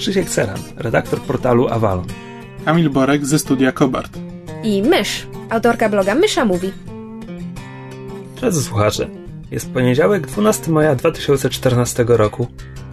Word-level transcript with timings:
Krzysiek 0.00 0.30
Ceran, 0.30 0.58
redaktor 0.76 1.20
portalu 1.20 1.68
Avalon. 1.68 2.06
Kamil 2.64 2.90
Borek 2.90 3.26
ze 3.26 3.38
studia 3.38 3.72
Kobart. 3.72 4.18
i 4.62 4.82
Mysz, 4.82 5.26
autorka 5.50 5.88
bloga 5.88 6.14
Mysza 6.14 6.44
Mówi. 6.44 6.72
Drodzy 8.36 8.62
słuchacze, 8.62 9.08
jest 9.50 9.70
poniedziałek 9.70 10.26
12 10.26 10.72
maja 10.72 10.94
2014 10.94 12.04
roku, 12.08 12.46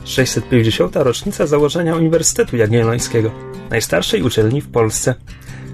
650. 0.04 0.96
rocznica 0.96 1.48
założenia 1.48 1.96
Uniwersytetu 1.96 2.58
Jagiellońskiego, 2.58 3.32
najstarszej 3.70 4.24
uczelni 4.24 4.62
w 4.62 4.72
Polsce. 4.72 5.16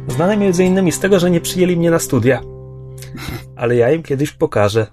Znanej 0.07 0.47
m.in. 0.47 0.91
z 0.91 0.99
tego, 0.99 1.19
że 1.19 1.31
nie 1.31 1.41
przyjęli 1.41 1.77
mnie 1.77 1.91
na 1.91 1.99
studia. 1.99 2.41
Ale 3.55 3.75
ja 3.75 3.91
im 3.91 4.03
kiedyś 4.03 4.31
pokażę. 4.31 4.87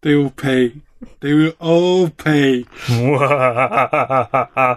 They 0.00 0.16
will 0.16 0.30
pay. 0.30 0.72
They 1.20 1.34
will 1.34 1.52
all 1.58 2.10
pay. 2.24 2.64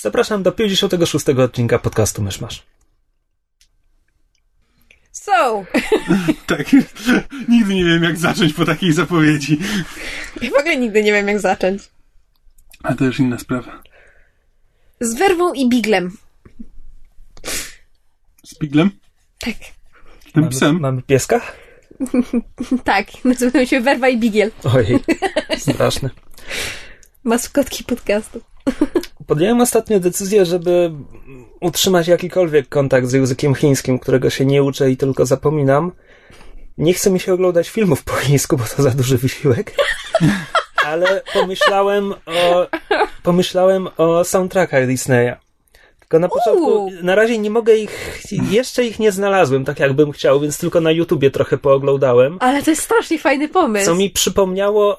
Zapraszam 0.00 0.42
do 0.42 0.52
56. 0.52 1.28
odcinka 1.28 1.78
podcastu 1.78 2.22
Myszmasz. 2.22 2.62
So, 5.12 5.64
Tak. 6.46 6.66
Nigdy 7.48 7.74
nie 7.74 7.84
wiem, 7.84 8.02
jak 8.02 8.16
zacząć 8.18 8.54
po 8.54 8.64
takiej 8.64 8.92
zapowiedzi. 8.92 9.58
ja 10.42 10.50
w 10.50 10.54
ogóle 10.54 10.76
nigdy 10.76 11.02
nie 11.02 11.12
wiem 11.12 11.28
jak 11.28 11.40
zacząć. 11.40 11.82
A 12.82 12.94
to 12.94 13.04
już 13.04 13.18
inna 13.20 13.38
sprawa. 13.38 13.82
Z 15.00 15.14
werwą 15.14 15.52
i 15.52 15.68
biglem. 15.68 16.16
Z 18.44 18.58
Biglem? 18.58 18.90
Tak, 19.38 19.54
Tym 20.32 20.42
Mamy, 20.42 20.48
psem? 20.48 20.80
mamy 20.80 21.02
pieska? 21.02 21.40
tak, 22.84 23.06
nazywają 23.24 23.66
się 23.66 23.80
werwa 23.80 24.08
i 24.08 24.18
bigiel. 24.18 24.50
Ojej, 24.74 24.98
straszne. 25.58 26.10
Maskotki 27.24 27.84
podcastu. 27.84 28.40
Podjąłem 29.26 29.60
ostatnio 29.60 30.00
decyzję, 30.00 30.44
żeby 30.44 30.92
utrzymać 31.60 32.08
jakikolwiek 32.08 32.68
kontakt 32.68 33.06
z 33.06 33.12
językiem 33.12 33.54
chińskim, 33.54 33.98
którego 33.98 34.30
się 34.30 34.46
nie 34.46 34.62
uczę 34.62 34.90
i 34.90 34.96
tylko 34.96 35.26
zapominam. 35.26 35.92
Nie 36.78 36.94
chce 36.94 37.10
mi 37.10 37.20
się 37.20 37.34
oglądać 37.34 37.68
filmów 37.68 38.04
po 38.04 38.12
chińsku, 38.12 38.56
bo 38.56 38.64
to 38.76 38.82
za 38.82 38.90
duży 38.90 39.18
wysiłek. 39.18 39.74
Ale 40.86 41.22
pomyślałem 41.32 42.12
o, 42.12 42.66
pomyślałem 43.22 43.88
o 43.96 44.24
soundtrackach 44.24 44.86
Disneya. 44.86 45.47
Tylko 46.08 46.18
na 46.20 46.28
początku, 46.28 46.66
Uuu. 46.66 46.90
na 47.02 47.14
razie 47.14 47.38
nie 47.38 47.50
mogę 47.50 47.76
ich, 47.76 48.22
jeszcze 48.50 48.84
ich 48.84 48.98
nie 48.98 49.12
znalazłem, 49.12 49.64
tak 49.64 49.80
jakbym 49.80 50.12
chciał, 50.12 50.40
więc 50.40 50.58
tylko 50.58 50.80
na 50.80 50.90
YouTubie 50.90 51.30
trochę 51.30 51.58
pooglądałem. 51.58 52.36
Ale 52.40 52.62
to 52.62 52.70
jest 52.70 52.82
strasznie 52.82 53.18
fajny 53.18 53.48
pomysł. 53.48 53.86
Co 53.86 53.94
mi 53.94 54.10
przypomniało, 54.10 54.98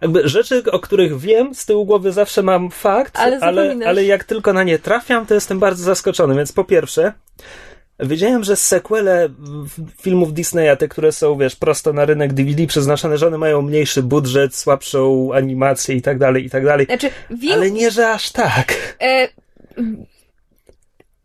jakby 0.00 0.28
rzeczy, 0.28 0.62
o 0.72 0.78
których 0.78 1.18
wiem, 1.18 1.54
z 1.54 1.66
tyłu 1.66 1.86
głowy 1.86 2.12
zawsze 2.12 2.42
mam 2.42 2.70
fakt, 2.70 3.18
Ale 3.18 3.38
ale, 3.40 3.76
ale 3.86 4.04
jak 4.04 4.24
tylko 4.24 4.52
na 4.52 4.62
nie 4.62 4.78
trafiam, 4.78 5.26
to 5.26 5.34
jestem 5.34 5.58
bardzo 5.58 5.84
zaskoczony. 5.84 6.34
Więc 6.34 6.52
po 6.52 6.64
pierwsze, 6.64 7.12
wiedziałem, 8.00 8.44
że 8.44 8.56
sequele 8.56 9.28
filmów 10.02 10.34
Disneya, 10.34 10.76
te, 10.78 10.88
które 10.88 11.12
są, 11.12 11.38
wiesz, 11.38 11.56
prosto 11.56 11.92
na 11.92 12.04
rynek 12.04 12.32
DVD 12.32 12.66
przeznaczone, 12.66 13.18
że 13.18 13.26
one 13.26 13.38
mają 13.38 13.62
mniejszy 13.62 14.02
budżet, 14.02 14.56
słabszą 14.56 15.30
animację 15.32 15.94
i 15.96 16.02
tak 16.02 16.18
dalej, 16.18 16.44
i 16.44 16.50
tak 16.50 16.64
dalej. 16.64 16.86
Znaczy, 16.86 17.10
Ale 17.52 17.70
nie, 17.70 17.90
że 17.90 18.10
aż 18.10 18.30
tak. 18.30 18.74
e, 19.00 19.28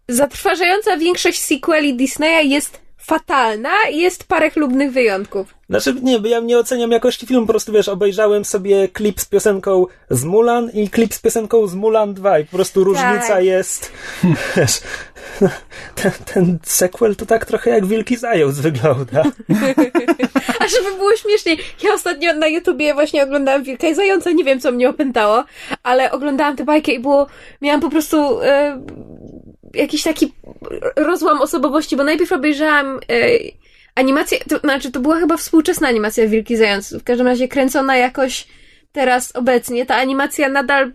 zatrważająca 0.08 0.98
większość 0.98 1.40
sequeli 1.40 1.96
Disneya 1.96 2.50
jest 2.50 2.82
fatalna 2.98 3.74
i 3.92 3.98
jest 3.98 4.24
parę 4.24 4.50
chlubnych 4.50 4.92
wyjątków. 4.92 5.59
Znaczy, 5.70 5.96
nie, 6.02 6.20
bo 6.20 6.28
ja 6.28 6.40
nie 6.40 6.58
oceniam 6.58 6.92
jakości 6.92 7.28
filmu, 7.28 7.46
po 7.46 7.54
prostu, 7.54 7.72
wiesz, 7.72 7.90
obejrzałem 7.90 8.46
sobie 8.46 8.88
klip 8.88 9.22
z 9.22 9.26
piosenką 9.26 9.86
z 10.10 10.24
Mulan 10.24 10.70
i 10.74 10.90
klip 10.90 11.14
z 11.14 11.20
piosenką 11.20 11.68
z 11.68 11.76
Mulan 11.76 12.14
2 12.14 12.40
i 12.40 12.46
po 12.46 12.52
prostu 12.52 12.84
różnica 12.84 13.28
Tak. 13.28 13.44
jest, 13.44 13.92
wiesz, 14.58 14.82
ten, 15.96 16.12
ten 16.34 16.60
sequel 16.64 17.16
to 17.16 17.26
tak 17.26 17.46
trochę 17.46 17.70
jak 17.70 17.86
Wielki 17.86 18.18
Zając 18.18 18.60
wygląda. 18.60 19.24
A 20.60 20.68
żeby 20.68 20.96
było 20.98 21.16
śmieszniej, 21.16 21.58
ja 21.84 21.94
ostatnio 21.94 22.34
na 22.34 22.48
YouTubie 22.48 22.94
właśnie 22.94 23.24
oglądałam 23.24 23.64
Wilka 23.64 23.88
i 23.88 23.96
Zająca, 23.96 24.32
nie 24.32 24.44
wiem 24.44 24.60
co 24.60 24.72
mnie 24.72 24.90
opętało, 24.90 25.44
ale 25.84 26.12
oglądałam 26.12 26.56
tę 26.56 26.66
bajkę 26.66 26.92
i 26.92 27.00
było, 27.00 27.28
miałam 27.62 27.82
po 27.82 27.90
prostu 27.90 28.42
e, 28.42 28.82
jakiś 29.74 30.04
taki 30.04 30.34
rozłam 30.96 31.42
osobowości, 31.42 31.96
bo 31.96 32.04
najpierw 32.04 32.32
obejrzałam 32.32 33.00
e, 33.10 33.30
animację, 34.00 34.40
to 34.50 34.58
znaczy 34.58 34.92
to 34.92 35.00
była 35.00 35.20
chyba 35.20 35.38
współczesna 35.38 35.88
animacja 35.88 36.28
Wilki 36.28 36.54
i 36.54 36.58
Zając, 36.58 36.94
w 36.94 37.04
każdym 37.04 37.28
razie 37.28 37.48
kręcona 37.48 37.98
jakoś 37.98 38.48
teraz 38.92 39.36
obecnie, 39.36 39.86
ta 39.86 39.96
animacja 39.96 40.50
nadal 40.50 40.92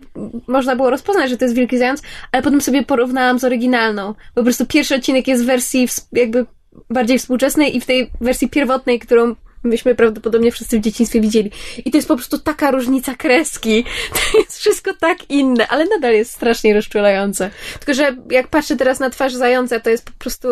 można 0.47 0.75
było 0.75 0.89
rozpoznać, 0.89 1.29
że 1.29 1.37
to 1.37 1.45
jest 1.45 1.55
Wielki 1.55 1.77
Zając, 1.77 2.01
ale 2.31 2.43
potem 2.43 2.61
sobie 2.61 2.83
porównałam 2.83 3.39
z 3.39 3.43
oryginalną. 3.43 4.13
Po 4.35 4.43
prostu 4.43 4.65
pierwszy 4.65 4.95
odcinek 4.95 5.27
jest 5.27 5.43
w 5.43 5.45
wersji 5.45 5.87
jakby 6.11 6.45
bardziej 6.89 7.19
współczesnej 7.19 7.75
i 7.77 7.81
w 7.81 7.85
tej 7.85 8.11
wersji 8.21 8.49
pierwotnej, 8.49 8.99
którą 8.99 9.35
myśmy 9.65 9.95
prawdopodobnie 9.95 10.51
wszyscy 10.51 10.79
w 10.79 10.81
dzieciństwie 10.81 11.21
widzieli. 11.21 11.51
I 11.85 11.91
to 11.91 11.97
jest 11.97 12.07
po 12.07 12.15
prostu 12.15 12.39
taka 12.39 12.71
różnica 12.71 13.15
kreski. 13.15 13.85
To 14.31 14.37
jest 14.37 14.57
wszystko 14.57 14.93
tak 14.99 15.29
inne, 15.29 15.67
ale 15.67 15.85
nadal 15.85 16.13
jest 16.13 16.31
strasznie 16.31 16.73
rozczulające. 16.73 17.49
Tylko, 17.79 17.93
że 17.93 18.15
jak 18.31 18.47
patrzę 18.47 18.75
teraz 18.75 18.99
na 18.99 19.09
twarz 19.09 19.33
zająca, 19.33 19.79
to 19.79 19.89
jest 19.89 20.05
po 20.05 20.11
prostu, 20.19 20.47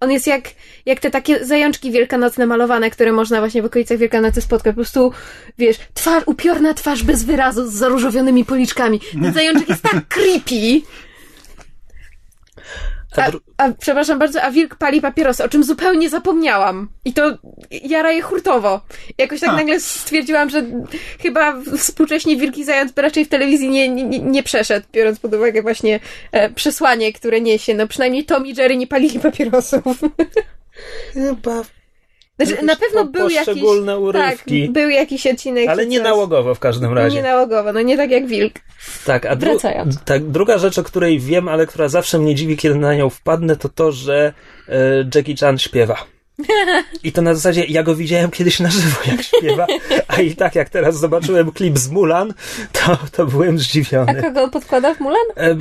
on 0.00 0.10
jest 0.10 0.26
jak, 0.26 0.48
jak 0.86 1.00
te 1.00 1.10
takie 1.10 1.44
zajączki 1.44 1.90
wielkanocne 1.90 2.46
malowane, 2.46 2.90
które 2.90 3.12
można 3.12 3.38
właśnie 3.38 3.62
w 3.62 3.64
okolicach 3.64 3.98
Wielkanocy 3.98 4.40
spotkać. 4.40 4.72
Po 4.72 4.76
prostu, 4.76 5.12
wiesz, 5.58 5.76
twarz, 5.94 6.22
upiorna 6.26 6.74
twarz 6.74 7.02
bez 7.02 7.24
wyrazu, 7.24 7.70
z 7.70 7.72
zaróżowionymi 7.72 8.44
policzkami. 8.44 9.00
Ten 9.22 9.32
zajączek 9.32 9.68
jest 9.68 9.82
tak 9.82 10.08
creepy. 10.14 10.80
A 13.16 13.30
A, 13.56 13.72
przepraszam 13.72 14.18
bardzo, 14.18 14.42
a 14.42 14.50
wilk 14.50 14.74
pali 14.74 15.00
papierosy, 15.00 15.44
o 15.44 15.48
czym 15.48 15.64
zupełnie 15.64 16.10
zapomniałam. 16.10 16.88
I 17.04 17.12
to 17.12 17.38
jara 17.70 18.12
je 18.12 18.22
hurtowo. 18.22 18.80
Jakoś 19.18 19.40
tak 19.40 19.50
A. 19.50 19.56
nagle 19.56 19.80
stwierdziłam, 19.80 20.50
że 20.50 20.62
chyba 21.22 21.54
współcześnie 21.78 22.36
wilki 22.36 22.64
zając 22.64 22.92
by 22.92 23.02
raczej 23.02 23.24
w 23.24 23.28
telewizji 23.28 23.68
nie, 23.68 23.88
nie, 23.88 24.18
nie 24.18 24.42
przeszedł, 24.42 24.86
biorąc 24.92 25.20
pod 25.20 25.34
uwagę 25.34 25.62
właśnie 25.62 26.00
e, 26.32 26.50
przesłanie, 26.50 27.12
które 27.12 27.40
niesie. 27.40 27.74
No 27.74 27.88
przynajmniej 27.88 28.24
Tom 28.24 28.46
i 28.46 28.54
Jerry 28.56 28.76
nie 28.76 28.86
palili 28.86 29.20
papierosów. 29.20 30.00
Chyba, 31.12 31.62
Znaczy, 32.38 32.64
na 32.64 32.76
pewno 32.76 33.04
był 33.04 33.28
jakiś... 33.28 33.36
poszczególne 33.46 33.98
urywki. 33.98 34.62
Tak, 34.62 34.72
był 34.72 34.88
jakiś 34.90 35.26
odcinek. 35.26 35.68
ale 35.68 35.86
nie 35.86 35.96
coś. 35.98 36.04
nałogowo 36.04 36.54
w 36.54 36.58
każdym 36.58 36.92
razie. 36.92 37.16
Nie 37.16 37.22
nałogowo, 37.22 37.72
no 37.72 37.82
nie 37.82 37.96
tak 37.96 38.10
jak 38.10 38.26
wilk. 38.26 38.52
Tak, 39.06 39.26
a 39.26 39.36
dru- 39.36 39.98
tak, 40.04 40.24
druga 40.30 40.58
rzecz, 40.58 40.78
o 40.78 40.82
której 40.84 41.18
wiem, 41.20 41.48
ale 41.48 41.66
która 41.66 41.88
zawsze 41.88 42.18
mnie 42.18 42.34
dziwi, 42.34 42.56
kiedy 42.56 42.74
na 42.74 42.94
nią 42.94 43.10
wpadnę, 43.10 43.56
to 43.56 43.68
to, 43.68 43.92
że 43.92 44.32
e, 44.68 44.74
Jackie 45.14 45.36
Chan 45.36 45.58
śpiewa. 45.58 45.96
I 47.04 47.12
to 47.12 47.22
na 47.22 47.34
zasadzie, 47.34 47.64
ja 47.64 47.82
go 47.82 47.94
widziałem 47.94 48.30
kiedyś 48.30 48.60
na 48.60 48.70
żywo, 48.70 48.96
jak 49.06 49.22
śpiewa, 49.22 49.66
a 50.08 50.20
i 50.20 50.36
tak 50.36 50.54
jak 50.54 50.68
teraz 50.68 50.98
zobaczyłem 50.98 51.52
klip 51.52 51.78
z 51.78 51.90
Mulan, 51.90 52.34
to, 52.72 52.98
to 53.12 53.26
byłem 53.26 53.54
A 53.54 53.58
zdziwiony. 53.58 54.22
kogo 54.22 54.48
podkłada 54.48 54.94
w 54.94 55.00
Mulan? 55.00 55.26
E, 55.36 55.56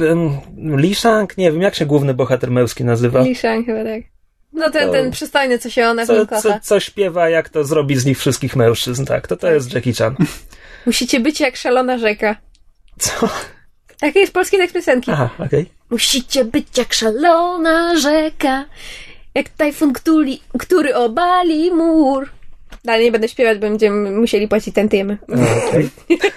Li 0.78 0.96
Shang, 0.96 1.38
nie 1.38 1.52
wiem, 1.52 1.62
jak 1.62 1.76
się 1.76 1.86
główny 1.86 2.14
bohater 2.14 2.52
męski 2.52 2.84
nazywa. 2.84 3.22
Li 3.22 3.36
Shang 3.36 3.66
chyba 3.66 3.84
tak. 3.84 4.13
No 4.54 4.70
ten, 4.70 4.92
ten 4.92 5.12
przystojny, 5.12 5.60
co 5.60 5.70
się 5.70 5.88
ona 5.88 6.06
Co, 6.06 6.26
co, 6.26 6.60
co 6.62 6.80
śpiewa, 6.80 7.30
jak 7.30 7.50
to 7.50 7.64
zrobi 7.64 7.96
z 7.96 8.06
nich 8.06 8.20
wszystkich 8.20 8.56
mężczyzn, 8.56 9.06
tak, 9.06 9.28
to 9.28 9.38
to 9.38 9.52
jest 9.52 9.74
Jackie 9.74 9.94
Chan. 9.94 10.16
Musicie 10.86 11.20
być 11.20 11.40
jak 11.40 11.56
szalona 11.56 11.98
rzeka. 11.98 12.36
Co? 13.00 13.30
Takie 14.00 14.20
jest 14.20 14.34
polskie 14.34 14.58
tekst 14.58 14.76
piosenki. 14.76 15.12
Aha, 15.12 15.30
okej. 15.40 15.66
Musicie 15.90 16.46
być 16.46 16.78
jak 16.78 16.94
szalona 16.94 17.98
rzeka, 17.98 18.66
jak 19.36 19.50
tajfun, 19.50 19.94
który, 19.94 20.38
który 20.60 20.96
obali 20.96 21.72
mur. 21.72 22.30
Dalej 22.84 23.06
nie 23.06 23.12
będę 23.12 23.30
śpiewać, 23.30 23.58
bo 23.58 23.68
będziemy 23.68 24.12
musieli 24.12 24.48
płacić 24.48 24.76
tentymy. 24.76 25.18
Okej. 25.68 25.90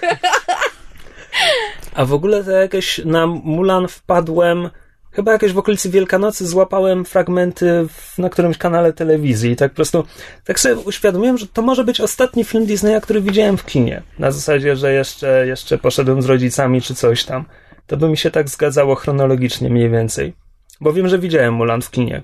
A 1.93 2.05
w 2.05 2.13
ogóle 2.13 2.43
to 2.43 2.51
jakieś 2.51 3.01
na 3.05 3.27
Mulan 3.27 3.87
wpadłem, 3.87 4.69
chyba 5.17 5.31
jakieś 5.31 5.53
w 5.53 5.57
okolicy 5.57 5.89
Wielkanocy 5.89 6.47
złapałem 6.47 7.05
fragmenty 7.05 7.87
w, 7.89 8.17
na 8.17 8.29
którymś 8.29 8.57
kanale 8.57 8.93
telewizji 8.93 9.51
i 9.51 9.55
tak 9.55 9.71
po 9.71 9.75
prostu, 9.75 10.03
tak 10.43 10.59
sobie 10.59 10.75
uświadomiłem, 10.75 11.37
że 11.37 11.47
to 11.47 11.61
może 11.61 11.83
być 11.83 12.01
ostatni 12.01 12.43
film 12.43 12.65
Disneya, 12.65 13.01
który 13.01 13.21
widziałem 13.21 13.57
w 13.57 13.65
kinie. 13.65 14.01
Na 14.19 14.31
zasadzie, 14.31 14.75
że 14.75 14.93
jeszcze, 14.93 15.47
jeszcze 15.47 15.77
poszedłem 15.77 16.21
z 16.21 16.25
rodzicami 16.25 16.81
czy 16.81 16.95
coś 16.95 17.23
tam. 17.23 17.45
to 17.87 17.97
by 17.97 18.09
mi 18.09 18.17
się 18.17 18.31
tak 18.31 18.49
zgadzało 18.49 18.95
chronologicznie 18.95 19.69
mniej 19.69 19.89
więcej. 19.89 20.33
Bo 20.81 20.93
wiem, 20.93 21.07
że 21.07 21.19
widziałem 21.19 21.53
Mulan 21.53 21.81
w 21.81 21.91
kinie. 21.91 22.23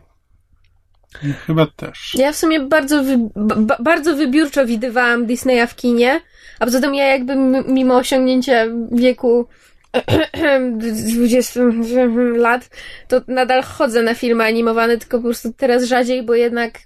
Chyba 1.47 1.67
też. 1.75 2.15
Ja 2.17 2.31
w 2.31 2.35
sumie 2.35 2.59
bardzo, 2.59 3.03
wy, 3.03 3.17
ba, 3.35 3.77
bardzo 3.79 4.15
wybiórczo 4.15 4.65
widywałam 4.65 5.25
Disneya 5.25 5.67
w 5.67 5.75
kinie, 5.75 6.21
a 6.59 6.65
poza 6.65 6.81
tym 6.81 6.95
ja 6.95 7.07
jakby 7.07 7.35
mimo 7.67 7.97
osiągnięcia 7.97 8.65
wieku 8.91 9.47
20 11.17 11.59
lat, 12.35 12.69
to 13.07 13.21
nadal 13.27 13.63
chodzę 13.63 14.03
na 14.03 14.13
filmy 14.13 14.43
animowane, 14.43 14.97
tylko 14.97 15.17
po 15.17 15.23
prostu 15.23 15.53
teraz 15.57 15.83
rzadziej, 15.83 16.23
bo 16.23 16.35
jednak 16.35 16.79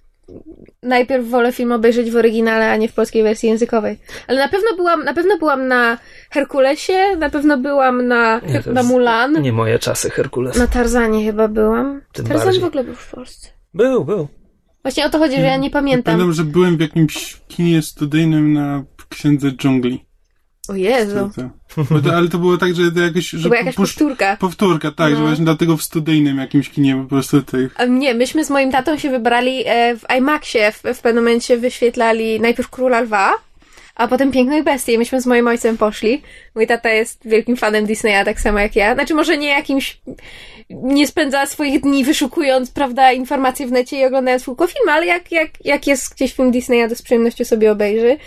najpierw 0.83 1.27
wolę 1.27 1.51
film 1.51 1.71
obejrzeć 1.71 2.11
w 2.11 2.15
oryginale, 2.15 2.71
a 2.71 2.75
nie 2.75 2.89
w 2.89 2.93
polskiej 2.93 3.23
wersji 3.23 3.49
językowej. 3.49 3.97
Ale 4.27 4.39
na 4.39 4.47
pewno 4.47 4.67
byłam, 4.75 5.03
na 5.03 5.13
pewno 5.13 5.37
byłam 5.37 5.67
na 5.67 5.97
Herkulesie, 6.29 7.15
na 7.17 7.29
pewno 7.29 7.57
byłam 7.57 8.07
na, 8.07 8.41
Nie, 8.47 8.63
to 8.63 8.73
na 8.73 8.83
Mulan. 8.83 9.41
Nie 9.41 9.53
moje 9.53 9.79
czasy, 9.79 10.09
Herkules. 10.09 10.57
Na 10.57 10.67
Tarzanie 10.67 11.25
chyba 11.25 11.47
byłam. 11.47 12.01
Czy 12.11 12.23
Tym 12.23 12.31
Tarzan 12.31 12.45
bardziej. 12.45 12.61
w 12.61 12.65
ogóle 12.65 12.83
był 12.83 12.95
w 12.95 13.11
Polsce? 13.11 13.49
Był, 13.73 14.05
był. 14.05 14.27
Właśnie 14.81 15.05
o 15.05 15.09
to 15.09 15.17
chodzi, 15.19 15.35
że 15.35 15.41
ja 15.41 15.57
nie 15.57 15.69
pamiętam. 15.69 16.13
Pamiętam, 16.13 16.33
że 16.33 16.43
byłem 16.43 16.77
w 16.77 16.81
jakimś 16.81 17.37
kinie 17.47 17.81
studyjnym 17.81 18.53
na 18.53 18.83
Księdze 19.09 19.51
Dżungli. 19.51 20.06
O 20.69 20.75
Jezu. 20.75 21.31
To, 21.75 21.83
to. 22.01 22.15
Ale 22.15 22.27
to 22.29 22.37
było 22.37 22.57
tak, 22.57 22.75
że 22.75 22.91
to 22.91 22.99
jakoś... 22.99 23.29
Że 23.29 23.37
To 23.43 23.43
była 23.49 23.57
jakaś 23.57 23.75
pusz- 23.75 23.93
powtórka. 23.93 24.37
Powtórka, 24.37 24.91
tak, 24.91 25.13
że 25.13 25.19
No. 25.19 25.25
właśnie 25.27 25.45
dlatego 25.45 25.77
w 25.77 25.83
studyjnym 25.83 26.37
jakimś 26.37 26.69
kinie 26.69 26.95
po 26.95 27.09
prostu 27.09 27.41
tych... 27.41 27.75
Nie, 27.89 28.13
myśmy 28.13 28.45
z 28.45 28.49
moim 28.49 28.71
tatą 28.71 28.97
się 28.97 29.09
wybrali 29.09 29.63
e, 29.65 29.95
w 29.97 30.03
IMAXie. 30.17 30.71
W, 30.71 30.83
w 30.97 31.01
pewnym 31.01 31.23
momencie 31.23 31.57
wyświetlali 31.57 32.39
najpierw 32.41 32.69
Króla 32.69 33.01
Lwa, 33.01 33.33
a 33.97 34.07
potem 34.07 34.31
Piękną 34.31 34.63
Bestię. 34.63 34.93
I 34.93 34.97
myśmy 34.97 35.21
z 35.21 35.25
moim 35.25 35.47
ojcem 35.47 35.77
poszli. 35.77 36.21
Mój 36.55 36.67
tata 36.67 36.89
jest 36.89 37.27
wielkim 37.27 37.57
fanem 37.57 37.85
Disneya, 37.85 38.25
tak 38.25 38.39
samo 38.39 38.59
jak 38.59 38.75
ja. 38.75 38.93
Znaczy, 38.93 39.13
może 39.13 39.37
nie 39.37 39.47
jakimś... 39.49 40.01
Nie 40.69 41.07
spędza 41.07 41.45
swoich 41.45 41.81
dni 41.81 42.03
wyszukując, 42.03 42.71
prawda, 42.71 43.11
informacje 43.11 43.67
w 43.67 43.71
necie 43.71 43.99
i 43.99 44.05
oglądając 44.05 44.45
tylko 44.45 44.67
filmy, 44.67 44.91
ale 44.91 45.05
jak, 45.05 45.31
jak, 45.31 45.49
jak 45.65 45.87
jest 45.87 46.15
gdzieś 46.15 46.33
film 46.33 46.51
Disneya, 46.51 46.89
to 46.89 46.95
z 46.95 47.01
przyjemnością 47.01 47.45
sobie 47.45 47.71
obejrzy. 47.71 48.17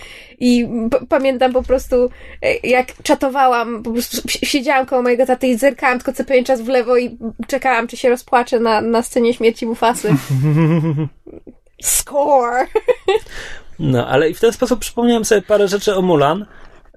I 0.40 0.68
pamiętam 1.08 1.52
po 1.52 1.62
prostu, 1.62 2.10
e, 2.42 2.68
jak 2.68 2.86
czatowałam, 3.02 3.82
po 3.82 3.90
prostu 3.90 4.28
si- 4.28 4.46
siedziałam 4.46 4.86
koło 4.86 5.02
mojego 5.02 5.26
taty 5.26 5.46
i 5.46 5.56
zerkałam 5.56 5.98
tylko 5.98 6.12
co 6.12 6.24
pewien 6.24 6.44
czas 6.44 6.60
w 6.60 6.68
lewo 6.68 6.96
i 6.96 7.18
czekałam, 7.46 7.86
czy 7.88 7.96
się 7.96 8.08
rozpłacze 8.08 8.60
na, 8.60 8.80
na 8.80 9.02
scenie 9.02 9.34
śmierci 9.34 9.66
Mufasy. 9.66 10.08
Score! 11.82 12.66
No, 13.80 14.06
ale 14.08 14.30
i 14.30 14.34
w 14.34 14.40
ten 14.40 14.52
sposób 14.52 14.80
przypomniałem 14.80 15.24
sobie 15.24 15.42
parę 15.42 15.68
rzeczy 15.68 15.94
o 15.96 16.02
Mulan. 16.02 16.46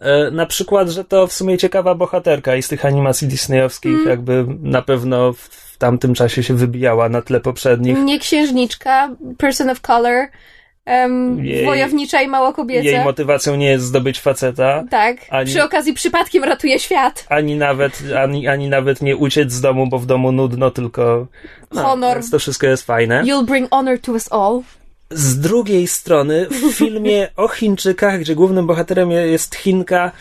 E, 0.02 0.32
na 0.32 0.46
przykład, 0.46 0.90
że 0.90 1.04
to 1.04 1.28
w 1.28 1.34
sumie 1.34 1.58
ciekawa 1.58 1.96
bohaterka 1.96 2.56
i 2.56 2.62
z 2.62 2.68
tych 2.68 2.86
animacji 2.86 3.28
disneyowskich 3.28 3.94
Mm. 3.96 4.10
jakby 4.10 4.46
na 4.62 4.82
pewno 4.82 5.34
w, 5.34 5.38
w 5.40 5.78
tamtym 5.78 6.14
czasie 6.14 6.44
się 6.44 6.54
wybijała 6.54 7.10
na 7.10 7.22
tle 7.22 7.40
poprzednich. 7.40 7.98
Nie 8.00 8.20
księżniczka, 8.20 9.10
person 9.38 9.70
of 9.70 9.82
color, 9.82 10.28
em, 10.86 11.38
Jej- 11.38 11.66
wojownicza 11.66 12.22
i 12.22 12.28
mało 12.28 12.54
kobieca. 12.54 12.86
Jej 12.90 13.04
motywacją 13.04 13.56
nie 13.56 13.68
jest 13.70 13.86
zdobyć 13.86 14.20
faceta, 14.20 14.84
tak, 14.92 15.18
ani- 15.30 15.50
przy 15.52 15.64
okazji 15.64 15.94
przypadkiem 15.94 16.44
ratuje 16.44 16.80
świat. 16.80 17.26
ani 17.30 17.56
nawet, 17.56 18.04
ani, 18.24 18.48
ani 18.48 18.70
nawet 18.70 19.02
nie 19.02 19.18
uciec 19.18 19.52
z 19.52 19.62
domu, 19.62 19.88
bo 19.88 20.00
w 20.00 20.06
domu 20.06 20.32
nudno, 20.32 20.72
tylko 20.72 21.28
no, 21.72 21.82
Honor. 21.84 22.14
Więc 22.18 22.30
to 22.30 22.40
wszystko 22.40 22.68
jest 22.68 22.86
fajne. 22.86 23.24
You'll 23.24 23.46
bring 23.46 23.70
honor 23.70 24.00
to 24.00 24.12
us 24.12 24.32
all. 24.32 24.62
Z 25.10 25.40
drugiej 25.40 25.88
strony, 25.88 26.48
w 26.50 26.74
filmie 26.78 27.28
o 27.36 27.48
Chińczykach, 27.48 28.20
gdzie 28.20 28.36
głównym 28.36 28.68
bohaterem 28.68 29.12
jest 29.12 29.56
Chinka, 29.56 30.12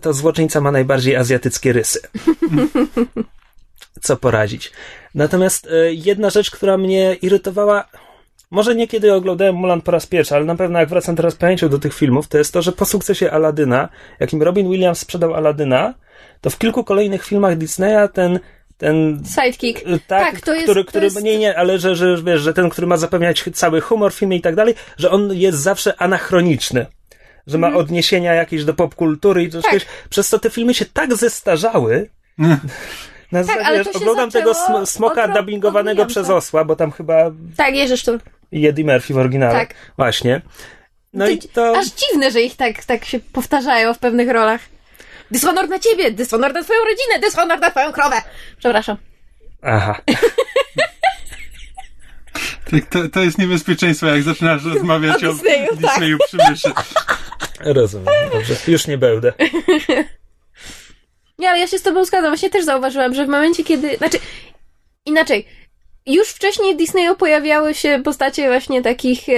to 0.00 0.12
złoczyńca 0.12 0.60
ma 0.60 0.72
najbardziej 0.72 1.16
azjatyckie 1.16 1.72
rysy. 1.72 2.00
Co 4.02 4.16
poradzić. 4.16 4.72
Natomiast 5.14 5.66
e, 5.66 5.94
jedna 5.94 6.30
rzecz, 6.30 6.50
która 6.50 6.78
mnie 6.78 7.14
irytowała, 7.22 7.84
może 8.50 8.74
nie 8.74 8.88
kiedy 8.88 9.14
oglądałem 9.14 9.54
Mulan 9.54 9.80
po 9.80 9.90
raz 9.90 10.06
pierwszy, 10.06 10.34
ale 10.34 10.44
na 10.44 10.56
pewno 10.56 10.78
jak 10.78 10.88
wracam 10.88 11.16
teraz 11.16 11.34
pamięcią 11.34 11.68
do 11.68 11.78
tych 11.78 11.94
filmów, 11.94 12.28
to 12.28 12.38
jest 12.38 12.52
to, 12.52 12.62
że 12.62 12.72
po 12.72 12.84
sukcesie 12.84 13.30
Aladyna, 13.30 13.88
jakim 14.20 14.42
Robin 14.42 14.70
Williams 14.70 14.98
sprzedał 14.98 15.34
Aladyna, 15.34 15.94
to 16.40 16.50
w 16.50 16.58
kilku 16.58 16.84
kolejnych 16.84 17.24
filmach 17.24 17.56
Disneya 17.56 18.08
ten 18.12 18.40
ten 18.78 19.22
Sidekick. 19.34 19.86
Y, 19.86 20.00
Tak, 20.06 20.30
Tak, 20.32 20.40
to 20.40 20.52
jest- 20.54 20.64
który, 20.64 20.84
który 20.84 21.04
jest- 21.04 21.22
nie, 21.22 21.38
nie, 21.38 21.58
ale 21.58 21.78
że, 21.78 21.96
że, 21.96 22.22
wiesz, 22.22 22.40
że 22.40 22.54
ten, 22.54 22.70
który 22.70 22.86
ma 22.86 22.96
zapewniać 22.96 23.44
cały 23.54 23.80
humor 23.80 24.12
w 24.12 24.16
filmie 24.16 24.36
i 24.36 24.40
tak 24.40 24.54
dalej, 24.54 24.74
że 24.98 25.10
on 25.10 25.32
jest 25.34 25.58
zawsze 25.58 26.00
anachroniczny. 26.02 26.86
Że 27.46 27.58
ma 27.58 27.74
odniesienia 27.74 28.34
jakieś 28.34 28.64
do 28.64 28.74
popkultury 28.74 29.42
i 29.44 29.50
coś, 29.50 29.64
Mhm. 29.64 29.80
Tak. 29.80 29.88
przez 30.08 30.28
co 30.28 30.38
te 30.38 30.50
filmy 30.50 30.74
się 30.74 30.84
tak 30.84 31.14
zestarzały. 31.16 32.08
Na 33.32 33.42
zasadzie, 33.44 33.66
ale 33.66 33.84
to 33.84 33.92
się 33.92 33.98
oglądam 33.98 34.30
tego 34.30 34.50
sm- 34.54 34.86
smoka 34.86 35.24
od 35.24 35.32
dubbingowanego 35.32 36.02
od 36.02 36.08
przez 36.08 36.30
osła, 36.30 36.64
bo 36.64 36.76
tam 36.76 36.90
chyba 36.90 37.30
Tak, 37.56 37.74
Jerzy 37.74 37.96
Sztur. 37.96 38.18
Eddie 38.52 38.84
Murphy 38.84 39.14
w 39.14 39.18
oryginale. 39.18 39.52
Tak. 39.52 39.74
Właśnie. 39.96 40.40
No 41.12 41.24
To 41.24 41.30
i 41.30 41.38
to... 41.38 41.76
Aż 41.78 41.86
dziwne, 41.86 42.30
że 42.30 42.40
ich 42.40 42.56
tak, 42.56 42.84
tak 42.84 43.04
się 43.04 43.20
powtarzają 43.32 43.94
w 43.94 43.98
pewnych 43.98 44.28
rolach. 44.30 44.60
Dyshonor 45.30 45.68
na 45.68 45.78
ciebie, 45.78 46.10
dyshonor 46.10 46.54
na 46.54 46.62
twoją 46.62 46.80
rodzinę, 46.80 47.28
dyshonor 47.28 47.60
na 47.60 47.70
twoją 47.70 47.92
krowę. 47.92 48.16
Przepraszam. 48.58 48.96
Aha. 49.62 50.00
Tak, 52.70 52.86
to, 52.86 53.08
to 53.08 53.20
jest 53.20 53.38
niebezpieczeństwo, 53.38 54.06
jak 54.06 54.22
zaczynasz 54.22 54.64
rozmawiać 54.64 55.22
O 55.24 55.30
o 55.30 55.32
Disneyu, 55.32 55.68
tak. 55.68 55.78
Disneyu 55.78 56.18
przy 56.26 56.36
myszy. 56.36 56.72
Rozumiem. 57.60 58.06
Dobrze. 58.32 58.54
Już 58.68 58.86
nie 58.86 58.98
będę. 58.98 59.32
Nie, 61.38 61.50
ale 61.50 61.58
ja 61.58 61.66
się 61.66 61.78
z 61.78 61.82
tobą 61.82 62.04
zgadzam. 62.04 62.30
Właśnie 62.30 62.50
też 62.50 62.64
zauważyłam, 62.64 63.14
że 63.14 63.26
w 63.26 63.28
momencie, 63.28 63.64
kiedy... 63.64 63.96
Znaczy, 63.96 64.18
inaczej. 65.06 65.48
Już 66.08 66.28
wcześniej 66.28 66.74
w 66.74 66.76
Disneyu 66.78 67.16
pojawiały 67.16 67.74
się 67.74 68.00
postacie 68.04 68.48
właśnie 68.48 68.82
takich 68.82 69.28
e, 69.28 69.32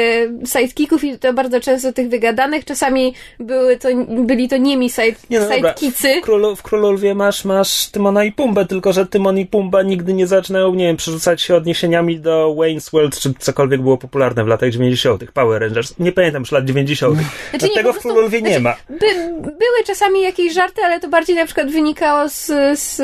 sidekicków 0.47 1.05
i 1.05 1.19
to 1.19 1.33
bardzo 1.33 1.61
często 1.61 1.93
tych 1.93 2.09
wygadanych. 2.09 2.65
Czasami 2.65 3.15
były 3.41 3.77
to, 3.77 3.89
byli 4.09 4.49
to 4.49 4.57
niemi 4.57 4.91
side, 4.91 5.17
Nie 5.31 5.41
no 5.41 5.55
sidekicy. 5.55 6.15
w, 6.21 6.21
królu, 6.21 6.57
w 6.57 6.63
Królu 6.63 6.93
Lwie 6.93 7.15
masz, 7.15 7.45
masz 7.45 7.87
Tymona 7.89 8.25
i 8.25 8.33
Pumbę, 8.33 8.67
tylko 8.67 8.93
że 8.93 9.07
Tymon 9.07 9.39
i 9.39 9.47
Pumba 9.47 9.83
nigdy 9.83 10.15
nie 10.15 10.27
zaczynają, 10.27 10.75
nie 10.75 10.87
wiem, 10.87 10.97
przerzucać 10.97 11.43
się 11.43 11.57
odniesieniami 11.57 12.21
do 12.21 12.55
Wayne's 12.59 12.93
World, 12.93 13.19
czy 13.19 13.35
cokolwiek 13.39 13.83
było 13.83 13.99
popularne 13.99 14.45
w 14.45 14.47
latach 14.47 14.71
90. 14.71 15.25
Power 15.33 15.63
Rangers. 15.63 15.95
Nie 15.99 16.13
pamiętam 16.13 16.43
już 16.43 16.53
lat 16.53 16.65
90. 16.65 17.19
Znaczy 17.51 17.69
nie, 17.69 17.75
Tego 17.75 17.93
w 17.93 17.99
Królu 17.99 18.21
Lwie 18.21 18.43
nie 18.43 18.49
znaczy, 18.49 18.61
ma. 18.61 18.77
By, 18.89 19.07
były 19.43 19.85
czasami 19.87 20.23
jakieś 20.23 20.53
żarty, 20.53 20.83
ale 20.85 21.01
to 21.01 21.09
bardziej 21.09 21.37
na 21.37 21.47
przykład 21.47 21.71
wynikało 21.71 22.29
z... 22.29 22.47
z 22.79 22.97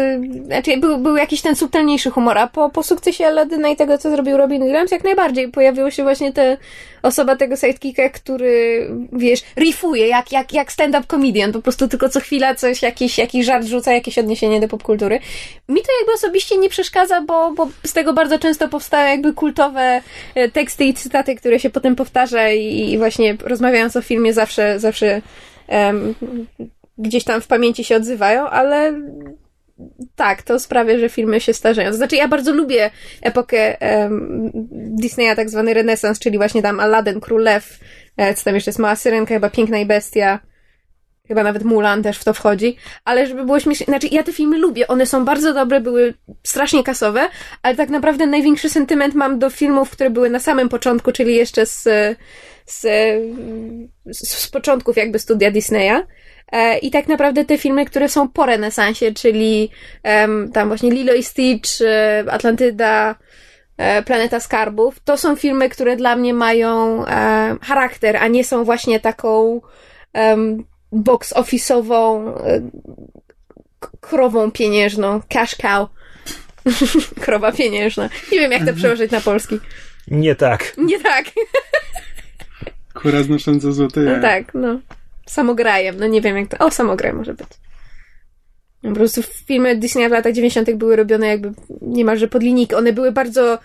znaczy 0.46 0.76
był, 0.76 0.98
był 0.98 1.16
jakiś 1.16 1.42
ten 1.42 1.56
subtelniejszy 1.56 2.10
humor, 2.10 2.38
a 2.38 2.46
po, 2.46 2.70
po 2.70 2.82
sukcesie 2.82 3.26
Aladyna 3.56 3.68
i 3.68 3.76
tego, 3.76 3.98
co 3.98 4.10
zrobił 4.10 4.36
Robin 4.36 4.62
Williams, 4.62 4.90
jak 4.90 5.04
najbardziej 5.04 5.48
pojawiła 5.48 5.90
się 5.90 6.02
właśnie 6.02 6.32
ta 6.32 6.42
osoba 7.02 7.36
tego 7.36 7.56
sidekicka, 7.56 8.08
który, 8.08 8.88
wiesz, 9.12 9.40
riffuje, 9.56 10.08
jak, 10.08 10.32
jak, 10.32 10.52
jak 10.52 10.72
stand-up 10.72 11.06
comedian, 11.06 11.52
po 11.52 11.62
prostu 11.62 11.88
tylko 11.88 12.08
co 12.08 12.20
chwila 12.20 12.54
coś, 12.54 12.82
jakiś, 12.82 13.18
jakiś 13.18 13.46
żart 13.46 13.66
rzuca, 13.66 13.92
jakieś 13.92 14.18
odniesienie 14.18 14.60
do 14.60 14.68
popkultury. 14.68 15.20
Mi 15.68 15.80
to 15.80 15.88
jakby 16.00 16.12
osobiście 16.12 16.58
nie 16.58 16.68
przeszkadza, 16.68 17.20
bo, 17.20 17.52
bo 17.52 17.68
z 17.84 17.92
tego 17.92 18.12
bardzo 18.12 18.38
często 18.38 18.68
powstają 18.68 19.10
jakby 19.10 19.32
kultowe 19.32 20.02
e, 20.34 20.48
teksty 20.50 20.84
i 20.84 20.94
cytaty, 20.94 21.34
które 21.34 21.60
się 21.60 21.70
potem 21.70 21.96
powtarza 21.96 22.50
i, 22.50 22.90
i 22.90 22.98
właśnie 22.98 23.36
rozmawiając 23.44 23.96
o 23.96 24.02
filmie 24.02 24.32
zawsze, 24.32 24.80
zawsze 24.80 25.22
em, 25.68 26.14
gdzieś 26.98 27.24
tam 27.24 27.40
w 27.40 27.46
pamięci 27.46 27.84
się 27.84 27.96
odzywają, 27.96 28.48
ale 28.48 28.92
tak, 30.16 30.42
to 30.42 30.58
sprawia, 30.58 30.98
że 30.98 31.08
filmy 31.08 31.40
się 31.40 31.52
starzeją. 31.54 31.90
To 31.90 31.96
znaczy, 31.96 32.16
ja 32.16 32.28
bardzo 32.28 32.52
lubię 32.52 32.90
epokę 33.22 33.80
em, 33.80 34.50
Disneya, 34.72 35.36
tak 35.36 35.50
zwany 35.50 35.74
renesans, 35.74 36.18
czyli 36.18 36.38
właśnie 36.38 36.62
tam 36.62 36.80
Aladdin, 36.80 37.20
Król 37.20 37.42
Lew, 37.42 37.78
e, 38.16 38.34
co 38.34 38.44
tam 38.44 38.54
jeszcze 38.54 38.68
jest, 38.68 38.78
Mała 38.78 38.96
Syrenka, 38.96 39.34
chyba 39.34 39.50
Piękna 39.50 39.78
i 39.78 39.86
Bestia, 39.86 40.40
chyba 41.28 41.42
nawet 41.42 41.64
Mulan 41.64 42.02
też 42.02 42.18
w 42.18 42.24
to 42.24 42.34
wchodzi, 42.34 42.76
ale 43.04 43.26
żeby 43.26 43.44
było 43.44 43.60
śmiesznie, 43.60 43.86
znaczy 43.86 44.08
ja 44.10 44.22
te 44.22 44.32
filmy 44.32 44.58
lubię, 44.58 44.88
one 44.88 45.06
są 45.06 45.24
bardzo 45.24 45.54
dobre, 45.54 45.80
były 45.80 46.14
strasznie 46.42 46.84
kasowe, 46.84 47.28
ale 47.62 47.76
tak 47.76 47.88
naprawdę 47.88 48.26
największy 48.26 48.70
sentyment 48.70 49.14
mam 49.14 49.38
do 49.38 49.50
filmów, 49.50 49.90
które 49.90 50.10
były 50.10 50.30
na 50.30 50.38
samym 50.38 50.68
początku, 50.68 51.12
czyli 51.12 51.34
jeszcze 51.34 51.66
z, 51.66 51.82
z, 52.66 52.80
z, 54.06 54.28
z 54.28 54.48
początków 54.48 54.96
jakby 54.96 55.18
studia 55.18 55.50
Disneya. 55.50 56.02
E, 56.52 56.78
I 56.78 56.90
tak 56.90 57.08
naprawdę 57.08 57.44
te 57.44 57.58
filmy, 57.58 57.84
które 57.84 58.08
są 58.08 58.28
po 58.28 58.46
renesansie, 58.46 59.12
czyli 59.12 59.70
tam 60.52 60.68
właśnie 60.68 60.90
Lilo 60.90 61.14
i 61.14 61.22
Stitch, 61.22 61.70
e, 61.80 62.24
Atlantyda, 62.32 63.14
e, 63.76 64.02
Planeta 64.02 64.40
Skarbów, 64.40 65.00
to 65.04 65.16
są 65.16 65.36
filmy, 65.36 65.68
które 65.68 65.96
dla 65.96 66.16
mnie 66.16 66.34
mają 66.34 67.04
charakter, 67.62 68.16
a 68.16 68.28
nie 68.28 68.44
są 68.44 68.64
właśnie 68.64 69.00
taką 69.00 69.60
box 70.92 71.34
office'ową 71.34 72.32
krową 74.00 74.50
pieniężną, 74.50 75.20
cash 75.28 75.54
cow. 75.54 75.88
Krowa 77.24 77.52
pieniężna. 77.52 78.08
Nie 78.32 78.38
wiem, 78.38 78.52
jak 78.52 78.66
to 78.66 78.74
przełożyć 78.74 79.10
na 79.10 79.20
polski. 79.20 79.60
Nie 80.08 80.34
tak. 80.34 80.72
Nie 80.78 81.00
tak. 81.00 81.24
Kura 82.94 83.22
znosząca 83.22 83.72
złote 83.72 84.00
No 84.00 84.10
jaja. 84.10 84.22
tak, 84.22 84.54
no. 84.54 84.80
Samograjem, 85.26 85.96
no 85.98 86.06
nie 86.06 86.20
wiem 86.20 86.36
jak 86.36 86.48
to. 86.48 86.66
O, 86.66 86.70
samograj 86.70 87.12
może 87.12 87.34
być. 87.34 87.48
Po 88.82 88.92
prostu 88.92 89.22
filmy 89.22 89.76
Disneya 89.76 90.08
w 90.08 90.12
latach 90.12 90.32
90. 90.32 90.74
były 90.74 90.96
robione 90.96 91.26
jakby 91.26 91.52
niemalże 91.82 92.28
pod 92.28 92.42
linijki. 92.42 92.74
One 92.74 92.92
były 92.92 93.12
bardzo 93.12 93.58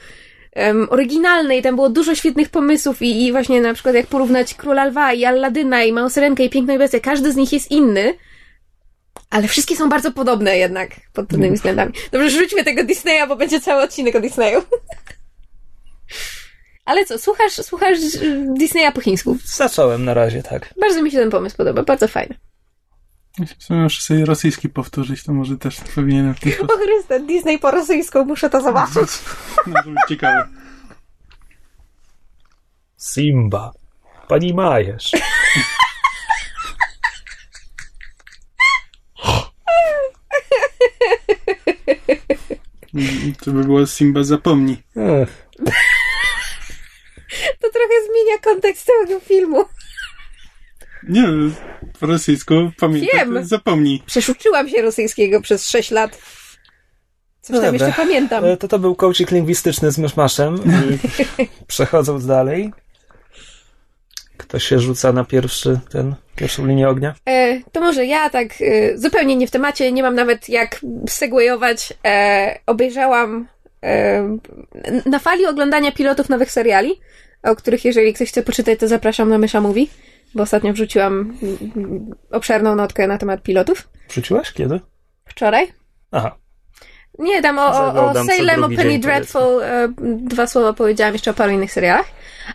um, 0.56 0.88
oryginalne 0.89 1.58
i 1.58 1.62
tam 1.62 1.75
było 1.75 1.89
dużo 1.89 2.15
świetnych 2.15 2.50
pomysłów 2.50 3.01
i, 3.01 3.25
i 3.25 3.32
właśnie 3.32 3.62
na 3.62 3.74
przykład 3.74 3.96
jak 3.96 4.08
porównać 4.08 4.53
Króla 4.53 4.86
Lwa 4.86 5.13
i 5.13 5.25
Alladyna 5.25 5.84
i 5.84 5.94
Małą 5.94 6.10
Syrenkę 6.10 6.44
i 6.44 6.50
Piękną 6.50 6.75
i 6.75 6.77
Bestię, 6.77 7.00
każdy 7.00 7.32
z 7.32 7.36
nich 7.36 7.53
jest 7.53 7.72
inny, 7.72 8.13
ale 9.30 9.48
wszystkie 9.48 9.75
są 9.75 9.89
bardzo 9.89 10.12
podobne 10.12 10.58
jednak 10.58 10.89
pod 11.13 11.27
pewnymi 11.27 11.56
względami. 11.56 11.94
Dobrze, 12.12 12.30
rzućmy 12.30 12.63
tego 12.63 12.84
Disneya, 12.84 13.27
bo 13.27 13.36
będzie 13.36 13.62
cały 13.62 13.84
odcinek 13.84 14.15
o 14.15 14.20
Disneyu. 14.20 14.62
Ale 16.85 17.05
co, 17.05 17.19
słuchasz, 17.19 17.53
słuchasz 17.53 18.00
Disneya 18.57 18.91
po 18.93 19.01
chińsku? 19.01 19.38
Zacząłem 19.45 20.05
na 20.05 20.13
razie, 20.13 20.43
tak. 20.43 20.73
Bardzo 20.81 21.01
mi 21.01 21.11
się 21.11 21.17
ten 21.17 21.29
pomysł 21.29 21.57
podoba, 21.57 21.83
bardzo 21.83 22.07
fajny. 22.07 22.35
Jeśli 23.39 23.75
muszę 23.75 24.01
sobie 24.01 24.25
rosyjski 24.25 24.69
powtórzyć, 24.69 25.23
to 25.23 25.33
może 25.33 25.57
też 25.57 25.77
powinienem 25.95 26.35
w 26.35 26.38
O. 26.61 26.77
Chryste, 26.77 27.19
Disney 27.19 27.59
po 27.59 27.71
rosyjsku, 27.71 28.25
muszę 28.25 28.50
to 28.50 28.61
zobaczyć. 28.61 29.09
Może 29.65 29.89
być 29.89 30.00
ciekawe. 30.09 30.47
Simba. 32.97 33.71
Pani 34.27 34.53
Majesz. 34.53 35.11
To 43.45 43.51
by 43.51 43.63
było 43.63 43.85
Simba 43.88 44.23
zapomni. 44.23 44.83
Ech, 44.95 45.47
zmienia 48.12 48.38
kontekst 48.44 48.88
tego 48.88 49.20
filmu. 49.20 49.65
Nie, 51.10 51.24
po 52.00 52.06
rosyjsku 52.06 52.53
pamiętam. 52.80 53.34
Wiem. 53.34 53.46
Zapomnij. 53.46 54.03
Przeszuczyłam 54.06 54.70
się 54.70 54.82
rosyjskiego 54.82 55.41
przez 55.41 55.70
6 55.70 55.91
lat. 55.91 56.18
Coś 57.41 57.56
No 57.56 57.62
tam 57.62 57.72
dobra. 57.72 57.88
jeszcze 57.88 58.01
pamiętam. 58.01 58.46
e, 58.46 58.58
To 58.58 58.68
to 58.68 58.80
był 58.80 58.96
coaching 58.96 59.32
lingwistyczny 59.32 59.91
z 59.91 59.98
myszmaszem. 59.98 60.56
I 61.39 61.48
przechodząc 61.68 62.25
dalej. 62.25 62.72
Kto 64.38 64.60
się 64.60 64.80
rzuca 64.80 65.13
na 65.13 65.24
pierwszy, 65.25 65.80
ten, 65.91 66.15
pierwszą 66.36 66.65
linię 66.68 66.89
ognia? 66.89 67.13
E, 67.25 67.62
to 67.72 67.82
może 67.82 68.06
ja 68.06 68.30
tak 68.30 68.48
e, 68.62 68.98
zupełnie 68.98 69.36
nie 69.36 69.48
w 69.48 69.51
temacie, 69.51 69.91
nie 69.91 70.03
mam 70.03 70.15
nawet 70.15 70.50
jak 70.50 70.80
segwayować. 71.10 71.94
E, 72.06 72.60
obejrzałam 72.65 73.48
e, 73.84 74.38
na 75.06 75.20
fali 75.20 75.46
oglądania 75.46 75.91
pilotów 75.91 76.30
nowych 76.30 76.51
seriali, 76.51 77.00
o 77.43 77.55
których 77.55 77.86
jeżeli 77.86 78.13
ktoś 78.13 78.29
chce 78.29 78.43
poczytać, 78.43 78.79
to 78.79 78.88
zapraszam 78.88 79.29
na 79.29 79.38
Mysza 79.38 79.62
Mówi, 79.62 79.89
bo 80.36 80.43
ostatnio 80.43 80.74
wrzuciłam 80.74 81.33
obszerną 82.31 82.75
notkę 82.75 83.07
na 83.07 83.17
temat 83.17 83.43
pilotów. 83.43 83.89
Wrzuciłaś? 84.10 84.51
Kiedy? 84.53 84.79
Wczoraj. 85.25 85.74
Aha. 86.12 86.36
Nie, 87.19 87.41
tam 87.41 87.60
o, 87.60 87.65
o, 87.65 88.12
o 88.12 88.13
Salem, 88.25 88.63
o 88.63 88.69
Penny 88.69 89.00
Dreadful 89.00 89.63
e, 89.63 89.93
dwa 90.17 90.48
słowa 90.48 90.74
powiedziałam 90.74 91.13
jeszcze 91.13 91.31
o 91.31 91.33
paru 91.33 91.51
innych 91.51 91.71
serialach. 91.71 92.05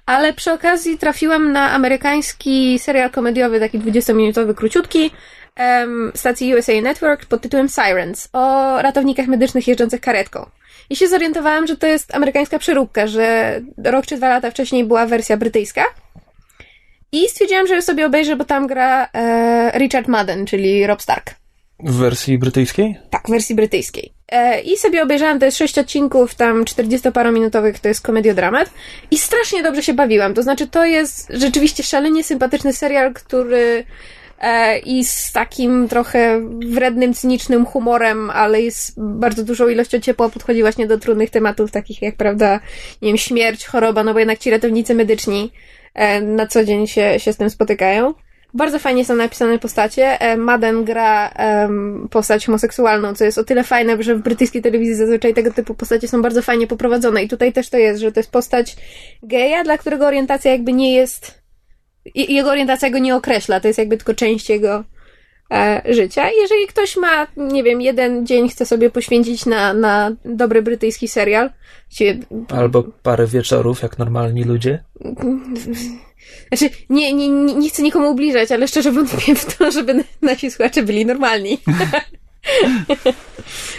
Ale 0.06 0.32
przy 0.32 0.52
okazji 0.52 0.98
trafiłam 0.98 1.52
na 1.52 1.72
amerykański 1.72 2.78
serial 2.78 3.10
komediowy, 3.10 3.60
taki 3.60 3.80
20-minutowy, 3.80 4.54
króciutki, 4.54 5.10
em, 5.56 6.12
stacji 6.14 6.54
USA 6.54 6.80
Network 6.82 7.26
pod 7.26 7.42
tytułem 7.42 7.68
Sirens, 7.68 8.28
o 8.32 8.76
ratownikach 8.82 9.26
medycznych 9.26 9.68
jeżdżących 9.68 10.00
karetką. 10.00 10.46
I 10.90 10.96
się 10.96 11.08
zorientowałam, 11.08 11.66
że 11.66 11.76
to 11.76 11.86
jest 11.86 12.14
amerykańska 12.14 12.58
przeróbka, 12.58 13.06
że 13.06 13.60
rok 13.84 14.06
czy 14.06 14.16
dwa 14.16 14.28
lata 14.28 14.50
wcześniej 14.50 14.84
była 14.84 15.06
wersja 15.06 15.36
brytyjska. 15.36 15.84
I 17.12 17.28
stwierdziłam, 17.28 17.66
że 17.66 17.82
sobie 17.82 18.06
obejrzę, 18.06 18.36
bo 18.36 18.44
tam 18.44 18.66
gra 18.66 19.08
e, 19.14 19.78
Richard 19.78 20.08
Madden, 20.08 20.46
czyli 20.46 20.86
Rob 20.86 21.02
Stark. 21.02 21.34
W 21.78 21.96
wersji 21.96 22.38
brytyjskiej? 22.38 22.98
Tak, 23.10 23.26
w 23.26 23.30
wersji 23.30 23.54
brytyjskiej. 23.54 24.12
E, 24.28 24.60
I 24.60 24.76
sobie 24.76 25.02
obejrzałam, 25.02 25.38
to 25.38 25.44
jest 25.44 25.58
sześć 25.58 25.78
odcinków, 25.78 26.34
tam 26.34 26.64
40-parominutowych, 26.64 27.78
to 27.78 27.88
jest 27.88 28.00
komediodramat. 28.00 28.70
I 29.10 29.18
strasznie 29.18 29.62
dobrze 29.62 29.82
się 29.82 29.94
bawiłam. 29.94 30.34
To 30.34 30.42
znaczy, 30.42 30.66
to 30.66 30.84
jest 30.84 31.28
rzeczywiście 31.30 31.82
szalenie 31.82 32.24
sympatyczny 32.24 32.72
serial, 32.72 33.14
który 33.14 33.84
i 34.84 35.04
z 35.04 35.32
takim 35.32 35.88
trochę 35.88 36.40
wrednym, 36.70 37.14
cynicznym 37.14 37.66
humorem, 37.66 38.30
ale 38.30 38.62
jest 38.62 38.94
bardzo 38.96 39.44
dużą 39.44 39.68
ilością 39.68 40.00
ciepła 40.00 40.28
podchodzi 40.28 40.60
właśnie 40.60 40.86
do 40.86 40.98
trudnych 40.98 41.30
tematów, 41.30 41.70
takich 41.70 42.02
jak, 42.02 42.16
prawda, 42.16 42.60
nie 43.02 43.08
wiem, 43.08 43.18
śmierć, 43.18 43.66
choroba, 43.66 44.04
no 44.04 44.12
bo 44.12 44.18
jednak 44.18 44.38
ci 44.38 44.50
ratownicy 44.50 44.94
medyczni 44.94 45.52
e, 45.94 46.20
na 46.20 46.46
co 46.46 46.64
dzień 46.64 46.86
się, 46.86 47.20
się 47.20 47.32
z 47.32 47.36
tym 47.36 47.50
spotykają. 47.50 48.14
Bardzo 48.54 48.78
fajnie 48.78 49.04
są 49.04 49.16
napisane 49.16 49.58
postacie. 49.58 50.20
E, 50.20 50.36
Madden 50.36 50.84
gra 50.84 51.28
em, 51.28 52.08
postać 52.10 52.46
homoseksualną, 52.46 53.14
co 53.14 53.24
jest 53.24 53.38
o 53.38 53.44
tyle 53.44 53.64
fajne, 53.64 54.02
że 54.02 54.14
w 54.14 54.22
brytyjskiej 54.22 54.62
telewizji 54.62 54.94
zazwyczaj 54.94 55.34
tego 55.34 55.52
typu 55.52 55.74
postacie 55.74 56.08
są 56.08 56.22
bardzo 56.22 56.42
fajnie 56.42 56.66
poprowadzone. 56.66 57.22
I 57.22 57.28
tutaj 57.28 57.52
też 57.52 57.70
to 57.70 57.76
jest, 57.76 58.00
że 58.00 58.12
to 58.12 58.20
jest 58.20 58.30
postać 58.30 58.76
geja, 59.22 59.64
dla 59.64 59.78
którego 59.78 60.06
orientacja 60.06 60.52
jakby 60.52 60.72
nie 60.72 60.94
jest. 60.94 61.45
Jego 62.14 62.50
orientacja 62.50 62.90
go 62.90 62.98
nie 62.98 63.16
określa, 63.16 63.60
to 63.60 63.68
jest 63.68 63.78
jakby 63.78 63.96
tylko 63.96 64.14
część 64.14 64.50
jego 64.50 64.84
e, 65.52 65.82
życia. 65.88 66.30
Jeżeli 66.30 66.66
ktoś 66.66 66.96
ma, 66.96 67.26
nie 67.36 67.62
wiem, 67.62 67.80
jeden 67.80 68.26
dzień 68.26 68.48
chce 68.48 68.66
sobie 68.66 68.90
poświęcić 68.90 69.46
na, 69.46 69.74
na 69.74 70.10
dobry 70.24 70.62
brytyjski 70.62 71.08
serial, 71.08 71.50
Albo 72.48 72.84
parę 73.02 73.26
wieczorów, 73.26 73.82
jak 73.82 73.98
normalni 73.98 74.44
ludzie. 74.44 74.84
Znaczy, 76.48 76.70
nie, 76.90 77.12
nie, 77.12 77.28
nie 77.28 77.54
nie 77.54 77.68
chcę 77.68 77.82
nikomu 77.82 78.10
ubliżać, 78.10 78.52
ale 78.52 78.68
szczerze 78.68 78.92
wątpię 78.92 79.34
w 79.34 79.56
to, 79.56 79.70
żeby 79.70 80.04
nasi 80.22 80.50
słuchacze 80.50 80.82
byli 80.82 81.06
normalni. 81.06 81.58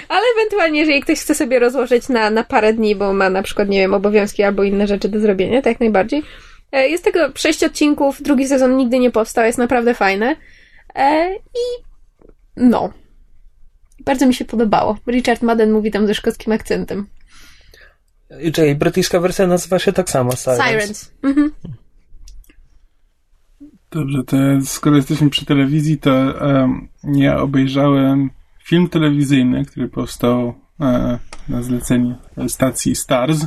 ale 0.10 0.22
ewentualnie, 0.38 0.80
jeżeli 0.80 1.02
ktoś 1.02 1.20
chce 1.20 1.36
sobie 1.36 1.60
rozłożyć 1.60 2.10
na, 2.10 2.30
na 2.30 2.44
parę 2.44 2.74
dni, 2.74 2.96
bo 2.96 3.14
ma 3.14 3.30
na 3.30 3.44
przykład, 3.44 3.70
nie 3.70 3.80
wiem, 3.80 3.94
obowiązki 3.94 4.44
albo 4.44 4.64
inne 4.64 4.88
rzeczy 4.88 5.10
do 5.10 5.20
zrobienia, 5.20 5.62
to 5.62 5.70
jak 5.70 5.80
najbardziej. 5.80 6.24
E, 6.72 6.88
Jest 6.88 7.04
tego 7.04 7.20
sześć 7.36 7.64
odcinków, 7.64 8.22
drugi 8.22 8.48
sezon 8.48 8.78
nigdy 8.78 9.00
nie 9.00 9.12
powstał, 9.12 9.46
jest 9.46 9.58
naprawdę 9.58 9.94
fajny. 9.94 10.36
E, 10.96 11.36
I 11.36 11.84
no. 12.58 12.94
Bardzo 14.06 14.28
mi 14.28 14.34
się 14.34 14.46
podobało. 14.46 14.98
Richard 15.08 15.42
Madden 15.42 15.72
mówi 15.72 15.92
tam 15.92 16.08
ze 16.08 16.14
szkockim 16.14 16.54
akcentem. 16.54 17.08
Czekaj, 18.54 18.76
brytyjska 18.76 19.20
wersja 19.20 19.48
nazywa 19.48 19.80
się 19.80 19.94
tak 19.94 20.10
samo, 20.10 20.32
Sirens. 20.32 20.64
Sirens. 20.68 21.12
Mhm. 21.24 21.52
Dobrze, 23.92 24.24
to 24.24 24.38
skoro 24.66 24.96
jesteśmy 24.96 25.30
przy 25.30 25.46
telewizji, 25.46 25.98
to 25.98 26.42
em, 26.52 26.88
ja 27.04 27.38
obejrzałem 27.42 28.30
film 28.64 28.90
telewizyjny, 28.90 29.66
który 29.66 29.90
powstał 29.90 30.54
e, 30.82 31.20
na 31.50 31.62
zlecenie 31.62 32.16
stacji 32.48 32.96
Stars, 32.96 33.46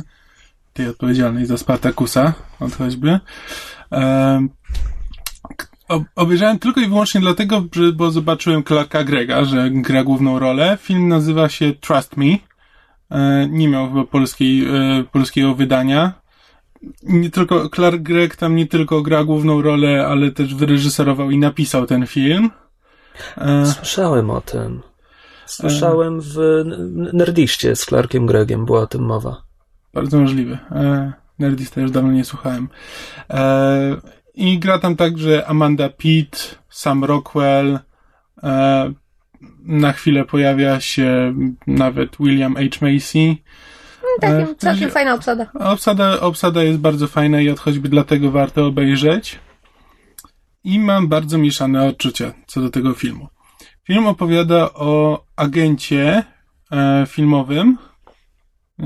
tej 0.73 0.87
odpowiedzialnej 0.87 1.45
za 1.45 1.57
Spartakusa, 1.57 2.33
od 2.59 2.75
choćby. 2.75 3.19
Obejrzałem 6.15 6.59
tylko 6.59 6.81
i 6.81 6.87
wyłącznie 6.87 7.21
dlatego, 7.21 7.63
że, 7.75 7.91
bo 7.91 8.11
zobaczyłem 8.11 8.63
Clarka 8.63 9.03
Grega, 9.03 9.45
że 9.45 9.69
gra 9.71 10.03
główną 10.03 10.39
rolę. 10.39 10.77
Film 10.81 11.07
nazywa 11.07 11.49
się 11.49 11.73
Trust 11.73 12.17
Me. 12.17 12.25
E, 13.11 13.47
nie 13.49 13.67
miał 13.67 13.87
chyba 13.89 14.03
polskiej, 14.03 14.65
e, 14.65 15.03
polskiego 15.11 15.55
wydania 15.55 16.21
nie 17.03 17.29
tylko 17.29 17.69
Clark 17.69 18.01
Gregg 18.01 18.35
tam 18.35 18.55
nie 18.55 18.67
tylko 18.67 19.01
gra 19.01 19.23
główną 19.23 19.61
rolę, 19.61 20.07
ale 20.07 20.31
też 20.31 20.55
wyreżyserował 20.55 21.31
i 21.31 21.37
napisał 21.37 21.85
ten 21.85 22.07
film. 22.07 22.49
E, 23.37 23.65
Słyszałem 23.65 24.29
o 24.29 24.41
tym. 24.41 24.81
Słyszałem 25.45 26.21
w 26.21 26.63
Nerdiście 27.13 27.75
z 27.75 27.85
Clarkiem 27.85 28.25
Gregiem, 28.25 28.65
była 28.65 28.81
o 28.81 28.87
tym 28.87 29.01
mowa. 29.01 29.43
Bardzo 29.93 30.19
możliwe. 30.19 30.57
E, 30.71 31.13
Nerdista 31.39 31.81
już 31.81 31.91
dawno 31.91 32.11
nie 32.11 32.25
słuchałem. 32.25 32.69
E, 33.29 33.95
I 34.33 34.59
gra 34.59 34.79
tam 34.79 34.95
także 34.95 35.47
Amanda 35.47 35.89
Pitt, 35.89 36.59
Sam 36.69 37.03
Rockwell. 37.03 37.79
E, 38.43 38.93
na 39.65 39.93
chwilę 39.93 40.25
pojawia 40.25 40.79
się 40.79 41.33
nawet 41.67 42.17
William 42.19 42.55
H. 42.55 42.61
Macy. 42.81 43.35
Całkiem, 44.21 44.47
E, 44.51 44.55
całkiem 44.55 44.89
fajna 44.89 45.13
obsada. 45.13 45.51
Obsada, 45.53 46.19
obsada 46.19 46.63
jest 46.63 46.79
bardzo 46.79 47.07
fajna 47.07 47.41
i 47.41 47.49
od 47.49 47.59
choćby 47.59 47.89
dlatego 47.89 48.31
warto 48.31 48.65
obejrzeć. 48.65 49.39
I 50.63 50.79
mam 50.79 51.07
bardzo 51.07 51.37
mieszane 51.37 51.87
odczucia 51.87 52.33
co 52.47 52.61
do 52.61 52.69
tego 52.69 52.93
filmu. 52.93 53.27
Film 53.83 54.07
opowiada 54.07 54.73
o 54.73 55.23
agencie 55.35 56.23
e, 56.71 57.05
filmowym, 57.07 57.77
e, 58.79 58.83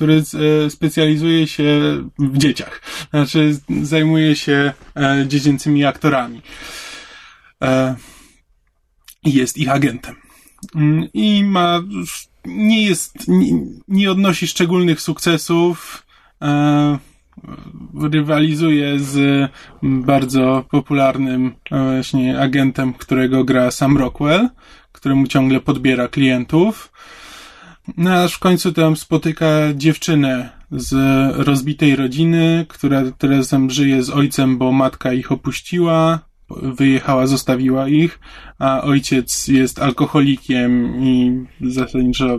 który 0.00 0.22
e, 0.66 0.70
specjalizuje 0.70 1.46
się 1.46 1.80
w 2.18 2.38
dzieciach. 2.38 2.82
Znaczy, 3.10 3.60
zajmuje 3.82 4.36
się 4.36 4.72
e, 4.96 5.24
dziecięcymi 5.28 5.84
aktorami. 5.84 6.42
E, 7.62 7.94
I 9.24 9.32
jest 9.32 9.58
ich 9.58 9.70
agentem. 9.70 10.14
Mm, 10.74 11.08
I 11.14 11.44
ma 11.44 11.82
nie 12.44 12.82
jest, 12.82 13.28
nie, 13.28 13.52
nie 13.88 14.10
odnosi 14.10 14.48
szczególnych 14.48 15.00
sukcesów. 15.00 16.06
Rywalizuje 18.02 18.98
z 18.98 19.50
bardzo 19.82 20.64
popularnym 20.70 21.54
właśnie 21.70 22.40
agentem, 22.40 22.92
którego 22.92 23.44
gra 23.44 23.70
Sam 23.70 23.98
Rockwell, 23.98 24.48
któremu 24.92 25.26
ciągle 25.26 25.60
podbiera 25.60 26.08
klientów. 26.08 26.92
No 27.96 28.14
aż 28.14 28.34
w 28.34 28.38
końcu 28.38 28.72
tam 28.72 28.96
spotyka 28.96 29.46
dziewczynę 29.74 30.50
z 30.70 30.94
rozbitej 31.46 31.96
rodziny, 31.96 32.66
która 32.68 33.02
teraz 33.18 33.48
tam 33.48 33.70
żyje 33.70 34.02
z 34.02 34.10
ojcem, 34.10 34.58
bo 34.58 34.72
matka 34.72 35.12
ich 35.12 35.32
opuściła, 35.32 36.18
wyjechała, 36.50 37.26
zostawiła 37.26 37.88
ich, 37.88 38.20
a 38.58 38.82
ojciec 38.82 39.48
jest 39.48 39.78
alkoholikiem 39.78 40.96
i 41.04 41.40
zasadniczo 41.60 42.38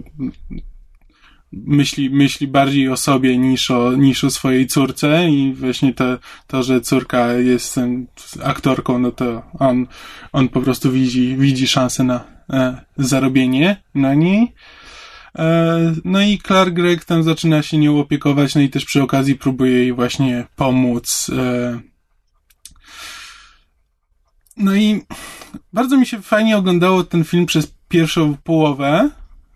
myśli, 1.51 2.09
myśli 2.09 2.47
bardziej 2.47 2.89
o 2.89 2.97
sobie 2.97 3.37
niż 3.37 3.71
o, 3.71 3.91
niż 3.93 4.23
o 4.23 4.29
swojej 4.29 4.67
córce 4.67 5.29
i 5.29 5.53
właśnie 5.53 5.93
to, 5.93 6.17
to, 6.47 6.63
że 6.63 6.81
córka 6.81 7.33
jest 7.33 7.79
aktorką, 8.43 8.99
no 8.99 9.11
to 9.11 9.43
on, 9.59 9.87
on 10.31 10.49
po 10.49 10.61
prostu 10.61 10.91
widzi, 10.91 11.35
widzi 11.37 11.67
szansę 11.67 12.03
na 12.03 12.23
e, 12.49 12.81
zarobienie 12.97 13.81
na 13.95 14.13
niej. 14.13 14.53
E, 15.37 15.93
no 16.05 16.21
i 16.21 16.39
Clark 16.39 16.73
Gregg 16.73 17.05
tam 17.05 17.23
zaczyna 17.23 17.61
się 17.61 17.77
nią 17.77 17.99
opiekować, 17.99 18.55
no 18.55 18.61
i 18.61 18.69
też 18.69 18.85
przy 18.85 19.03
okazji 19.03 19.35
próbuje 19.35 19.71
jej 19.71 19.93
właśnie 19.93 20.47
pomóc. 20.55 21.31
E. 21.37 21.79
No 24.57 24.75
i 24.75 25.01
bardzo 25.73 25.97
mi 25.97 26.05
się 26.05 26.21
fajnie 26.21 26.57
oglądało 26.57 27.03
ten 27.03 27.23
film 27.23 27.45
przez 27.45 27.73
pierwszą 27.87 28.37
połowę, 28.43 29.09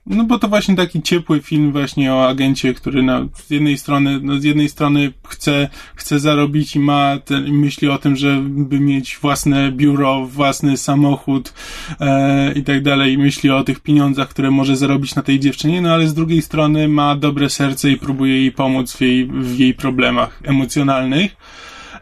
no 0.06 0.24
bo 0.24 0.40
to 0.40 0.48
właśnie 0.48 0.76
taki 0.76 1.02
ciepły 1.02 1.42
film 1.42 1.72
właśnie 1.72 2.14
o 2.14 2.28
agencie, 2.28 2.74
który 2.74 3.04
na, 3.04 3.28
z 3.34 3.50
jednej 3.50 3.78
strony, 3.78 4.20
no 4.24 4.40
z 4.40 4.44
jednej 4.44 4.70
strony 4.70 5.14
chce, 5.28 5.70
chce 5.96 6.20
zarobić 6.20 6.76
i 6.76 6.80
ma 6.80 7.18
myśli 7.48 7.90
o 7.90 7.98
tym, 7.98 8.16
żeby 8.16 8.80
mieć 8.80 9.18
własne 9.22 9.72
biuro, 9.72 10.26
własny 10.26 10.78
samochód 10.78 11.54
e, 12.00 12.54
i 12.54 12.64
tak 12.64 12.84
dalej 12.84 13.14
i 13.14 13.18
myśli 13.18 13.50
o 13.50 13.64
tych 13.64 13.80
pieniądzach, 13.80 14.30
które 14.30 14.52
może 14.52 14.78
zarobić 14.78 15.16
na 15.16 15.22
tej 15.22 15.40
dziewczynie, 15.40 15.82
no 15.82 15.94
ale 15.94 16.08
z 16.08 16.14
drugiej 16.14 16.42
strony 16.42 16.88
ma 16.88 17.16
dobre 17.16 17.50
serce 17.50 17.92
i 17.92 17.98
próbuje 17.98 18.40
jej 18.40 18.52
pomóc 18.52 18.94
w 18.94 19.02
jej, 19.02 19.28
w 19.28 19.60
jej 19.60 19.74
problemach 19.74 20.42
emocjonalnych. 20.44 21.36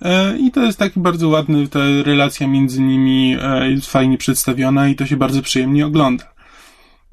E, 0.02 0.38
I 0.38 0.52
to 0.52 0.64
jest 0.64 0.80
taki 0.80 1.00
bardzo 1.00 1.30
ładny, 1.30 1.68
ta 1.68 1.80
relacja 2.04 2.48
między 2.48 2.82
nimi 2.82 3.38
e, 3.42 3.72
jest 3.72 3.92
fajnie 3.92 4.18
przedstawiona 4.18 4.88
i 4.88 4.96
to 4.96 5.06
się 5.06 5.18
bardzo 5.18 5.42
przyjemnie 5.42 5.86
ogląda. 5.86 6.33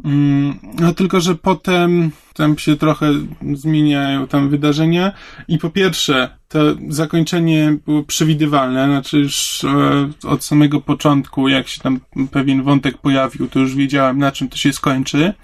Mm, 0.04 0.58
no 0.80 0.94
tylko, 0.94 1.20
że 1.20 1.34
potem 1.34 2.10
tam 2.34 2.58
się 2.58 2.76
trochę 2.76 3.12
zmieniają 3.54 4.26
tam 4.26 4.48
wydarzenia 4.48 5.12
i 5.48 5.58
po 5.58 5.70
pierwsze, 5.70 6.28
to 6.48 6.60
zakończenie 6.88 7.76
było 7.86 8.02
przewidywalne, 8.02 8.86
znaczy 8.86 9.18
już 9.18 9.64
e, 9.64 10.28
od 10.28 10.44
samego 10.44 10.80
początku, 10.80 11.48
jak 11.48 11.68
się 11.68 11.80
tam 11.80 12.00
pewien 12.30 12.62
wątek 12.62 12.98
pojawił, 12.98 13.48
to 13.48 13.58
już 13.58 13.74
wiedziałem, 13.74 14.18
na 14.18 14.32
czym 14.32 14.48
to 14.48 14.56
się 14.56 14.72
skończy. 14.72 15.34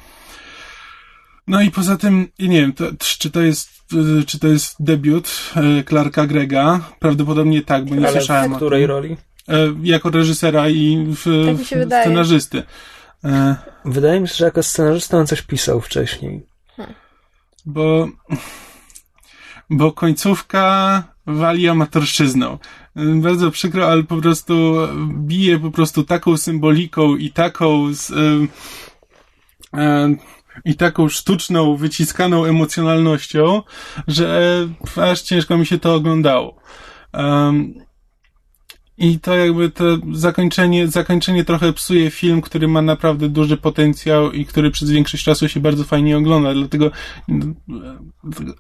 No 1.47 1.63
i 1.63 1.71
poza 1.71 1.97
tym, 1.97 2.29
nie 2.39 2.61
wiem, 2.61 2.73
to, 2.73 2.85
czy 2.99 3.31
to 3.31 3.41
jest 3.41 3.77
czy 4.27 4.39
to 4.39 4.49
jest 4.49 4.77
debiut 4.81 5.53
e, 5.57 5.85
Clarka 5.85 6.27
Grega? 6.27 6.81
Prawdopodobnie 6.99 7.63
tak, 7.63 7.85
bo 7.85 7.95
nie 7.95 8.09
Ale 8.09 8.19
słyszałem 8.19 8.53
w 8.53 8.57
której 8.57 8.87
roli? 8.87 9.17
E, 9.49 9.75
jako 9.83 10.11
reżysera 10.11 10.69
i 10.69 11.07
w, 11.09 11.47
Tak 11.47 11.59
mi 11.59 11.65
się 11.65 11.77
w 11.77 11.79
wydaje. 11.79 12.05
E, 13.27 13.57
Wydaje 13.87 14.21
mi 14.21 14.29
się, 14.29 14.35
że 14.35 14.45
jako 14.45 14.63
scenarzysta 14.63 15.19
on 15.19 15.27
coś 15.27 15.43
pisał 15.43 15.81
wcześniej. 15.81 16.47
bo, 17.67 18.09
bo 19.71 19.93
końcówka 19.93 21.05
wali 21.27 21.69
amatorszczyzną. 21.69 22.59
Bardzo 22.97 23.51
przykro, 23.51 23.91
ale 23.91 24.03
po 24.03 24.17
prostu 24.17 24.77
bije 25.09 25.59
po 25.59 25.71
prostu 25.71 26.05
taką 26.05 26.37
symboliką 26.37 27.17
i 27.17 27.31
taką 27.31 27.95
z, 27.95 28.11
e, 28.11 28.15
e, 29.81 30.15
i 30.65 30.75
taką 30.75 31.09
sztuczną, 31.09 31.77
wyciskaną 31.77 32.45
emocjonalnością, 32.45 33.63
że 34.09 34.69
aż 34.97 35.23
ciężko 35.23 35.59
mi 35.59 35.67
się 35.67 35.79
to 35.79 35.95
oglądało. 35.95 36.61
Um, 37.15 37.86
i 38.99 39.21
to 39.21 39.35
jakby 39.35 39.71
to 39.71 39.85
zakończenie, 40.13 40.89
zakończenie 40.89 41.45
trochę 41.45 41.73
psuje 41.73 42.11
film, 42.11 42.41
który 42.41 42.69
ma 42.69 42.83
naprawdę 42.83 43.29
duży 43.29 43.57
potencjał 43.57 44.33
i 44.33 44.47
który 44.47 44.71
przez 44.71 44.91
większość 44.91 45.25
czasu 45.25 45.49
się 45.49 45.61
bardzo 45.61 45.85
fajnie 45.85 46.19
ogląda. 46.19 46.55
Dlatego 46.55 46.91
mm, 47.29 47.55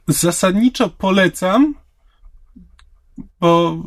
zasadniczo 0.08 0.88
polecam, 0.88 1.74
bo 3.40 3.82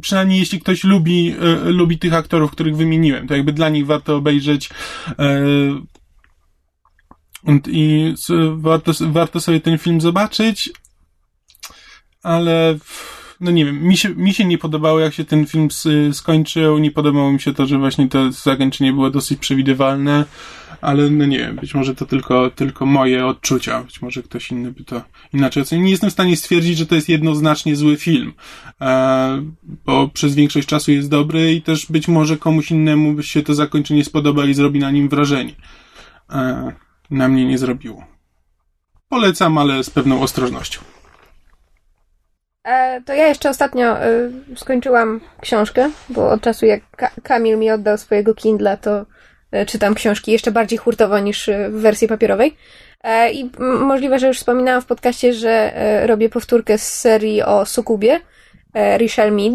przynajmniej 0.00 0.38
jeśli 0.38 0.60
ktoś 0.60 0.84
lubi, 0.84 1.34
e, 1.40 1.70
lubi 1.70 1.98
tych 1.98 2.14
aktorów, 2.14 2.50
których 2.50 2.76
wymieniłem, 2.76 3.28
to 3.28 3.34
jakby 3.34 3.52
dla 3.52 3.68
nich 3.68 3.86
warto 3.86 4.16
obejrzeć 4.16 4.70
e, 5.18 5.40
i 7.66 8.14
warto, 8.56 8.92
warto 9.00 9.40
sobie 9.40 9.60
ten 9.60 9.78
film 9.78 10.00
zobaczyć, 10.00 10.70
ale 12.22 12.78
no 13.40 13.50
nie 13.50 13.64
wiem, 13.64 13.82
mi 13.82 13.96
się, 13.96 14.08
mi 14.08 14.34
się 14.34 14.44
nie 14.44 14.58
podobało, 14.58 15.00
jak 15.00 15.14
się 15.14 15.24
ten 15.24 15.46
film 15.46 15.68
skończył, 16.12 16.78
nie 16.78 16.90
podobało 16.90 17.32
mi 17.32 17.40
się 17.40 17.54
to, 17.54 17.66
że 17.66 17.78
właśnie 17.78 18.08
to 18.08 18.32
zakończenie 18.32 18.92
było 18.92 19.10
dosyć 19.10 19.38
przewidywalne, 19.38 20.24
ale 20.80 21.10
no 21.10 21.26
nie 21.26 21.38
wiem, 21.38 21.56
być 21.56 21.74
może 21.74 21.94
to 21.94 22.06
tylko, 22.06 22.50
tylko 22.50 22.86
moje 22.86 23.26
odczucia, 23.26 23.82
być 23.82 24.02
może 24.02 24.22
ktoś 24.22 24.50
inny 24.50 24.72
by 24.72 24.84
to 24.84 25.02
inaczej 25.32 25.62
ocenił. 25.62 25.84
Nie 25.84 25.90
jestem 25.90 26.10
w 26.10 26.12
stanie 26.12 26.36
stwierdzić, 26.36 26.78
że 26.78 26.86
to 26.86 26.94
jest 26.94 27.08
jednoznacznie 27.08 27.76
zły 27.76 27.96
film, 27.96 28.32
e, 28.80 29.42
bo 29.84 30.08
przez 30.08 30.34
większość 30.34 30.68
czasu 30.68 30.92
jest 30.92 31.10
dobry 31.10 31.52
i 31.52 31.62
też 31.62 31.86
być 31.86 32.08
może 32.08 32.36
komuś 32.36 32.70
innemu 32.70 33.12
by 33.12 33.22
się 33.22 33.42
to 33.42 33.54
zakończenie 33.54 34.04
spodoba 34.04 34.44
i 34.44 34.54
zrobi 34.54 34.78
na 34.78 34.90
nim 34.90 35.08
wrażenie. 35.08 35.54
E, 36.30 36.72
na 37.10 37.28
mnie 37.28 37.44
nie 37.44 37.58
zrobiło. 37.58 38.04
Polecam, 39.08 39.58
ale 39.58 39.84
z 39.84 39.90
pewną 39.90 40.20
ostrożnością. 40.22 40.95
E, 42.66 43.00
to 43.00 43.14
ja 43.14 43.28
jeszcze 43.28 43.50
ostatnio 43.50 43.98
e, 43.98 44.08
skończyłam 44.56 45.20
książkę, 45.40 45.90
bo 46.08 46.30
od 46.30 46.40
czasu 46.40 46.66
jak 46.66 46.80
Ka- 46.96 47.20
Kamil 47.22 47.58
mi 47.58 47.70
oddał 47.70 47.98
swojego 47.98 48.34
Kindla, 48.34 48.76
to 48.76 49.06
e, 49.52 49.66
czytam 49.66 49.94
książki 49.94 50.32
jeszcze 50.32 50.50
bardziej 50.50 50.78
hurtowo 50.78 51.18
niż 51.18 51.50
w 51.68 51.72
wersji 51.72 52.08
papierowej. 52.08 52.56
I 53.32 53.50
możliwe, 53.60 54.18
że 54.18 54.26
już 54.26 54.38
wspominałam 54.38 54.82
w 54.82 54.86
podcaście, 54.86 55.32
że 55.32 55.72
robię 56.06 56.28
powtórkę 56.28 56.78
z 56.78 56.98
serii 57.00 57.42
o 57.42 57.66
Sukubie, 57.66 58.20
Richelle 58.96 59.30
Mead. 59.30 59.54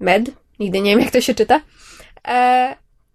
Med, 0.00 0.30
nigdy 0.58 0.80
nie 0.80 0.90
wiem 0.90 1.00
jak 1.00 1.10
to 1.10 1.20
się 1.20 1.34
czyta. 1.34 1.60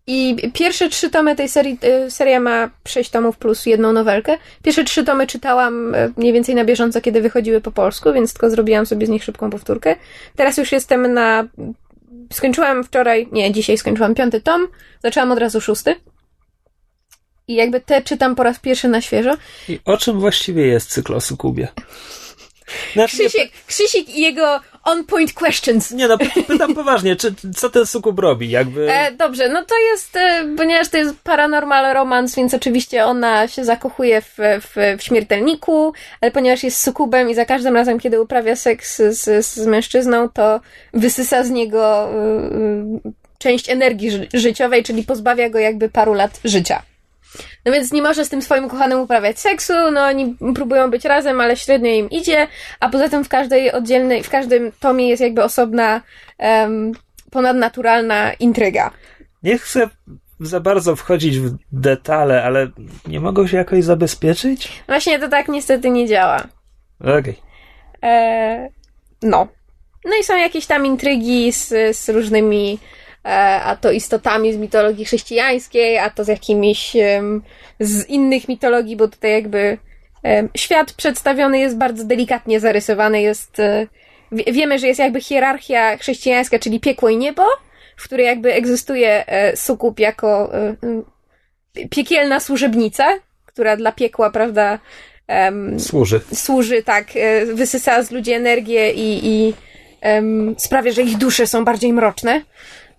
I 0.08 0.52
pierwsze 0.54 0.90
trzy 0.90 1.10
tomy 1.10 1.36
tej 1.36 1.50
serii, 1.50 1.78
e, 1.82 2.12
seria 2.12 2.40
ma 2.40 2.70
sześć 2.88 3.10
tomów 3.10 3.38
plus 3.38 3.66
jedną 3.66 3.94
nowelkę. 3.94 4.38
Pierwsze 4.64 4.84
trzy 4.84 5.04
tomy 5.04 5.28
czytałam 5.28 5.96
e, 5.96 6.10
mniej 6.18 6.34
więcej 6.34 6.56
na 6.56 6.66
bieżąco, 6.66 7.02
kiedy 7.02 7.22
wychodziły 7.22 7.62
po 7.62 7.72
polsku, 7.72 8.14
więc 8.14 8.34
tylko 8.34 8.50
zrobiłam 8.50 8.86
sobie 8.86 9.08
z 9.08 9.10
nich 9.10 9.24
szybką 9.24 9.50
powtórkę. 9.50 9.96
Teraz 10.36 10.58
już 10.58 10.72
jestem 10.72 11.14
na. 11.14 11.48
Skończyłam 12.34 12.84
wczoraj, 12.84 13.28
nie, 13.32 13.52
dzisiaj 13.52 13.78
skończyłam 13.78 14.16
piąty 14.16 14.42
tom, 14.42 14.68
zaczęłam 15.04 15.32
od 15.32 15.40
razu 15.40 15.62
szósty. 15.62 15.96
I 17.48 17.56
jakby 17.56 17.80
te 17.80 18.02
czytam 18.02 18.36
po 18.36 18.44
raz 18.44 18.60
pierwszy 18.60 18.88
na 18.88 19.02
świeżo. 19.02 19.38
I 19.70 19.80
o 19.86 19.98
czym 19.98 20.20
właściwie 20.20 20.68
jest 20.68 20.90
cykl 20.90 21.14
o? 21.14 21.68
Znaczy, 22.94 23.18
Krzysiek, 23.18 23.52
Krzysiek 23.68 24.10
i 24.10 24.22
jego 24.22 24.60
on-point 24.84 25.34
questions. 25.34 25.92
nie 25.92 26.08
no, 26.08 26.18
pytam 26.48 26.76
poważnie, 26.82 27.16
czy, 27.16 27.34
co 27.56 27.70
ten 27.70 27.86
Sukub 27.86 28.20
robi? 28.20 28.50
Jakby... 28.50 28.92
E, 28.92 29.12
dobrze, 29.12 29.50
no 29.50 29.66
to 29.66 29.76
jest, 29.92 30.16
e, 30.16 30.46
ponieważ 30.58 30.90
to 30.90 30.98
jest 30.98 31.16
paranormal 31.24 31.94
romance, 31.94 32.36
więc 32.36 32.54
oczywiście 32.54 33.06
ona 33.06 33.48
się 33.48 33.66
zakochuje 33.66 34.22
w, 34.22 34.38
w, 34.62 34.98
w 35.00 35.04
śmiertelniku, 35.04 35.94
ale 36.22 36.32
ponieważ 36.32 36.64
jest 36.64 36.82
sukubem 36.84 37.30
i 37.30 37.36
za 37.36 37.46
każdym 37.46 37.76
razem, 37.76 38.00
kiedy 38.00 38.22
uprawia 38.22 38.56
seks 38.56 38.98
z, 38.98 39.46
z 39.46 39.66
mężczyzną, 39.68 40.30
to 40.30 40.60
wysysa 40.94 41.44
z 41.44 41.50
niego 41.50 42.10
y, 43.04 43.08
y, 43.08 43.12
część 43.38 43.70
energii 43.70 44.12
ży- 44.12 44.28
życiowej, 44.34 44.84
czyli 44.84 45.04
pozbawia 45.04 45.50
go 45.50 45.60
jakby 45.60 45.90
paru 45.90 46.14
lat 46.14 46.40
życia. 46.46 46.82
No 47.65 47.72
więc 47.72 47.91
nie 47.91 48.02
może 48.02 48.26
z 48.26 48.30
tym 48.30 48.41
swoim 48.41 48.70
kochanym 48.70 49.00
uprawiać 49.00 49.39
seksu, 49.39 49.74
no 49.94 50.02
oni 50.02 50.36
próbują 50.56 50.91
być 50.91 51.06
razem, 51.06 51.41
ale 51.41 51.58
średnio 51.58 51.89
im 51.89 52.10
idzie, 52.10 52.48
a 52.80 52.89
poza 52.89 53.10
tym 53.10 53.24
w 53.24 53.30
każdej 53.30 53.72
oddzielnej, 53.72 54.24
w 54.24 54.30
każdym 54.30 54.72
tomie 54.80 55.10
jest 55.10 55.22
jakby 55.22 55.44
osobna 55.44 56.02
em, 56.38 56.91
ponadnaturalna 57.32 58.34
intryga. 58.34 58.91
Nie 59.44 59.58
chcę 59.58 59.89
za 60.39 60.60
bardzo 60.60 60.96
wchodzić 60.96 61.39
w 61.39 61.58
detale, 61.72 62.44
ale 62.44 62.67
nie 63.08 63.20
mogą 63.20 63.48
się 63.48 63.58
jakoś 63.58 63.84
zabezpieczyć? 63.84 64.84
Właśnie 64.88 65.20
to 65.20 65.30
tak 65.30 65.48
niestety 65.48 65.89
nie 65.89 66.08
działa. 66.08 66.44
Okej. 67.00 67.36
E, 68.04 68.70
no. 69.22 69.48
No 70.06 70.12
i 70.22 70.24
są 70.24 70.38
jakieś 70.38 70.65
tam 70.65 70.86
intrygi 70.86 71.52
z, 71.52 71.98
z 71.98 72.10
różnymi 72.10 72.80
a 73.64 73.78
to 73.82 73.92
istotami 73.92 74.54
z 74.54 74.58
mitologii 74.58 75.06
chrześcijańskiej, 75.06 75.98
a 75.98 76.10
to 76.10 76.24
z 76.24 76.28
jakimiś 76.28 76.94
z 77.80 78.10
innych 78.10 78.48
mitologii, 78.48 78.96
bo 78.96 79.08
tutaj 79.08 79.32
jakby 79.32 79.78
świat 80.58 80.94
przedstawiony 80.94 81.60
jest 81.60 81.78
bardzo 81.78 82.04
delikatnie 82.04 82.60
zarysowany, 82.60 83.22
jest 83.22 83.60
e, 83.60 83.88
wie- 84.32 84.54
wiemy, 84.54 84.80
że 84.80 84.88
jest 84.88 85.00
jakby 85.00 85.22
hierarchia 85.22 85.98
chrześcijańska, 85.98 86.60
czyli 86.60 86.80
piekło 86.80 87.10
i 87.10 87.18
niebo, 87.18 87.44
w 87.98 88.04
której 88.04 88.26
jakby 88.26 88.54
egzystuje 88.54 89.28
e, 89.28 89.58
sukub 89.58 90.00
jako 90.00 90.54
e, 90.56 90.76
e, 91.78 91.88
piekielna 91.90 92.40
służebnica, 92.40 93.06
która 93.46 93.78
dla 93.78 93.92
piekła, 93.92 94.30
prawda, 94.32 94.80
Służy. 95.80 96.22
służy, 96.34 96.84
tak, 96.84 97.08
e, 97.16 97.46
wysysa 97.46 98.04
z 98.04 98.12
ludzi 98.12 98.32
energię 98.32 98.92
i, 98.92 99.20
i 99.28 99.54
sprawia, 100.58 100.92
że 100.92 101.02
ich 101.02 101.18
dusze 101.18 101.48
są 101.48 101.66
bardziej 101.66 101.94
mroczne. 101.94 102.42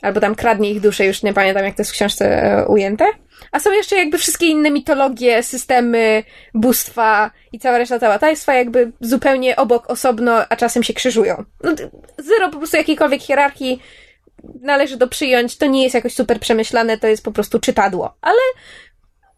Albo 0.02 0.20
tam 0.20 0.34
kradnie 0.34 0.70
ich 0.70 0.80
dusze, 0.80 1.06
już 1.06 1.22
nie 1.22 1.32
pamiętam, 1.32 1.64
jak 1.64 1.74
to 1.74 1.82
jest 1.82 1.90
w 1.90 1.94
książce 1.94 2.42
e, 2.42 2.66
ujęte. 2.66 3.04
A 3.52 3.60
są 3.60 3.72
jeszcze 3.72 3.96
jakby 3.96 4.18
wszystkie 4.18 4.46
inne 4.46 4.70
mitologie, 4.70 5.42
systemy, 5.42 6.24
bóstwa 6.54 7.30
i 7.52 7.58
cała 7.58 7.78
reszta 7.78 7.98
cała 7.98 8.18
tajstwa 8.18 8.54
jakby 8.54 8.92
zupełnie 9.00 9.56
obok, 9.56 9.90
osobno, 9.90 10.44
a 10.48 10.56
czasem 10.56 10.82
się 10.82 10.94
krzyżują. 10.94 11.44
No, 11.64 11.72
zero 12.18 12.50
po 12.50 12.58
prostu 12.58 12.76
jakiejkolwiek 12.76 13.22
hierarchii 13.22 13.82
należy 14.60 14.98
to 14.98 15.08
przyjąć. 15.08 15.56
To 15.56 15.66
nie 15.66 15.82
jest 15.82 15.94
jakoś 15.94 16.14
super 16.14 16.40
przemyślane, 16.40 16.98
to 16.98 17.06
jest 17.06 17.24
po 17.24 17.32
prostu 17.32 17.58
czytadło. 17.58 18.14
Ale 18.20 18.40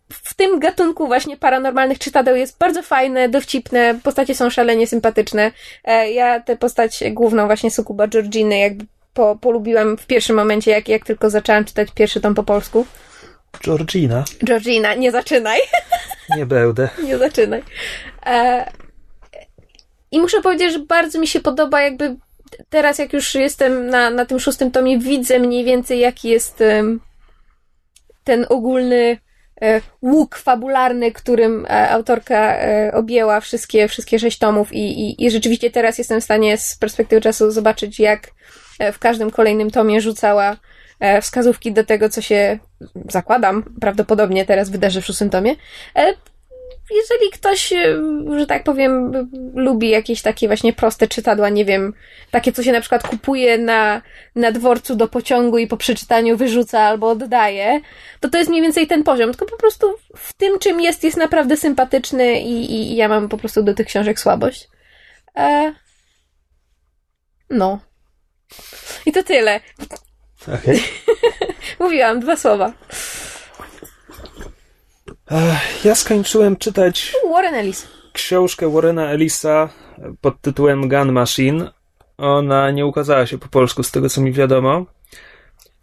w 0.08 0.34
tym 0.34 0.58
gatunku 0.58 1.06
właśnie 1.06 1.36
paranormalnych 1.36 1.98
czytadeł 1.98 2.36
jest 2.36 2.58
bardzo 2.58 2.82
fajne, 2.82 3.28
dowcipne, 3.28 3.98
postacie 4.02 4.34
są 4.34 4.50
szalenie 4.50 4.86
sympatyczne. 4.86 5.52
E, 5.84 6.10
Ja 6.10 6.40
tę 6.40 6.56
postać 6.56 7.04
główną 7.10 7.46
właśnie 7.46 7.70
Sukuba 7.70 8.08
Georginy 8.08 8.58
jakby 8.58 8.84
po, 9.14 9.36
polubiłam 9.36 9.96
w 9.96 10.06
pierwszym 10.06 10.36
momencie, 10.36 10.70
jak, 10.70 10.88
jak 10.88 11.04
tylko 11.04 11.30
zaczęłam 11.30 11.64
czytać 11.64 11.88
pierwszy 11.94 12.20
tom 12.20 12.34
po 12.34 12.42
polsku. 12.42 12.86
Georgina. 13.64 14.24
Georgina, 14.44 14.94
nie 14.94 15.10
zaczynaj, 15.10 15.60
Nie 16.36 16.46
będę. 16.46 16.88
nie 17.08 17.18
zaczynaj. 17.18 17.62
E, 18.26 18.70
I 20.10 20.20
muszę 20.20 20.40
powiedzieć, 20.40 20.72
że 20.72 20.78
bardzo 20.78 21.20
mi 21.20 21.26
się 21.26 21.40
podoba 21.40 21.82
jakby 21.82 22.16
teraz, 22.68 22.98
jak 22.98 23.12
już 23.12 23.34
jestem 23.34 23.86
na, 23.86 24.10
na 24.10 24.26
tym 24.26 24.40
szóstym 24.40 24.70
tomie, 24.70 24.98
widzę 24.98 25.38
mniej 25.38 25.64
więcej, 25.64 26.00
jaki 26.00 26.28
jest 26.28 26.60
em, 26.60 27.00
ten 28.24 28.46
ogólny 28.48 29.18
e, 29.62 29.80
łuk 30.02 30.36
fabularny, 30.36 31.12
którym 31.12 31.66
e, 31.66 31.90
autorka 31.90 32.56
e, 32.56 32.92
objęła 32.94 33.40
wszystkie, 33.40 33.88
wszystkie 33.88 34.18
sześć 34.18 34.38
tomów 34.38 34.72
i, 34.72 34.78
i, 34.78 35.24
i 35.24 35.30
rzeczywiście 35.30 35.70
teraz 35.70 35.98
jestem 35.98 36.20
w 36.20 36.24
stanie 36.24 36.58
z 36.58 36.76
perspektywy 36.76 37.20
czasu 37.20 37.50
zobaczyć, 37.50 38.00
jak 38.00 38.30
w 38.92 38.98
każdym 38.98 39.30
kolejnym 39.30 39.70
tomie 39.70 40.00
rzucała 40.00 40.56
e, 41.00 41.22
wskazówki 41.22 41.72
do 41.72 41.84
tego, 41.84 42.08
co 42.08 42.20
się 42.20 42.58
zakładam, 43.10 43.64
prawdopodobnie 43.80 44.44
teraz 44.44 44.70
wydarzy 44.70 45.00
w 45.00 45.06
szóstym 45.06 45.30
tomie. 45.30 45.54
E, 45.96 46.14
Jeżeli 46.90 47.30
ktoś, 47.32 47.72
e, 47.72 47.96
że 48.38 48.46
tak 48.46 48.64
powiem, 48.64 49.12
lubi 49.54 49.90
jakieś 49.90 50.22
takie 50.22 50.46
właśnie 50.46 50.72
proste 50.72 51.08
czytadła, 51.08 51.48
nie 51.48 51.64
wiem, 51.64 51.94
takie, 52.30 52.52
co 52.52 52.62
się 52.62 52.72
na 52.72 52.80
przykład 52.80 53.08
kupuje 53.08 53.58
na, 53.58 54.02
na 54.36 54.52
dworcu 54.52 54.96
do 54.96 55.08
pociągu 55.08 55.58
i 55.58 55.66
po 55.66 55.76
przeczytaniu 55.76 56.36
wyrzuca 56.36 56.80
albo 56.80 57.10
oddaje, 57.10 57.80
to 58.20 58.28
to 58.28 58.38
jest 58.38 58.50
mniej 58.50 58.62
więcej 58.62 58.86
ten 58.86 59.02
poziom. 59.02 59.30
Tylko 59.30 59.46
po 59.46 59.56
prostu 59.56 59.86
w 60.16 60.32
tym, 60.32 60.58
czym 60.58 60.80
jest, 60.80 61.04
jest 61.04 61.16
naprawdę 61.16 61.56
sympatyczny 61.56 62.40
i, 62.40 62.72
i, 62.72 62.92
i 62.92 62.96
ja 62.96 63.08
mam 63.08 63.28
po 63.28 63.38
prostu 63.38 63.62
do 63.62 63.74
tych 63.74 63.86
książek 63.86 64.20
słabość. 64.20 64.68
E... 65.36 65.74
No. 67.50 67.78
I 69.06 69.12
to 69.12 69.22
tyle. 69.22 69.60
Okej. 70.54 70.82
Mówiłam 71.80 72.20
dwa 72.20 72.36
słowa. 72.36 72.72
Ja 75.84 75.94
skończyłem 75.94 76.56
czytać 76.56 77.12
Warren 77.32 77.54
Ellis. 77.54 77.86
książkę 78.12 78.72
Warrena 78.72 79.10
Ellisa 79.10 79.68
pod 80.20 80.40
tytułem 80.40 80.88
Gun 80.88 81.12
Machine. 81.12 81.70
Ona 82.18 82.70
nie 82.70 82.86
ukazała 82.86 83.26
się 83.26 83.38
po 83.38 83.48
polsku, 83.48 83.82
z 83.82 83.90
tego 83.90 84.08
co 84.08 84.20
mi 84.20 84.32
wiadomo. 84.32 84.86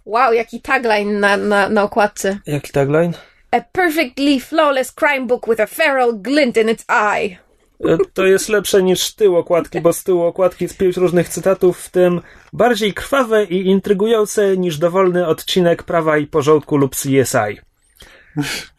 Wow, 0.05 0.33
jaki 0.33 0.61
tagline 0.61 1.19
na, 1.19 1.37
na, 1.37 1.69
na 1.69 1.83
okładce. 1.83 2.39
Jaki 2.45 2.71
tagline? 2.71 3.13
A 3.51 3.61
perfectly 3.61 4.39
flawless 4.39 4.91
crime 4.91 5.27
book 5.27 5.47
with 5.47 5.59
a 5.59 5.67
feral 5.67 6.13
glint 6.13 6.57
in 6.57 6.69
its 6.69 6.85
eye. 6.89 7.37
E, 7.85 7.97
To 8.13 8.25
jest 8.25 8.49
lepsze 8.49 8.83
niż 8.83 9.15
tył 9.15 9.37
okładki, 9.37 9.81
bo 9.81 9.93
z 9.93 10.03
tyłu 10.03 10.23
okładki 10.23 10.63
jest 10.65 10.77
pięć 10.77 10.97
różnych 10.97 11.29
cytatów, 11.29 11.79
w 11.79 11.89
tym 11.89 12.21
bardziej 12.53 12.93
krwawe 12.93 13.43
i 13.43 13.67
intrygujące 13.67 14.57
niż 14.57 14.77
dowolny 14.77 15.27
odcinek 15.27 15.83
Prawa 15.83 16.17
i 16.17 16.27
Porządku 16.27 16.77
lub 16.77 16.95
CSI. 16.95 17.61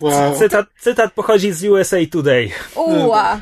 Wow. 0.01 0.35
Cytat, 0.39 0.67
cytat 0.81 1.13
pochodzi 1.13 1.53
z 1.53 1.65
USA 1.65 1.97
Today. 2.11 2.51
Uła. 2.77 3.41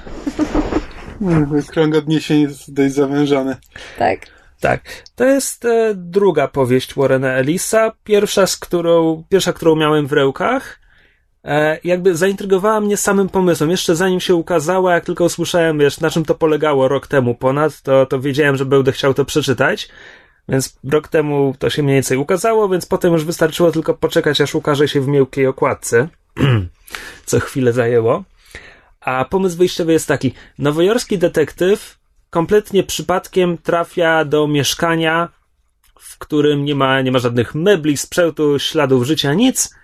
Mm, 1.20 1.62
Krąg 1.62 1.94
odniesień 1.94 2.40
jest 2.40 2.74
dość 2.74 2.94
zawężony. 2.94 3.56
Tak. 3.98 4.20
Tak, 4.60 4.80
to 5.16 5.24
jest 5.24 5.64
e, 5.64 5.92
druga 5.94 6.48
powieść 6.48 6.94
Warrena 6.94 7.28
Ellisa, 7.28 7.92
pierwsza, 8.04 8.46
z 8.46 8.56
którą, 8.56 9.24
pierwsza, 9.28 9.52
którą 9.52 9.76
miałem 9.76 10.06
w 10.06 10.12
rękach. 10.12 10.79
E, 11.44 11.78
jakby 11.84 12.16
zaintrygowała 12.16 12.80
mnie 12.80 12.96
samym 12.96 13.28
pomysłem. 13.28 13.70
Jeszcze 13.70 13.96
zanim 13.96 14.20
się 14.20 14.34
ukazała, 14.34 14.94
jak 14.94 15.04
tylko 15.04 15.24
usłyszałem, 15.24 15.78
wiesz, 15.78 16.00
na 16.00 16.10
czym 16.10 16.24
to 16.24 16.34
polegało 16.34 16.88
rok 16.88 17.06
temu 17.06 17.34
ponad, 17.34 17.82
to, 17.82 18.06
to 18.06 18.20
wiedziałem, 18.20 18.56
że 18.56 18.64
będę 18.64 18.92
chciał 18.92 19.14
to 19.14 19.24
przeczytać. 19.24 19.88
Więc 20.48 20.78
rok 20.84 21.08
temu 21.08 21.54
to 21.58 21.70
się 21.70 21.82
mniej 21.82 21.94
więcej 21.94 22.18
ukazało, 22.18 22.68
więc 22.68 22.86
potem 22.86 23.12
już 23.12 23.24
wystarczyło 23.24 23.72
tylko 23.72 23.94
poczekać, 23.94 24.40
aż 24.40 24.54
ukaże 24.54 24.88
się 24.88 25.00
w 25.00 25.08
miękkiej 25.08 25.46
okładce. 25.46 26.08
co 27.26 27.40
chwilę 27.40 27.72
zajęło. 27.72 28.24
A 29.00 29.24
pomysł 29.24 29.56
wyjściowy 29.56 29.92
jest 29.92 30.08
taki. 30.08 30.32
Nowojorski 30.58 31.18
detektyw 31.18 31.98
kompletnie 32.30 32.82
przypadkiem 32.82 33.58
trafia 33.58 34.24
do 34.24 34.48
mieszkania, 34.48 35.28
w 36.00 36.18
którym 36.18 36.64
nie 36.64 36.74
ma, 36.74 37.00
nie 37.00 37.12
ma 37.12 37.18
żadnych 37.18 37.54
mebli, 37.54 37.96
sprzętu, 37.96 38.58
śladów 38.58 39.04
życia, 39.04 39.34
nic. 39.34 39.74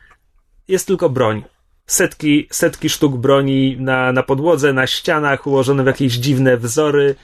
Jest 0.69 0.87
tylko 0.87 1.11
broń. 1.11 1.45
Setki, 1.87 2.49
setki 2.51 2.89
sztuk 2.89 3.17
broni 3.17 3.77
na, 3.81 4.13
na 4.13 4.23
podłodze, 4.23 4.73
na 4.73 4.87
ścianach, 4.87 5.47
ułożone 5.47 5.83
w 5.83 5.87
jakieś 5.87 6.13
dziwne 6.13 6.57
wzory, 6.57 7.15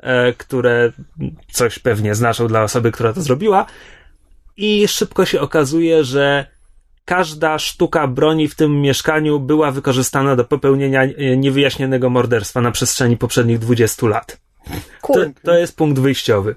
e, 0.00 0.32
które 0.32 0.92
coś 1.52 1.78
pewnie 1.78 2.14
znaczą 2.14 2.48
dla 2.48 2.62
osoby, 2.62 2.92
która 2.92 3.12
to 3.12 3.22
zrobiła. 3.22 3.66
I 4.56 4.88
szybko 4.88 5.24
się 5.24 5.40
okazuje, 5.40 6.04
że 6.04 6.46
każda 7.04 7.58
sztuka 7.58 8.06
broni 8.06 8.48
w 8.48 8.54
tym 8.54 8.80
mieszkaniu 8.80 9.40
była 9.40 9.70
wykorzystana 9.70 10.36
do 10.36 10.44
popełnienia 10.44 11.02
e, 11.02 11.36
niewyjaśnionego 11.36 12.10
morderstwa 12.10 12.60
na 12.60 12.70
przestrzeni 12.70 13.16
poprzednich 13.16 13.58
20 13.58 14.06
lat. 14.06 14.40
To, 15.02 15.20
to 15.42 15.54
jest 15.54 15.76
punkt 15.76 15.98
wyjściowy. 15.98 16.54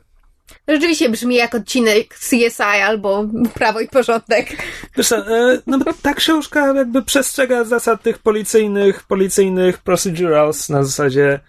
Rzeczywiście 0.67 1.09
brzmi 1.09 1.35
jak 1.35 1.55
odcinek 1.55 2.15
CSI 2.15 2.63
albo 2.63 3.25
Prawo 3.53 3.79
i 3.79 3.87
Porządek. 3.87 4.47
Co, 5.03 5.17
e, 5.17 5.59
no 5.67 5.79
ta 6.01 6.13
książka 6.13 6.73
jakby 6.73 7.03
przestrzega 7.03 7.63
zasad 7.63 8.01
tych 8.01 8.19
policyjnych, 8.19 9.03
policyjnych 9.03 9.77
procedurals 9.77 10.69
na 10.69 10.83
zasadzie 10.83 11.39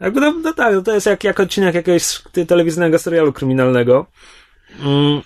jakby 0.00 0.20
no, 0.20 0.32
no 0.32 0.52
tak, 0.52 0.74
to 0.84 0.94
jest 0.94 1.06
jak, 1.06 1.24
jak 1.24 1.40
odcinek 1.40 1.74
jakiegoś 1.74 2.22
te- 2.32 2.46
telewizyjnego 2.46 2.98
serialu 2.98 3.32
kryminalnego. 3.32 4.06
Mm. 4.80 5.22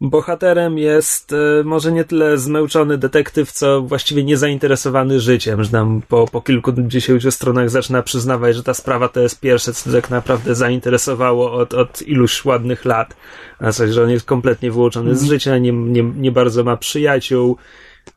Bohaterem 0.00 0.78
jest 0.78 1.32
e, 1.32 1.64
może 1.64 1.92
nie 1.92 2.04
tyle 2.04 2.38
zmęczony 2.38 2.98
detektyw, 2.98 3.52
co 3.52 3.82
właściwie 3.82 4.24
niezainteresowany 4.24 5.20
życiem, 5.20 5.64
że 5.64 5.72
nam 5.72 6.02
po, 6.08 6.26
po 6.26 6.40
kilkudziesięciu 6.40 7.30
stronach 7.30 7.70
zaczyna 7.70 8.02
przyznawać, 8.02 8.56
że 8.56 8.62
ta 8.62 8.74
sprawa 8.74 9.08
to 9.08 9.20
jest 9.20 9.40
pierwsze, 9.40 9.72
co 9.72 9.92
tak 9.92 10.10
naprawdę 10.10 10.54
zainteresowało 10.54 11.52
od, 11.52 11.74
od 11.74 12.02
iluś 12.02 12.44
ładnych 12.44 12.84
lat. 12.84 13.16
Na 13.60 13.72
zasadzie, 13.72 13.92
że 13.92 14.04
on 14.04 14.10
jest 14.10 14.26
kompletnie 14.26 14.70
wyłączony 14.70 15.16
z 15.16 15.24
życia, 15.24 15.58
nie, 15.58 15.72
nie, 15.72 16.02
nie 16.02 16.32
bardzo 16.32 16.64
ma 16.64 16.76
przyjaciół. 16.76 17.56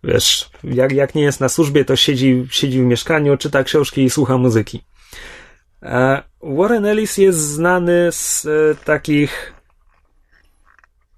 Wiesz, 0.04 0.50
jak, 0.63 0.91
jak 0.91 1.15
nie 1.15 1.24
jest 1.24 1.39
na 1.39 1.50
służbie, 1.50 1.86
to 1.86 1.96
siedzi, 1.96 2.48
siedzi 2.50 2.82
w 2.82 2.86
mieszkaniu, 2.86 3.38
czyta 3.38 3.63
książki 3.63 4.04
i 4.04 4.10
słucha 4.10 4.38
muzyki. 4.38 4.82
E, 5.82 6.24
Warren 6.43 6.86
Ellis 6.86 7.17
jest 7.17 7.39
znany 7.39 8.10
z 8.12 8.46
e, 8.46 8.86
takich 8.86 9.54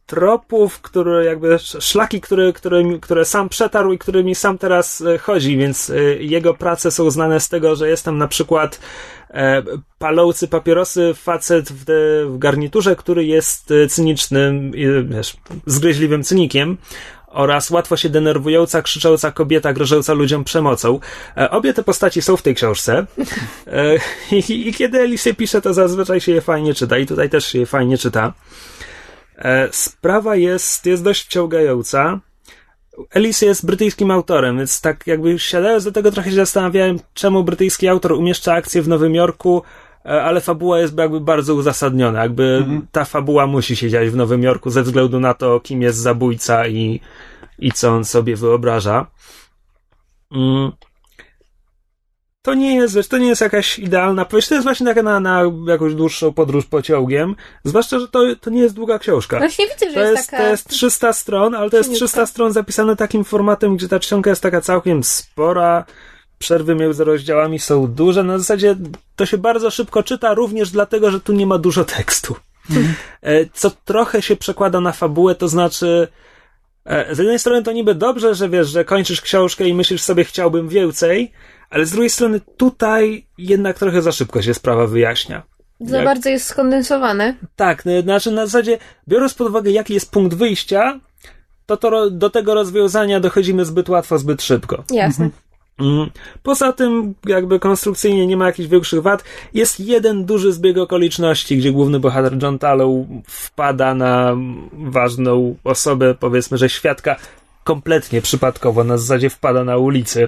tropów, 0.05 0.81
które 0.81 1.25
jakby 1.25 1.53
sz- 1.53 1.83
szlaki, 1.83 2.21
które, 2.21 2.53
które, 2.53 2.83
które 3.01 3.25
sam 3.25 3.49
przetarł 3.49 3.93
i 3.93 3.97
którymi 3.97 4.35
sam 4.35 4.57
teraz 4.57 5.01
e, 5.01 5.17
chodzi, 5.17 5.57
więc 5.57 5.89
e, 5.89 6.03
jego 6.23 6.53
prace 6.53 6.91
są 6.91 7.11
znane 7.11 7.39
z 7.39 7.49
tego, 7.49 7.75
że 7.75 7.89
jest 7.89 8.05
tam 8.05 8.17
na 8.17 8.27
przykład 8.27 8.79
e, 9.29 9.63
palący 9.97 10.47
papierosy 10.47 11.13
facet 11.13 11.71
w, 11.71 11.83
w 12.27 12.37
garniturze, 12.37 12.95
który 12.95 13.25
jest 13.25 13.73
cynicznym, 13.89 14.71
wiesz, 15.09 15.37
zgryźliwym 15.65 16.23
cynikiem 16.23 16.77
oraz 17.27 17.69
łatwo 17.69 17.97
się 17.97 18.09
denerwująca, 18.09 18.81
krzycząca 18.81 19.31
kobieta 19.31 19.73
grożąca 19.73 20.13
ludziom 20.13 20.43
przemocą. 20.43 20.99
Obie 21.51 21.73
te 21.73 21.83
postaci 21.83 22.21
są 22.21 22.37
w 22.37 22.41
tej 22.41 22.55
książce 22.55 23.05
i, 24.49 24.67
i 24.69 24.73
kiedy 24.73 24.99
Elisy 24.99 25.33
pisze, 25.33 25.61
to 25.61 25.73
zazwyczaj 25.73 26.21
się 26.21 26.31
je 26.31 26.41
fajnie 26.41 26.73
czyta 26.73 26.97
i 26.97 27.05
tutaj 27.05 27.29
też 27.29 27.45
się 27.45 27.59
je 27.59 27.65
fajnie 27.65 27.97
czyta. 27.97 28.33
E, 29.37 29.67
Sprawa 29.71 30.35
jest, 30.35 30.85
jest 30.85 31.03
dość 31.03 31.25
wciągająca. 31.25 32.19
Ellis 33.11 33.41
jest 33.41 33.65
brytyjskim 33.65 34.11
autorem, 34.11 34.57
więc 34.57 34.81
tak 34.81 35.07
jakby 35.07 35.39
siadając 35.39 35.83
do 35.83 35.91
tego 35.91 36.11
trochę 36.11 36.29
się 36.29 36.35
zastanawiałem, 36.35 36.99
czemu 37.13 37.43
brytyjski 37.43 37.87
autor 37.87 38.11
umieszcza 38.13 38.53
akcję 38.53 38.81
w 38.81 38.87
Nowym 38.87 39.15
Jorku, 39.15 39.61
e, 40.05 40.23
ale 40.23 40.41
fabuła 40.41 40.79
jest 40.79 40.97
jakby 40.97 41.19
bardzo 41.19 41.55
uzasadniona. 41.55 42.21
Jakby 42.21 42.43
Mhm. 42.43 42.87
ta 42.91 43.05
fabuła 43.05 43.47
musi 43.47 43.75
się 43.75 43.89
dziać 43.89 44.09
w 44.09 44.15
Nowym 44.15 44.43
Jorku 44.43 44.69
ze 44.69 44.83
względu 44.83 45.19
na 45.19 45.33
to, 45.33 45.59
kim 45.59 45.81
jest 45.81 45.97
zabójca 45.97 46.67
i, 46.67 47.01
i 47.59 47.71
co 47.71 47.89
on 47.89 48.05
sobie 48.05 48.35
wyobraża. 48.35 49.07
Mm. 50.31 50.71
To 52.45 52.53
nie 52.53 52.75
jest, 52.75 52.95
wiesz, 52.95 53.07
to 53.07 53.17
nie 53.17 53.27
jest 53.27 53.41
jakaś 53.41 53.79
idealna 53.79 54.25
powieść, 54.25 54.47
to 54.47 54.55
jest 54.55 54.65
właśnie 54.65 54.85
taka 54.85 55.03
na, 55.03 55.19
na 55.19 55.41
jakąś 55.67 55.93
dłuższą 55.93 56.33
podróż 56.33 56.65
pociągiem, 56.65 57.35
zwłaszcza, 57.63 57.99
że 57.99 58.07
to, 58.07 58.19
to 58.41 58.49
nie 58.49 58.61
jest 58.61 58.75
długa 58.75 58.99
książka. 58.99 59.37
Właśnie 59.37 59.65
widzę, 59.67 59.89
że 59.89 59.93
To 59.93 59.99
jest, 59.99 60.17
jest, 60.17 60.31
taka... 60.31 60.43
to 60.43 60.49
jest 60.49 60.69
300 60.69 61.13
stron, 61.13 61.55
ale 61.55 61.69
to 61.69 61.77
jest 61.77 61.89
cieniutka. 61.89 62.07
300 62.07 62.25
stron 62.25 62.53
zapisane 62.53 62.95
takim 62.95 63.23
formatem, 63.23 63.77
gdzie 63.77 63.87
ta 63.87 63.99
czcionka 63.99 64.29
jest 64.29 64.41
taka 64.41 64.61
całkiem 64.61 65.03
spora, 65.03 65.85
przerwy 66.37 66.75
między 66.75 67.03
rozdziałami 67.03 67.59
są 67.59 67.87
duże, 67.87 68.23
na 68.23 68.37
zasadzie 68.37 68.75
to 69.15 69.25
się 69.25 69.37
bardzo 69.37 69.71
szybko 69.71 70.03
czyta, 70.03 70.33
również 70.33 70.71
dlatego, 70.71 71.11
że 71.11 71.19
tu 71.19 71.33
nie 71.33 71.45
ma 71.45 71.57
dużo 71.57 71.85
tekstu. 71.85 72.35
E, 73.21 73.45
Co 73.53 73.71
trochę 73.85 74.21
się 74.21 74.35
przekłada 74.35 74.79
na 74.81 74.91
fabułę, 74.91 75.35
to 75.35 75.47
znaczy 75.47 76.07
e, 76.85 77.15
z 77.15 77.17
jednej 77.17 77.39
strony 77.39 77.63
to 77.63 77.71
niby 77.71 77.95
dobrze, 77.95 78.35
że 78.35 78.49
wiesz, 78.49 78.67
że 78.67 78.85
kończysz 78.85 79.21
książkę 79.21 79.67
i 79.67 79.73
myślisz 79.73 80.01
sobie 80.01 80.23
chciałbym 80.23 80.69
więcej, 80.69 81.31
ale 81.69 81.85
z 81.85 81.91
drugiej 81.91 82.09
strony 82.09 82.41
tutaj 82.57 83.25
jednak 83.37 83.79
trochę 83.79 84.01
za 84.01 84.11
szybko 84.11 84.41
się 84.41 84.53
sprawa 84.53 84.87
wyjaśnia. 84.87 85.43
Za 85.79 85.97
jak- 85.97 86.05
bardzo 86.05 86.29
jest 86.29 86.45
skondensowane. 86.45 87.35
Tak, 87.55 87.85
no, 87.85 88.01
znaczy 88.01 88.31
na 88.31 88.45
zasadzie, 88.45 88.77
biorąc 89.07 89.33
pod 89.33 89.49
uwagę, 89.49 89.71
jaki 89.71 89.93
jest 89.93 90.11
punkt 90.11 90.37
wyjścia, 90.37 90.99
to, 91.65 91.77
to 91.77 92.09
do 92.09 92.29
tego 92.29 92.53
rozwiązania 92.53 93.19
dochodzimy 93.19 93.65
zbyt 93.65 93.89
łatwo, 93.89 94.17
zbyt 94.17 94.43
szybko. 94.43 94.83
Jasne. 94.91 95.29
Mm. 95.79 96.09
Poza 96.43 96.73
tym, 96.73 97.15
jakby 97.25 97.59
konstrukcyjnie 97.59 98.27
nie 98.27 98.37
ma 98.37 98.45
jakichś 98.45 98.69
większych 98.69 99.01
wad. 99.01 99.23
Jest 99.53 99.79
jeden 99.79 100.25
duży 100.25 100.53
zbieg 100.53 100.77
okoliczności, 100.77 101.57
gdzie 101.57 101.71
główny 101.71 101.99
bohater 101.99 102.43
John 102.43 102.59
Tallow 102.59 103.05
wpada 103.27 103.93
na 103.93 104.35
ważną 104.73 105.55
osobę, 105.63 106.15
powiedzmy, 106.19 106.57
że 106.57 106.69
świadka 106.69 107.15
kompletnie 107.63 108.21
przypadkowo, 108.21 108.83
na 108.83 108.97
zasadzie 108.97 109.29
wpada 109.29 109.63
na 109.63 109.77
ulicy 109.77 110.27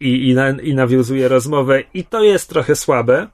i, 0.00 0.28
i, 0.28 0.34
na, 0.34 0.50
i 0.50 0.74
nawiązuje 0.74 1.28
rozmowę 1.28 1.82
i 1.94 2.04
to 2.04 2.22
jest 2.22 2.48
trochę 2.48 2.76
słabe, 2.76 3.26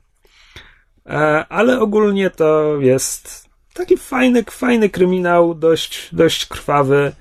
e, 1.06 1.10
ale 1.48 1.80
ogólnie 1.80 2.30
to 2.30 2.80
jest 2.80 3.48
taki 3.74 3.96
fajny, 3.96 4.44
fajny 4.50 4.88
kryminał, 4.88 5.54
dość, 5.54 6.08
dość 6.12 6.46
krwawy 6.46 7.12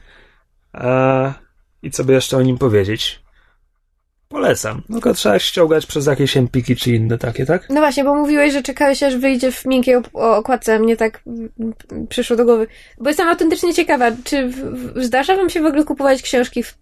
e, 0.74 1.34
i 1.84 1.92
co 1.92 2.04
by 2.04 2.14
jeszcze 2.14 2.38
o 2.38 2.42
nim 2.42 2.58
powiedzieć? 2.58 3.24
Polecam. 4.34 4.82
Tylko 4.92 5.14
trzeba 5.14 5.40
ściągać 5.40 5.86
przez 5.86 6.06
jakieś 6.06 6.38
empiki 6.38 6.76
czy 6.76 6.92
inne 6.92 7.18
takie, 7.18 7.46
tak? 7.46 7.70
No 7.70 7.82
właśnie, 7.82 8.04
bo 8.04 8.16
mówiłeś, 8.16 8.54
że 8.54 8.64
czekałeś 8.64 9.04
aż 9.04 9.16
wyjdzie 9.16 9.52
w 9.52 9.66
miękkiej 9.66 9.96
okładce, 10.14 10.80
mnie 10.80 10.98
tak 10.98 11.24
przyszło 12.10 12.36
do 12.36 12.46
głowy. 12.46 12.68
Bo 12.98 13.10
jestem 13.10 13.28
autentycznie 13.28 13.74
ciekawa, 13.74 14.12
czy 14.24 14.48
w, 14.48 14.56
w, 14.56 15.04
zdarza 15.04 15.36
wam 15.36 15.50
się 15.50 15.62
w 15.62 15.66
ogóle 15.66 15.84
kupować 15.84 16.22
książki 16.22 16.64
w 16.64 16.78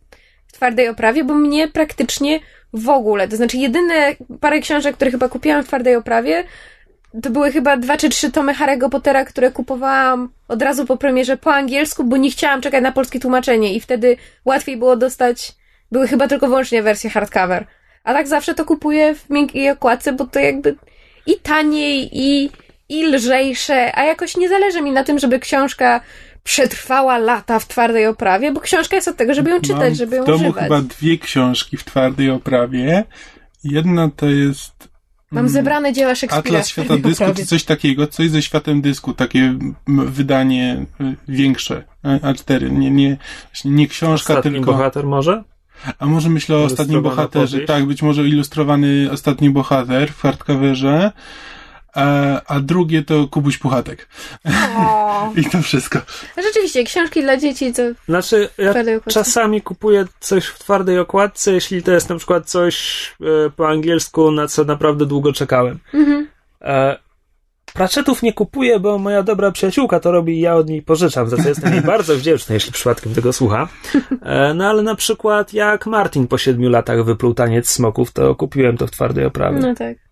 twardej 0.61 0.89
oprawie? 0.89 1.23
Bo 1.23 1.33
mnie 1.33 1.67
praktycznie 1.67 2.39
w 2.73 2.89
ogóle. 2.89 3.27
To 3.27 3.35
znaczy, 3.35 3.57
jedyne 3.57 4.15
parę 4.39 4.59
książek, 4.59 4.95
które 4.95 5.11
chyba 5.11 5.29
kupiłam 5.29 5.63
w 5.63 5.67
twardej 5.67 5.95
oprawie, 5.95 6.43
to 7.23 7.29
były 7.29 7.51
chyba 7.51 7.77
dwa 7.77 7.97
czy 7.97 8.09
trzy 8.09 8.31
tomy 8.31 8.53
Harry'ego 8.53 8.89
Pottera, 8.89 9.25
które 9.25 9.51
kupowałam 9.51 10.29
od 10.47 10.61
razu 10.61 10.85
po 10.85 10.97
premierze 10.97 11.37
po 11.37 11.53
angielsku, 11.53 12.03
bo 12.03 12.17
nie 12.17 12.31
chciałam 12.31 12.61
czekać 12.61 12.83
na 12.83 12.91
polskie 12.91 13.19
tłumaczenie 13.19 13.73
i 13.73 13.79
wtedy 13.79 14.17
łatwiej 14.45 14.77
było 14.77 14.95
dostać, 14.95 15.51
były 15.91 16.07
chyba 16.07 16.27
tylko 16.27 16.47
wyłącznie 16.47 16.83
wersje 16.83 17.09
hardcover. 17.09 17.65
A 18.03 18.13
tak 18.13 18.27
zawsze 18.27 18.53
to 18.53 18.65
kupuję 18.65 19.15
w 19.15 19.29
miękkiej 19.29 19.69
okładce, 19.69 20.13
bo 20.13 20.25
to 20.25 20.39
jakby 20.39 20.75
i 21.25 21.35
taniej, 21.35 22.09
i, 22.13 22.49
i 22.89 23.05
lżejsze, 23.05 23.95
a 23.95 24.03
jakoś 24.03 24.37
nie 24.37 24.49
zależy 24.49 24.81
mi 24.81 24.91
na 24.91 25.03
tym, 25.03 25.19
żeby 25.19 25.39
książka 25.39 26.01
przetrwała 26.43 27.17
lata 27.17 27.59
w 27.59 27.67
twardej 27.67 28.05
oprawie, 28.07 28.51
bo 28.51 28.59
książka 28.61 28.95
jest 28.95 29.07
od 29.07 29.17
tego, 29.17 29.33
żeby 29.33 29.49
ją 29.49 29.61
czytać, 29.61 29.79
Mam 29.89 29.95
żeby 29.95 30.15
ją 30.15 30.23
w 30.23 30.27
domu 30.27 30.43
używać. 30.43 30.63
chyba 30.63 30.81
dwie 30.81 31.17
książki 31.17 31.77
w 31.77 31.83
twardej 31.83 32.29
oprawie. 32.29 33.03
Jedna 33.63 34.09
to 34.15 34.29
jest 34.29 34.91
Mam 35.31 35.39
mm, 35.39 35.51
zebrane 35.51 35.93
dzieła 35.93 36.15
Szekspira. 36.15 36.39
Atlas 36.39 36.67
Świata 36.67 36.97
Dysku, 36.97 37.25
czy 37.35 37.45
coś 37.45 37.63
takiego, 37.63 38.07
coś 38.07 38.29
ze 38.29 38.41
światem 38.41 38.81
dysku, 38.81 39.13
takie 39.13 39.57
wydanie 39.87 40.85
y, 41.01 41.15
większe, 41.27 41.83
y, 42.05 42.07
A4, 42.07 42.71
nie, 42.71 42.91
nie, 42.91 43.17
nie 43.65 43.87
książka, 43.87 44.33
Ostatni 44.33 44.51
tylko... 44.51 44.71
bohater 44.71 45.05
może? 45.05 45.43
A 45.99 46.05
może 46.05 46.29
myślę 46.29 46.57
o 46.57 46.63
ostatnim 46.63 47.01
bohaterze, 47.01 47.51
powieść? 47.51 47.67
tak, 47.67 47.85
być 47.85 48.01
może 48.01 48.27
ilustrowany 48.27 49.09
ostatni 49.11 49.49
bohater 49.49 50.13
w 50.13 50.21
hardcoverze, 50.21 51.11
a, 51.93 52.41
a 52.45 52.59
drugie 52.59 53.03
to 53.03 53.27
Kubuś 53.27 53.57
Puchatek. 53.57 54.07
O, 54.77 55.33
I 55.41 55.45
to 55.45 55.61
wszystko. 55.61 55.99
rzeczywiście, 56.43 56.83
książki 56.83 57.21
dla 57.21 57.37
dzieci 57.37 57.73
to 57.73 57.81
Znaczy, 58.07 58.49
ja 58.57 58.73
czasami 59.07 59.61
kupuję 59.61 60.05
coś 60.19 60.45
w 60.45 60.59
twardej 60.59 60.99
okładce, 60.99 61.51
jeśli 61.51 61.83
to 61.83 61.91
jest 61.91 62.09
na 62.09 62.15
przykład 62.15 62.49
coś 62.49 63.05
e, 63.21 63.49
po 63.49 63.69
angielsku, 63.69 64.31
na 64.31 64.47
co 64.47 64.63
naprawdę 64.63 65.05
długo 65.05 65.33
czekałem. 65.33 65.79
Mhm. 65.93 66.27
E, 66.61 66.97
Pratchettów 67.73 68.23
nie 68.23 68.33
kupuję, 68.33 68.79
bo 68.79 68.97
moja 68.97 69.23
dobra 69.23 69.51
przyjaciółka 69.51 69.99
to 69.99 70.11
robi 70.11 70.37
i 70.37 70.39
ja 70.39 70.55
od 70.55 70.69
niej 70.69 70.81
pożyczam, 70.81 71.29
za 71.29 71.37
co 71.37 71.49
jestem 71.49 71.73
jej 71.73 71.81
bardzo 71.93 72.15
wdzięczny, 72.15 72.55
jeśli 72.55 72.71
przypadkiem 72.71 73.13
tego 73.13 73.33
słucha. 73.33 73.67
E, 74.21 74.53
No 74.53 74.69
ale 74.69 74.81
na 74.81 74.95
przykład 74.95 75.53
jak 75.53 75.87
Martin 75.87 76.27
po 76.27 76.37
siedmiu 76.37 76.69
latach 76.69 77.05
wypluł 77.05 77.33
taniec 77.33 77.69
smoków, 77.69 78.11
to 78.11 78.35
kupiłem 78.35 78.77
to 78.77 78.87
w 78.87 78.91
twardej 78.91 79.25
oprawie. 79.25 79.59
No 79.59 79.75
tak. 79.75 80.10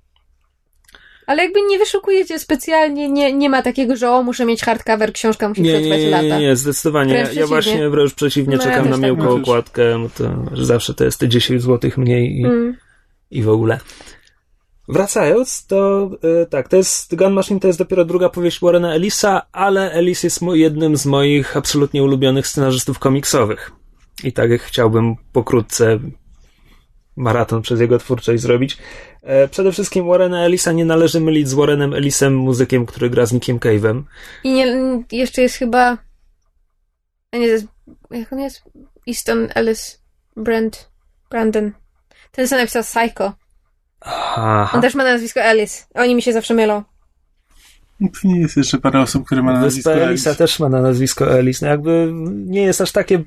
Ale 1.30 1.44
jakby 1.44 1.62
nie 1.62 1.80
wyszukujecie 1.80 2.40
specjalnie, 2.40 3.10
nie, 3.10 3.34
nie 3.34 3.50
ma 3.50 3.62
takiego, 3.62 3.96
że 3.96 4.12
o, 4.12 4.24
muszę 4.24 4.46
mieć 4.46 4.62
hardcover, 4.62 5.14
książka 5.14 5.50
musi 5.50 5.62
Nie, 5.62 5.72
przetrwać 5.74 6.00
nie, 6.02 6.10
lata. 6.10 6.24
nie, 6.24 6.40
nie, 6.40 6.56
zdecydowanie. 6.56 7.14
Wręcz 7.14 7.34
Ja 7.34 7.48
właśnie 7.48 7.90
wręcz 7.90 8.14
przeciwnie 8.14 8.58
No, 8.58 8.64
ja 8.64 8.70
czekam 8.70 8.84
też 8.84 8.92
na 8.92 8.98
tak 8.98 9.02
miękką 9.04 9.24
myślę. 9.24 9.42
okładkę, 9.42 10.08
to, 10.18 10.24
że 10.56 10.66
zawsze 10.66 10.94
to 10.94 11.04
jest 11.04 11.20
te 11.20 11.28
10 11.28 11.62
zł 11.64 11.92
mniej 11.98 12.40
i, 12.40 12.46
Mm. 12.46 12.78
i 13.32 13.44
w 13.44 13.50
ogóle. 13.50 13.80
Wracając, 14.88 15.66
to 15.68 16.10
e, 16.42 16.46
tak, 16.46 16.68
to 16.68 16.78
jest 16.78 17.16
Gun 17.16 17.34
Machine 17.34 17.60
to 17.60 17.68
jest 17.68 17.80
dopiero 17.80 18.06
druga 18.06 18.30
powieść 18.30 18.60
Warrena 18.62 18.94
Ellisa, 18.94 19.42
ale 19.52 19.92
Ellis 19.92 20.24
jest 20.24 20.42
mo- 20.42 20.56
jednym 20.56 20.98
z 20.98 21.06
moich 21.06 21.58
absolutnie 21.58 22.04
ulubionych 22.04 22.48
scenarzystów 22.48 23.00
komiksowych. 23.00 23.72
I 24.24 24.34
tak 24.34 24.50
jak 24.52 24.62
chciałbym 24.62 25.16
pokrótce 25.34 26.00
maraton 27.20 27.62
przez 27.62 27.80
jego 27.80 28.00
twórczość 28.00 28.42
zrobić. 28.42 28.78
E, 29.24 29.48
przede 29.48 29.72
wszystkim 29.72 30.08
Warrena 30.08 30.46
Ellisa 30.46 30.72
nie 30.72 30.86
należy 30.86 31.20
mylić 31.20 31.50
z 31.50 31.54
Warrenem 31.54 31.94
Ellisem, 31.94 32.36
muzykiem, 32.36 32.86
który 32.86 33.10
gra 33.10 33.26
z 33.26 33.34
Nickiem 33.34 33.60
Cave'em. 33.60 34.04
I 34.44 34.52
nie, 34.54 34.78
jeszcze 35.12 35.42
jest 35.42 35.56
chyba. 35.56 35.98
A 37.32 37.38
nie, 37.38 37.46
to 37.46 37.52
jest, 37.52 37.66
jak 38.12 38.34
on 38.34 38.40
jest? 38.40 38.64
Easton 39.08 39.48
Ellis 39.56 40.02
Brand, 40.38 40.90
Brandon. 41.30 41.72
Ten, 42.32 42.48
co 42.48 42.58
napisał 42.58 42.84
Psycho. 42.84 43.34
Aha. 44.02 44.70
On 44.74 44.82
też 44.82 44.96
ma 44.96 45.04
nazwisko 45.04 45.40
Ellis. 45.40 45.88
Oni 45.94 46.16
mi 46.16 46.22
się 46.22 46.34
zawsze 46.34 46.54
mylą. 46.54 46.84
Nie 48.24 48.40
jest 48.40 48.58
jeszcze 48.58 48.78
parę 48.78 49.02
osób, 49.02 49.26
które 49.26 49.44
ma 49.44 49.54
na 49.54 49.62
nazwisko 49.62 49.90
Wyspa 49.90 50.06
Alice. 50.06 50.10
Elisa 50.10 50.36
też 50.36 50.60
ma 50.60 50.70
na 50.70 50.82
nazwisko 50.82 51.40
Elis. 51.40 51.62
No 51.62 51.68
jakby 51.68 52.12
nie 52.46 52.62
jest 52.62 52.82
aż 52.82 52.92
takie. 52.92 53.24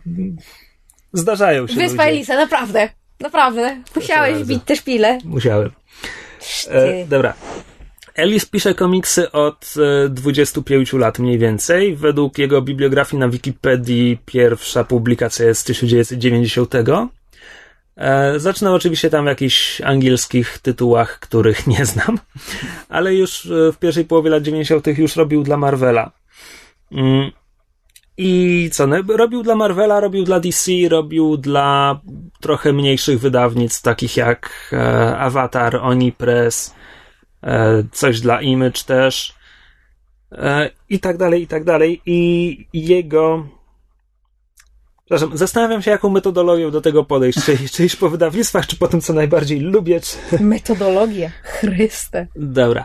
Zdarzają 1.13 1.67
się. 1.67 1.75
Wyspa 1.75 2.03
ludzie. 2.03 2.03
Elisa, 2.03 2.37
naprawdę. 2.37 2.89
Naprawdę. 3.23 3.77
Musiałeś 3.97 4.35
bardzo. 4.35 4.47
bić 4.47 4.63
te 4.65 4.77
szpile. 4.77 5.19
Musiałem. 5.25 5.71
E, 6.69 7.07
dobra. 7.07 7.35
Ellis 8.15 8.47
pisze 8.47 8.75
komiksy 8.75 9.33
od 9.33 9.75
e, 10.05 10.09
25 10.09 10.93
lat 10.93 11.19
mniej 11.19 11.39
więcej. 11.39 11.97
Według 11.97 12.39
jego 12.39 12.63
bibliografii 12.63 13.21
na 13.21 13.29
Wikipedii 13.29 14.19
pierwsza 14.27 14.85
publikacja 14.85 15.47
jest 15.47 15.61
z 15.61 15.65
1990. 15.65 16.75
E, 17.97 18.41
zaczynał 18.41 18.75
oczywiście 18.75 19.11
tam 19.11 19.25
w 19.25 19.29
jakichś 19.29 19.81
angielskich 19.81 20.59
tytułach, 20.59 21.19
których 21.21 21.67
nie 21.77 21.87
znam, 21.87 22.19
ale 22.89 23.15
już 23.15 23.47
e, 23.47 23.73
w 23.73 23.79
pierwszej 23.79 24.05
połowie 24.05 24.31
lat 24.31 24.43
90. 24.43 24.87
już 24.87 25.17
robił 25.17 25.43
dla 25.43 25.57
Marvela. 25.57 26.11
I 28.17 28.71
co, 28.73 28.87
no, 28.87 28.97
robił 29.09 29.43
dla 29.43 29.55
Marvela, 29.55 30.01
robił 30.01 30.25
dla 30.25 30.41
DC, 30.41 30.73
robił 30.89 31.37
dla 31.37 32.01
trochę 32.41 32.73
mniejszych 32.73 33.21
wydawnictw, 33.21 33.83
takich 33.83 34.17
jak 34.17 34.71
e, 34.73 35.19
Avatar, 35.19 35.77
Onipress, 35.77 36.75
e, 37.43 37.85
coś 37.93 38.21
dla 38.21 38.41
Image 38.41 38.85
też 38.85 39.35
e, 40.33 40.71
i 40.89 41.01
tak 41.01 41.17
dalej, 41.17 41.43
i 41.43 41.47
tak 41.47 41.65
dalej. 41.65 42.03
I 42.07 42.67
jego... 42.73 43.47
Przepraszam, 45.05 45.37
zastanawiam 45.37 45.83
się, 45.83 45.91
jaką 45.91 46.09
metodologią 46.09 46.71
do 46.71 46.81
tego 46.81 47.05
podejść. 47.05 47.45
Czy, 47.45 47.59
czy 47.73 47.85
iść 47.85 47.97
po 47.97 48.11
wydawnictwach, 48.11 48.67
czy 48.67 48.77
po 48.77 48.89
tym, 48.89 49.01
co 49.01 49.13
najbardziej 49.13 49.61
lubię, 49.61 50.01
czy... 50.01 50.43
Metodologia. 50.43 51.31
Chryste. 51.43 52.27
Dobra. 52.37 52.85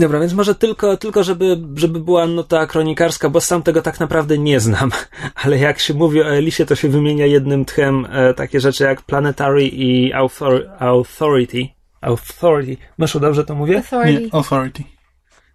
Dobra, 0.00 0.20
więc 0.20 0.32
może 0.32 0.54
tylko, 0.54 0.96
tylko 0.96 1.22
żeby, 1.24 1.60
żeby 1.74 2.00
była 2.00 2.26
nota 2.26 2.66
kronikarska, 2.66 3.28
bo 3.30 3.40
sam 3.40 3.62
tego 3.62 3.82
tak 3.82 4.00
naprawdę 4.00 4.38
nie 4.38 4.60
znam. 4.60 4.90
Ale 5.44 5.58
jak 5.58 5.78
się 5.78 5.94
mówi 5.94 6.22
o 6.22 6.26
Elisie, 6.34 6.66
to 6.66 6.76
się 6.76 6.88
wymienia 6.88 7.26
jednym 7.26 7.64
tchem 7.64 8.06
e, 8.10 8.34
takie 8.34 8.60
rzeczy 8.60 8.84
jak 8.84 9.02
Planetary 9.02 9.68
i 9.68 10.12
Author- 10.14 10.68
Authority. 10.78 11.68
Authority. 12.00 12.76
Myszu, 12.98 13.20
dobrze 13.20 13.44
to 13.44 13.54
mówię? 13.54 13.76
Authority. 13.76 14.22
Nie, 14.22 14.34
Authority. 14.34 14.82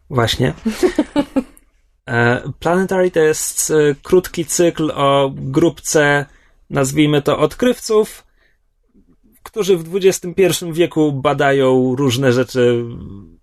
Właśnie. 0.09 0.53
E, 2.07 2.41
Planetary 2.59 3.11
to 3.11 3.19
jest 3.19 3.71
e, 3.71 3.95
krótki 4.03 4.45
cykl 4.45 4.91
o 4.95 5.31
grupce, 5.35 6.25
nazwijmy 6.69 7.21
to 7.21 7.39
odkrywców, 7.39 8.23
którzy 9.53 9.77
w 9.77 9.95
XXI 9.95 10.65
wieku 10.71 11.11
badają 11.11 11.95
różne 11.95 12.31
rzeczy, 12.31 12.83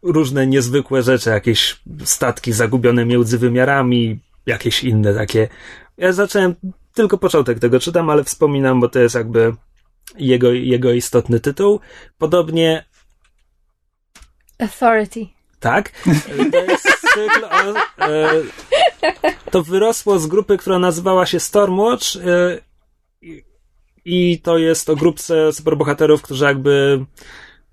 różne 0.03 0.47
niezwykłe 0.47 1.03
rzeczy, 1.03 1.31
jakieś 1.31 1.81
statki 2.05 2.53
zagubione 2.53 3.05
między 3.05 3.39
wymiarami, 3.39 4.19
jakieś 4.47 4.85
inne 4.85 5.15
takie. 5.15 5.49
Ja 5.99 6.13
zacząłem, 6.13 6.55
tylko 6.95 7.19
początek 7.19 7.59
tego 7.59 7.81
czytam, 7.81 8.11
ale 8.11 8.25
wspominam, 8.25 8.81
bo 8.81 8.89
to 8.89 8.99
jest 8.99 9.15
jakby 9.15 9.55
jego, 10.19 10.53
jego 10.53 10.93
istotny 10.93 11.41
tytuł. 11.41 11.81
Podobnie 12.19 12.85
Authority. 14.59 15.27
tak. 15.61 15.91
To 16.53 16.65
jest 16.65 16.85
cykl. 17.15 17.45
O, 17.45 17.75
e, 18.07 18.31
to 19.51 19.63
wyrosło 19.63 20.19
z 20.19 20.27
grupy, 20.27 20.57
która 20.57 20.79
nazywała 20.79 21.27
się 21.27 21.41
Stormwatch. 21.41 22.17
E, 22.17 22.70
I 24.11 24.41
to 24.43 24.59
jest 24.59 24.91
o 24.91 24.97
grupce 24.97 25.53
superbohaterów, 25.53 26.23
którzy 26.23 26.45
jakby 26.45 27.05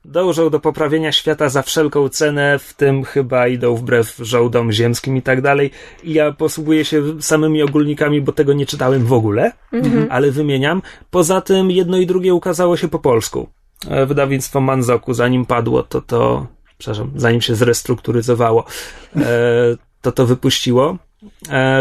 dążą 0.05 0.49
do 0.49 0.59
poprawienia 0.59 1.11
świata 1.11 1.49
za 1.49 1.61
wszelką 1.61 2.09
cenę, 2.09 2.59
w 2.59 2.73
tym 2.73 3.03
chyba 3.03 3.47
idą 3.47 3.75
wbrew 3.75 4.17
żołdom 4.19 4.71
ziemskim 4.71 5.17
i 5.17 5.21
tak 5.21 5.41
dalej. 5.41 5.71
I 6.03 6.13
ja 6.13 6.31
posługuję 6.31 6.85
się 6.85 7.21
samymi 7.21 7.63
ogólnikami, 7.63 8.21
bo 8.21 8.31
tego 8.31 8.53
nie 8.53 8.65
czytałem 8.65 9.05
w 9.05 9.13
ogóle, 9.13 9.51
ale 10.09 10.31
wymieniam. 10.31 10.81
Poza 11.11 11.41
tym 11.41 11.71
jedno 11.71 11.97
i 11.97 12.05
drugie 12.05 12.33
ukazało 12.33 12.77
się 12.77 12.87
po 12.87 12.99
polsku. 12.99 13.49
E, 13.89 14.05
Wydawnictwo 14.05 14.61
Manzoku, 14.61 15.13
zanim 15.13 15.45
padło, 15.45 15.83
to 15.83 16.01
to, 16.01 16.47
przepraszam, 16.77 17.11
zanim 17.15 17.41
się 17.41 17.55
zrestrukturyzowało, 17.55 18.65
e, 19.15 19.21
to 20.01 20.11
to 20.11 20.25
wypuściło 20.25 20.97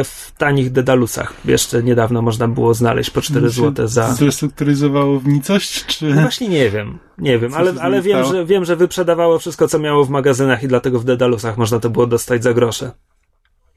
w 0.05 0.33
tanich 0.39 0.73
dedalusach. 0.73 1.35
Jeszcze 1.45 1.83
niedawno 1.83 2.23
można 2.23 2.49
było 2.49 2.75
znaleźć 2.75 3.11
po 3.11 3.21
4 3.21 3.51
zł 3.51 3.89
za... 3.89 4.15
Zrestrukturyzowało 4.15 5.21
w 5.21 5.27
nicość, 5.27 5.87
czy... 5.87 6.07
No 6.15 6.21
właśnie 6.21 6.49
nie 6.49 6.71
wiem, 6.71 6.99
nie 7.19 7.39
wiem, 7.39 7.51
Co 7.51 7.57
ale, 7.57 7.75
ale 7.81 8.03
wiem, 8.03 8.19
stało? 8.19 8.33
że, 8.33 8.47
wiem, 8.47 8.65
że 8.65 8.77
wyprzedawało 8.77 9.39
wszystko, 9.39 9.69
co 9.69 9.79
miało 9.79 10.05
w 10.05 10.11
magazynach 10.11 10.63
i 10.63 10.69
dlatego 10.69 11.01
w 11.01 11.05
Dedalusach 11.05 11.57
można 11.57 11.81
to 11.81 11.91
było 11.91 12.07
dostać 12.07 12.43
za 12.43 12.55
grosze. 12.55 12.91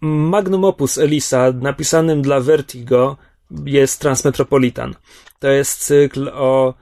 Magnum 0.01 0.63
opus 0.63 0.97
Elisa, 0.97 1.51
napisanym 1.61 2.21
dla 2.21 2.39
Vertigo, 2.39 3.17
jest 3.65 4.01
Transmetropolitan. 4.01 4.95
To 5.39 5.47
jest 5.47 5.79
cykl 5.79 6.29
o 6.33 6.73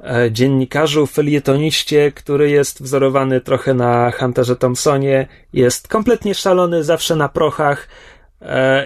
e, 0.00 0.32
dziennikarzu, 0.32 1.06
felietoniście, 1.06 2.12
który 2.12 2.50
jest 2.50 2.82
wzorowany 2.82 3.40
trochę 3.40 3.74
na 3.74 4.10
Hunterze 4.10 4.56
Thompsonie, 4.56 5.28
jest 5.52 5.88
kompletnie 5.88 6.34
szalony, 6.34 6.84
zawsze 6.84 7.16
na 7.16 7.28
prochach 7.28 7.88
e, 7.88 7.90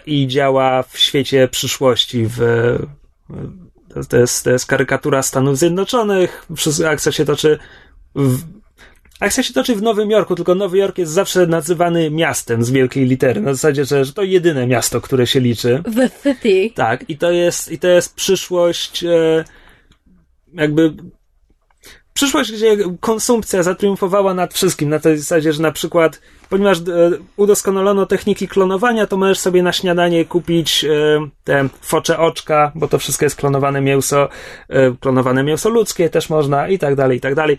i 0.07 0.27
działa 0.27 0.83
w 0.83 0.99
świecie 0.99 1.49
przyszłości, 1.49 2.27
w, 2.27 2.39
to, 4.09 4.17
jest, 4.17 4.45
to 4.45 4.51
jest 4.51 4.67
karykatura 4.67 5.23
Stanów 5.23 5.59
Zjednoczonych. 5.59 6.47
Akcja 6.87 7.13
się 7.13 7.25
toczy 7.25 7.59
w, 8.15 8.39
akcja 9.21 9.43
się 9.43 9.55
toczy 9.55 9.77
w 9.77 9.83
Nowym 9.83 10.11
Jorku, 10.11 10.35
tylko 10.35 10.55
Nowy 10.55 10.79
Jork 10.79 10.99
jest 10.99 11.13
zawsze 11.13 11.47
nazywany 11.47 12.11
miastem 12.11 12.65
z 12.65 12.71
wielkiej 12.71 13.07
litery. 13.07 13.41
Na 13.41 13.55
zasadzie, 13.55 13.85
że, 13.85 14.05
że 14.05 14.13
to 14.13 14.23
jedyne 14.23 14.67
miasto, 14.67 15.01
które 15.01 15.27
się 15.27 15.41
liczy. 15.41 15.83
The 15.95 16.11
City. 16.11 16.71
Tak, 16.75 17.05
i 17.11 17.19
to 17.19 17.31
jest, 17.31 17.73
i 17.73 17.79
to 17.79 17.89
jest 17.89 18.15
przyszłość, 18.15 19.05
e, 19.05 19.45
jakby. 20.55 20.95
Przyszłość, 22.21 22.53
gdzie 22.53 22.77
konsumpcja 23.01 23.63
zatriumfowała 23.63 24.35
nad 24.35 24.55
wszystkim, 24.55 24.89
na 24.89 24.99
tej 24.99 25.19
zasadzie, 25.19 25.53
że 25.53 25.63
na 25.63 25.73
przykład, 25.73 26.21
ponieważ 26.49 26.79
e, 26.79 26.83
udoskonalono 27.37 28.07
techniki 28.07 28.49
klonowania, 28.49 29.07
to 29.07 29.17
możesz 29.17 29.39
sobie 29.39 29.63
na 29.63 29.73
śniadanie 29.73 30.25
kupić 30.25 30.85
e, 30.85 30.89
te 31.45 31.69
focze 31.81 32.19
oczka, 32.19 32.73
bo 32.75 32.89
to 32.89 32.99
wszystko 32.99 33.27
jest 33.27 33.37
klonowane 33.37 33.81
mięso, 33.81 34.29
e, 34.69 34.93
klonowane 35.01 35.43
mięso 35.43 35.69
ludzkie 35.69 36.11
też 36.11 36.31
można 36.31 36.69
i 36.69 36.79
tak 36.79 36.95
dalej, 36.95 37.19
i 37.19 37.21
tak 37.21 37.35
dalej. 37.35 37.59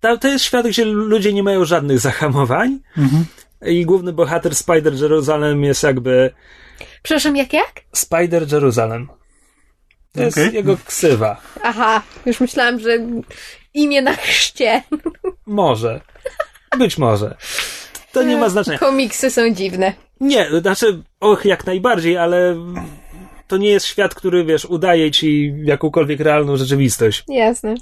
To, 0.00 0.18
to 0.18 0.28
jest 0.28 0.44
świat, 0.44 0.66
gdzie 0.66 0.84
ludzie 0.84 1.32
nie 1.32 1.42
mają 1.42 1.64
żadnych 1.64 1.98
zahamowań 1.98 2.78
Mhm. 2.98 3.24
i 3.66 3.86
główny 3.86 4.12
bohater 4.12 4.54
Spider 4.54 4.94
Jerusalem 4.94 5.64
jest 5.64 5.82
jakby 5.82 6.30
Przepraszam, 7.02 7.36
jak 7.36 7.52
jak? 7.52 7.72
Spider 7.92 8.52
Jerusalem. 8.52 9.08
To 10.14 10.22
jest 10.22 10.52
jego 10.52 10.76
ksywa. 10.84 11.40
Aha, 11.62 12.02
już 12.26 12.40
myślałam, 12.40 12.80
że 12.80 12.98
imię 13.74 14.02
na 14.02 14.16
chrzcie. 14.16 14.82
Może. 15.46 16.00
Być 16.78 16.98
może. 16.98 17.36
To 18.12 18.22
nie 18.22 18.36
ma 18.36 18.48
znaczenia. 18.48 18.78
Komiksy 18.78 19.30
są 19.30 19.50
dziwne. 19.50 19.92
Nie, 20.20 20.48
znaczy, 20.60 21.02
och, 21.20 21.44
jak 21.44 21.66
najbardziej, 21.66 22.16
ale 22.16 22.56
to 23.48 23.56
nie 23.56 23.70
jest 23.70 23.86
świat, 23.86 24.14
który, 24.14 24.44
wiesz, 24.44 24.64
udaje 24.64 25.10
ci 25.10 25.54
jakąkolwiek 25.64 26.20
realną 26.20 26.56
rzeczywistość. 26.56 27.24
Jasne. 27.28 27.74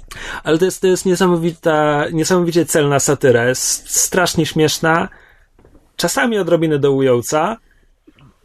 Ale 0.43 0.57
to 0.57 0.65
jest, 0.65 0.81
to 0.81 0.87
jest 0.87 1.05
niesamowita, 1.05 2.05
niesamowicie 2.11 2.65
celna 2.65 2.99
satyra. 2.99 3.45
Jest 3.47 3.89
strasznie 3.89 4.45
śmieszna, 4.45 5.09
czasami 5.95 6.37
odrobinę 6.37 6.79
dołująca, 6.79 7.57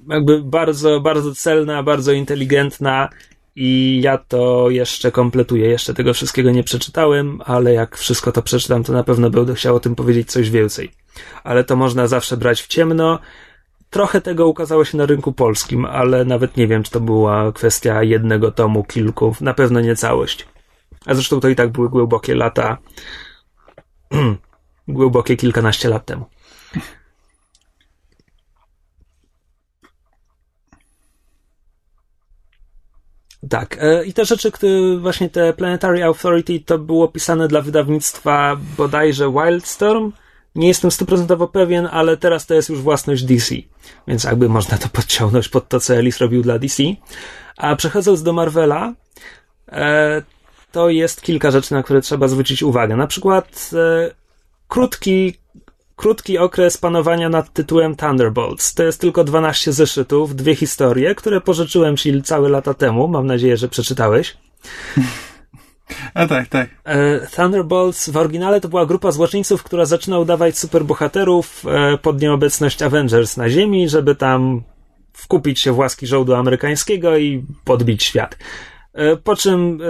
jakby 0.09 0.43
bardzo, 0.43 1.01
bardzo 1.01 1.35
celna, 1.35 1.83
bardzo 1.83 2.13
inteligentna 2.13 3.09
i 3.61 4.01
ja 4.03 4.19
to 4.19 4.71
jeszcze 4.71 5.13
kompletuję. 5.13 5.69
Jeszcze 5.69 5.95
tego 5.95 6.15
wszystkiego 6.15 6.51
nie 6.51 6.65
przeczytałem, 6.65 7.41
ale 7.45 7.73
jak 7.73 7.97
wszystko 7.97 8.33
to 8.33 8.43
przeczytam, 8.43 8.85
to 8.85 8.93
na 8.93 9.05
pewno 9.05 9.31
będę 9.31 9.55
chciał 9.55 9.77
o 9.77 9.81
tym 9.81 9.95
powiedzieć 9.95 10.31
coś 10.31 10.51
więcej. 10.51 10.91
Ale 11.45 11.65
to 11.65 11.77
można 11.77 12.07
zawsze 12.07 12.37
brać 12.37 12.63
w 12.63 12.67
ciemno. 12.67 13.19
Trochę 13.91 14.21
tego 14.21 14.47
ukazało 14.47 14.85
się 14.85 14.99
na 14.99 15.07
rynku 15.07 15.33
polskim, 15.33 15.85
ale 15.85 16.25
nawet 16.25 16.57
nie 16.57 16.67
wiem, 16.67 16.83
czy 16.83 16.91
to 16.91 17.01
była 17.01 17.53
kwestia 17.53 18.03
jednego 18.03 18.51
tomu, 18.51 18.85
kilku, 18.85 19.37
na 19.41 19.55
pewno 19.55 19.81
nie 19.81 19.97
całość. 19.97 20.47
A 21.07 21.15
zresztą 21.15 21.41
to 21.41 21.49
i 21.49 21.57
tak 21.57 21.73
były 21.73 21.89
głębokie 21.89 22.35
lata. 22.35 22.77
głębokie 24.89 25.37
kilkanaście 25.37 25.89
lat 25.89 26.05
temu. 26.05 26.25
Tak, 33.49 33.79
e, 33.81 34.05
i 34.05 34.13
te 34.13 34.25
rzeczy, 34.25 34.53
które 34.53 34.97
właśnie 35.01 35.31
te 35.31 35.53
Planetary 35.53 36.05
Authority 36.05 36.61
to 36.61 36.79
było 36.79 37.09
pisane 37.09 37.49
dla 37.49 37.61
wydawnictwa 37.61 38.57
bodajże 38.77 39.33
Wildstorm. 39.33 40.13
Nie 40.55 40.69
jestem 40.69 40.91
stuprocentowo 40.91 41.49
pewien, 41.49 41.89
ale 41.93 42.17
teraz 42.17 42.47
to 42.47 42.55
jest 42.55 42.69
już 42.69 42.81
własność 42.81 43.25
DC, 43.25 43.55
więc 44.09 44.25
jakby 44.25 44.49
można 44.49 44.79
to 44.79 44.89
podciągnąć 44.89 45.49
pod 45.49 45.69
to, 45.69 45.81
co 45.81 45.95
Ellis 45.95 46.19
robił 46.19 46.43
dla 46.43 46.59
DC. 46.59 46.83
A 47.57 47.77
przechodząc 47.77 48.23
do 48.23 48.33
Marvela, 48.33 48.95
e, 49.73 50.23
to 50.73 50.89
jest 50.89 51.23
kilka 51.23 51.51
rzeczy, 51.51 51.75
na 51.75 51.83
które 51.83 52.01
trzeba 52.01 52.29
zwrócić 52.29 52.63
uwagę. 52.63 52.97
Na 52.97 53.07
przykład 53.07 53.71
e, 53.73 54.11
krótki, 54.69 55.39
krótki 55.99 56.39
okres 56.39 56.79
panowania 56.79 57.29
nad 57.29 57.53
tytułem 57.53 57.97
Thunderbolts. 57.97 58.75
To 58.75 58.83
jest 58.83 59.01
tylko 59.01 59.25
12 59.25 59.73
zeszytów, 59.73 60.37
dwie 60.37 60.55
historie, 60.55 61.15
które 61.15 61.41
pożyczyłem 61.41 61.97
ci 61.97 62.23
całe 62.23 62.49
lata 62.49 62.75
temu. 62.75 63.09
Mam 63.09 63.27
nadzieję, 63.27 63.57
że 63.57 63.69
przeczytałeś. 63.69 64.37
A 66.15 66.27
tak, 66.27 66.49
tak. 66.49 66.69
E, 66.85 67.27
Thunderbolts 67.27 68.11
w 68.11 68.17
oryginale 68.17 68.61
to 68.61 68.69
była 68.69 68.87
grupa 68.87 69.13
złoczyńców, 69.13 69.63
która 69.63 69.85
zaczyna 69.85 70.19
udawać 70.19 70.59
superbohaterów 70.59 71.65
e, 71.67 71.99
pod 71.99 72.23
nieobecność 72.23 72.83
Avengers 72.83 73.37
na 73.37 73.51
Ziemi, 73.51 73.89
żeby 73.89 74.15
tam 74.15 74.63
wkupić 75.13 75.61
się 75.61 75.73
w 75.73 75.79
łaski 75.79 76.07
żołdu 76.07 76.35
amerykańskiego 76.35 77.19
i 77.19 77.45
podbić 77.65 78.03
świat. 78.03 78.37
E, 78.99 79.17
Po 79.17 79.37
czym 79.37 79.81
e, 79.83 79.87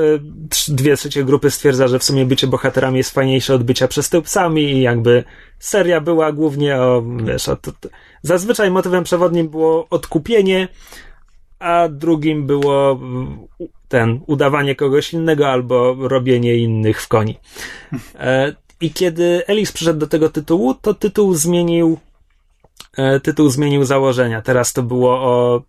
dwie 0.69 0.97
trzecie 0.97 1.25
grupy 1.25 1.51
stwierdza, 1.51 1.89
że 1.89 1.99
w 1.99 2.05
sumie 2.05 2.27
bycie 2.27 2.47
bohaterami 2.47 2.99
jest 2.99 3.11
fajniejsze 3.11 3.55
od 3.55 3.63
bycia 3.63 3.89
przestępcami 3.89 4.63
i 4.63 4.81
jakby 4.81 5.25
seria 5.59 6.01
była 6.01 6.33
głównie 6.33 6.77
o, 6.77 7.03
wiesz, 7.25 7.49
o 7.49 7.57
to, 7.57 7.73
to. 7.81 7.89
zazwyczaj 8.23 8.71
motywem 8.71 9.05
przewodnim 9.05 9.49
było 9.49 9.87
odkupienie, 9.91 10.69
a 11.59 11.89
drugim 11.89 12.47
było 12.47 12.93
mm, 12.93 13.39
ten, 13.89 14.21
udawanie 14.27 14.75
kogoś 14.75 15.13
innego 15.13 15.49
albo 15.49 15.97
robienie 16.09 16.57
innych 16.57 17.03
w 17.03 17.09
koni. 17.09 17.39
E, 18.15 18.55
I 18.81 18.91
kiedy 18.91 19.43
Ellis 19.47 19.73
przyszedł 19.73 19.99
do 19.99 20.07
tego 20.07 20.29
tytułu, 20.29 20.75
to 20.75 20.95
tytuł 20.95 21.35
zmienił 21.35 21.99
tytuł 23.23 23.49
zmienił 23.49 23.85
założenia. 23.85 24.43
Teraz 24.43 24.73
to 24.73 24.83
było 24.83 25.11
o 25.11 25.63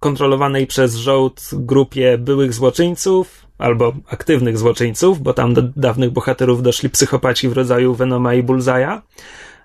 kontrolowanej 0.00 0.66
przez 0.66 0.94
żołd 0.96 1.42
grupie 1.52 2.18
byłych 2.18 2.54
złoczyńców 2.54 3.46
albo 3.58 3.92
aktywnych 4.08 4.58
złoczyńców, 4.58 5.22
bo 5.22 5.34
tam 5.34 5.54
do 5.54 5.62
dawnych 5.62 6.10
bohaterów 6.10 6.62
doszli 6.62 6.90
psychopaci 6.90 7.48
w 7.48 7.52
rodzaju 7.52 7.94
Venoma 7.94 8.34
i 8.34 8.42
Bullseye'a, 8.42 9.00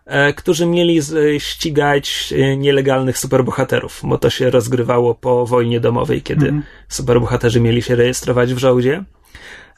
e, 0.06 0.34
którzy 0.34 0.66
mieli 0.66 1.02
z, 1.02 1.44
ścigać 1.44 2.34
e, 2.38 2.58
nielegalnych 2.58 3.18
superbohaterów, 3.18 4.02
bo 4.04 4.18
to 4.18 4.30
się 4.30 4.50
rozgrywało 4.50 5.16
po 5.16 5.46
wojnie 5.46 5.80
domowej, 5.80 6.22
kiedy 6.22 6.46
Mhm. 6.46 6.64
superbohaterzy 6.90 7.60
mieli 7.62 7.82
się 7.82 7.96
rejestrować 7.96 8.54
w 8.54 8.58
żołdzie. 8.58 9.04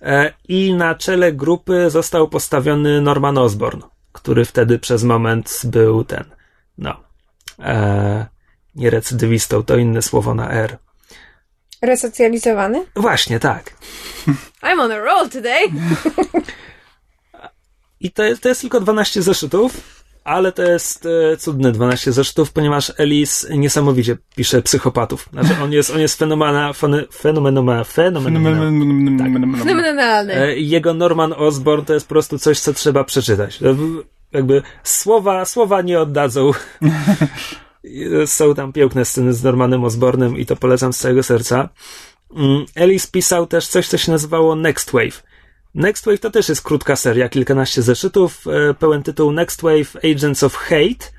E, 0.01 0.34
I 0.47 0.74
na 0.74 0.95
czele 0.95 1.34
grupy 1.34 1.89
został 1.89 2.28
postawiony 2.28 3.01
Norman 3.01 3.38
Osborn, 3.38 3.82
który 4.12 4.45
wtedy 4.45 4.80
przez 4.80 5.03
moment 5.03 5.62
był 5.66 6.03
ten, 6.03 6.24
no, 6.78 6.95
e, 7.60 8.26
nie 8.76 8.89
recydywistą, 8.89 9.63
to 9.63 9.78
inne 9.78 10.01
słowo 10.01 10.34
na 10.36 10.51
R. 10.51 10.78
Resocjalizowany? 11.82 12.86
Właśnie, 12.95 13.39
tak. 13.39 13.73
I'm 14.63 14.80
on 14.80 14.91
a 14.91 14.97
roll 14.99 15.30
today. 15.30 15.61
I 17.99 18.11
to 18.11 18.23
jest, 18.23 18.41
to 18.41 18.49
jest 18.49 18.61
tylko 18.61 18.80
12 18.80 19.21
zeszytów, 19.21 20.03
ale 20.23 20.51
to 20.51 20.63
jest 20.63 21.07
e, 21.34 21.38
cudne 21.38 21.71
12 21.71 22.11
zeszytów, 22.11 22.51
ponieważ 22.51 22.91
Ellis 22.97 23.47
niesamowicie 23.49 24.17
pisze 24.36 24.61
psychopatów. 24.61 25.30
Znaczy 25.34 25.55
on 25.63 25.71
jest, 25.71 25.89
on 25.89 25.99
jest 25.99 26.19
fenomena, 26.19 26.73
fene, 26.73 27.03
fenomena, 27.13 27.84
fenomena, 27.84 29.57
Fenomenalny. 29.63 30.36
E, 30.36 30.55
Jego 30.57 30.93
Norman 30.93 31.34
Osborn 31.34 31.86
to 31.86 31.93
jest 31.93 32.07
po 32.07 32.13
prostu 32.13 32.39
coś, 32.39 32.59
co 32.59 32.73
trzeba 32.73 33.03
przeczytać. 33.03 33.63
E, 33.63 33.76
Jakby 34.32 34.61
słowa, 34.84 35.45
słowa 35.45 35.82
nie 35.82 35.99
oddadzą. 35.99 36.51
Są 38.25 38.55
tam 38.55 38.73
piękne 38.73 39.05
sceny 39.05 39.33
z 39.33 39.43
Normanem 39.43 39.83
Osbornem 39.83 40.38
i 40.38 40.45
to 40.45 40.55
polecam 40.55 40.93
z 40.93 40.97
całego 40.97 41.23
serca. 41.23 41.69
Mm, 42.36 42.65
Ellis 42.75 43.07
pisał 43.07 43.47
też 43.47 43.67
coś, 43.67 43.88
co 43.88 43.97
się 43.97 44.11
nazywało 44.11 44.55
Next 44.55 44.91
Wave. 44.91 45.23
Next 45.75 46.05
Wave 46.05 46.19
to 46.19 46.29
też 46.29 46.49
jest 46.49 46.61
krótka 46.61 46.95
seria, 46.95 47.29
kilkanaście 47.29 47.81
zeszytów, 47.81 48.47
e, 48.47 48.73
pełen 48.73 49.03
tytuł 49.03 49.31
Next 49.31 49.61
Wave 49.61 49.95
Agents 50.03 50.43
of 50.43 50.55
Hate, 50.55 51.11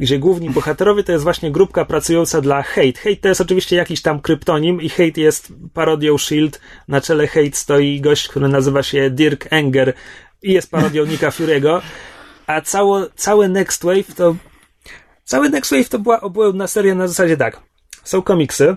gdzie 0.00 0.18
główni 0.18 0.50
bohaterowie 0.50 1.04
to 1.04 1.12
jest 1.12 1.24
właśnie 1.24 1.50
grupka 1.50 1.84
pracująca 1.84 2.40
dla 2.40 2.62
Hate. 2.62 2.92
Hate 2.92 3.16
to 3.16 3.28
jest 3.28 3.40
oczywiście 3.40 3.76
jakiś 3.76 4.02
tam 4.02 4.20
kryptonim 4.20 4.80
i 4.80 4.88
Hate 4.88 5.20
jest 5.20 5.52
parodią 5.74 6.14
S.H.I.E.L.D. 6.14 6.58
Na 6.88 7.00
czele 7.00 7.26
Hate 7.26 7.52
stoi 7.52 8.00
gość, 8.00 8.28
który 8.28 8.48
nazywa 8.48 8.82
się 8.82 9.10
Dirk 9.10 9.46
Enger 9.50 9.92
i 10.42 10.52
jest 10.52 10.70
parodią 10.70 11.06
Nicka 11.06 11.30
Fury'ego, 11.30 11.80
a 12.46 12.60
cało, 12.60 13.06
cały 13.16 13.48
Next 13.48 13.84
Wave 13.84 14.14
to 14.16 14.36
cały 15.28 15.50
Next 15.50 15.70
Wave 15.70 15.88
to 15.88 15.98
była 15.98 16.20
obłędna 16.20 16.66
seria 16.66 16.94
na 16.94 17.08
zasadzie 17.08 17.36
tak. 17.36 17.60
Są 18.04 18.22
komiksy, 18.22 18.76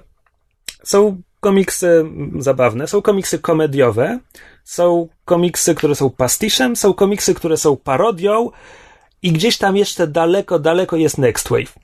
są 0.84 1.22
komiksy 1.40 1.88
mm, 1.88 2.42
zabawne, 2.42 2.88
są 2.88 3.02
komiksy 3.02 3.40
komediowe, 3.40 4.20
są 4.64 5.08
komiksy, 5.26 5.76
które 5.76 5.96
są 5.96 6.10
pastiszem, 6.10 6.76
są 6.76 6.94
komiksy, 6.94 7.34
które 7.34 7.58
są 7.58 7.78
parodią 7.78 8.50
i 9.24 9.32
gdzieś 9.32 9.58
tam 9.58 9.78
jeszcze 9.78 10.08
daleko, 10.08 10.60
daleko 10.60 10.96
jest 10.96 11.18
Next 11.18 11.50
Wave. 11.50 11.76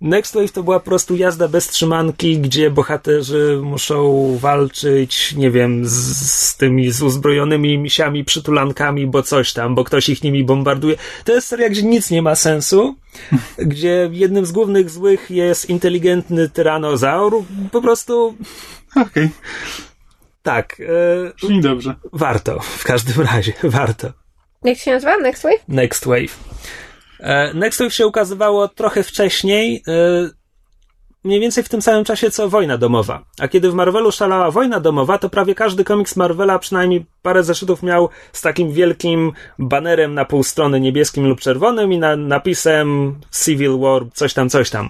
Next 0.00 0.34
Wave 0.34 0.52
to 0.52 0.62
była 0.62 0.80
po 0.80 0.84
prostu 0.84 1.16
jazda 1.16 1.48
bez 1.48 1.68
trzymanki, 1.68 2.38
gdzie 2.38 2.70
bohaterzy 2.70 3.60
muszą 3.62 4.26
walczyć, 4.40 5.34
nie 5.34 5.50
wiem, 5.50 5.86
z, 5.86 5.92
z 6.30 6.56
tymi 6.56 6.90
z 6.90 7.02
uzbrojonymi 7.02 7.78
misiami, 7.78 8.24
przytulankami, 8.24 9.06
bo 9.06 9.22
coś 9.22 9.52
tam, 9.52 9.74
bo 9.74 9.84
ktoś 9.84 10.08
ich 10.08 10.22
nimi 10.22 10.44
bombarduje. 10.44 10.96
To 11.24 11.32
jest 11.32 11.48
seria, 11.48 11.68
gdzie 11.68 11.82
nic 11.82 12.10
nie 12.10 12.22
ma 12.22 12.34
sensu, 12.34 12.96
gdzie 13.58 14.10
jednym 14.12 14.46
z 14.46 14.52
głównych 14.52 14.90
złych 14.90 15.30
jest 15.30 15.70
inteligentny 15.70 16.48
tyranozaur. 16.48 17.32
Po 17.72 17.82
prostu 17.82 18.34
Okej, 18.96 19.28
tak, 20.42 20.80
e, 20.80 21.32
brzmi 21.36 21.60
dobrze. 21.60 21.94
warto, 22.12 22.60
w 22.60 22.84
każdym 22.84 23.26
razie, 23.26 23.52
warto. 23.62 24.23
Jak 24.64 24.78
się 24.78 24.90
nazywa? 24.90 25.16
Next 25.16 25.42
Wave? 25.42 25.64
Next 25.68 26.06
Wave. 26.06 26.38
E, 27.20 27.54
Next 27.54 27.80
Wave 27.80 27.94
się 27.94 28.06
ukazywało 28.06 28.68
trochę 28.68 29.02
wcześniej, 29.02 29.82
e, 29.88 30.30
mniej 31.24 31.40
więcej 31.40 31.64
w 31.64 31.68
tym 31.68 31.82
samym 31.82 32.04
czasie 32.04 32.30
co 32.30 32.48
Wojna 32.48 32.78
Domowa. 32.78 33.24
A 33.40 33.48
kiedy 33.48 33.70
w 33.70 33.74
Marvelu 33.74 34.12
szalała 34.12 34.50
Wojna 34.50 34.80
Domowa, 34.80 35.18
to 35.18 35.28
prawie 35.28 35.54
każdy 35.54 35.84
komiks 35.84 36.16
Marvela 36.16 36.58
przynajmniej 36.58 37.06
parę 37.22 37.42
zeszytów 37.42 37.82
miał 37.82 38.08
z 38.32 38.40
takim 38.40 38.72
wielkim 38.72 39.32
banerem 39.58 40.14
na 40.14 40.24
pół 40.24 40.42
strony 40.42 40.80
niebieskim 40.80 41.26
lub 41.28 41.40
czerwonym 41.40 41.92
i 41.92 41.98
na, 41.98 42.16
napisem 42.16 43.20
Civil 43.44 43.78
War, 43.78 44.02
coś 44.14 44.34
tam, 44.34 44.50
coś 44.50 44.70
tam. 44.70 44.88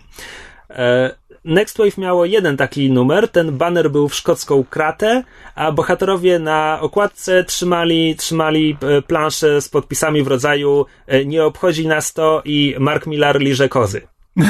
E, 1.44 1.54
Next 1.54 1.78
Wave 1.78 1.98
miało 1.98 2.24
jeden 2.24 2.56
taki 2.56 2.90
numer, 2.90 3.28
ten 3.28 3.58
banner 3.58 3.90
był 3.90 4.08
w 4.08 4.14
szkocką 4.14 4.64
kratę, 4.70 5.24
a 5.54 5.72
bohaterowie 5.72 6.38
na 6.38 6.78
okładce 6.80 7.44
trzymali, 7.44 8.16
trzymali 8.16 8.76
e, 8.80 9.02
plansze 9.02 9.60
z 9.60 9.68
podpisami 9.68 10.22
w 10.22 10.26
rodzaju 10.26 10.86
e, 11.06 11.24
nie 11.24 11.44
obchodzi 11.44 11.86
nas 11.88 12.12
to 12.12 12.42
i 12.44 12.76
Mark 12.78 13.06
Millar 13.06 13.40
liże 13.40 13.68
kozy. 13.68 14.00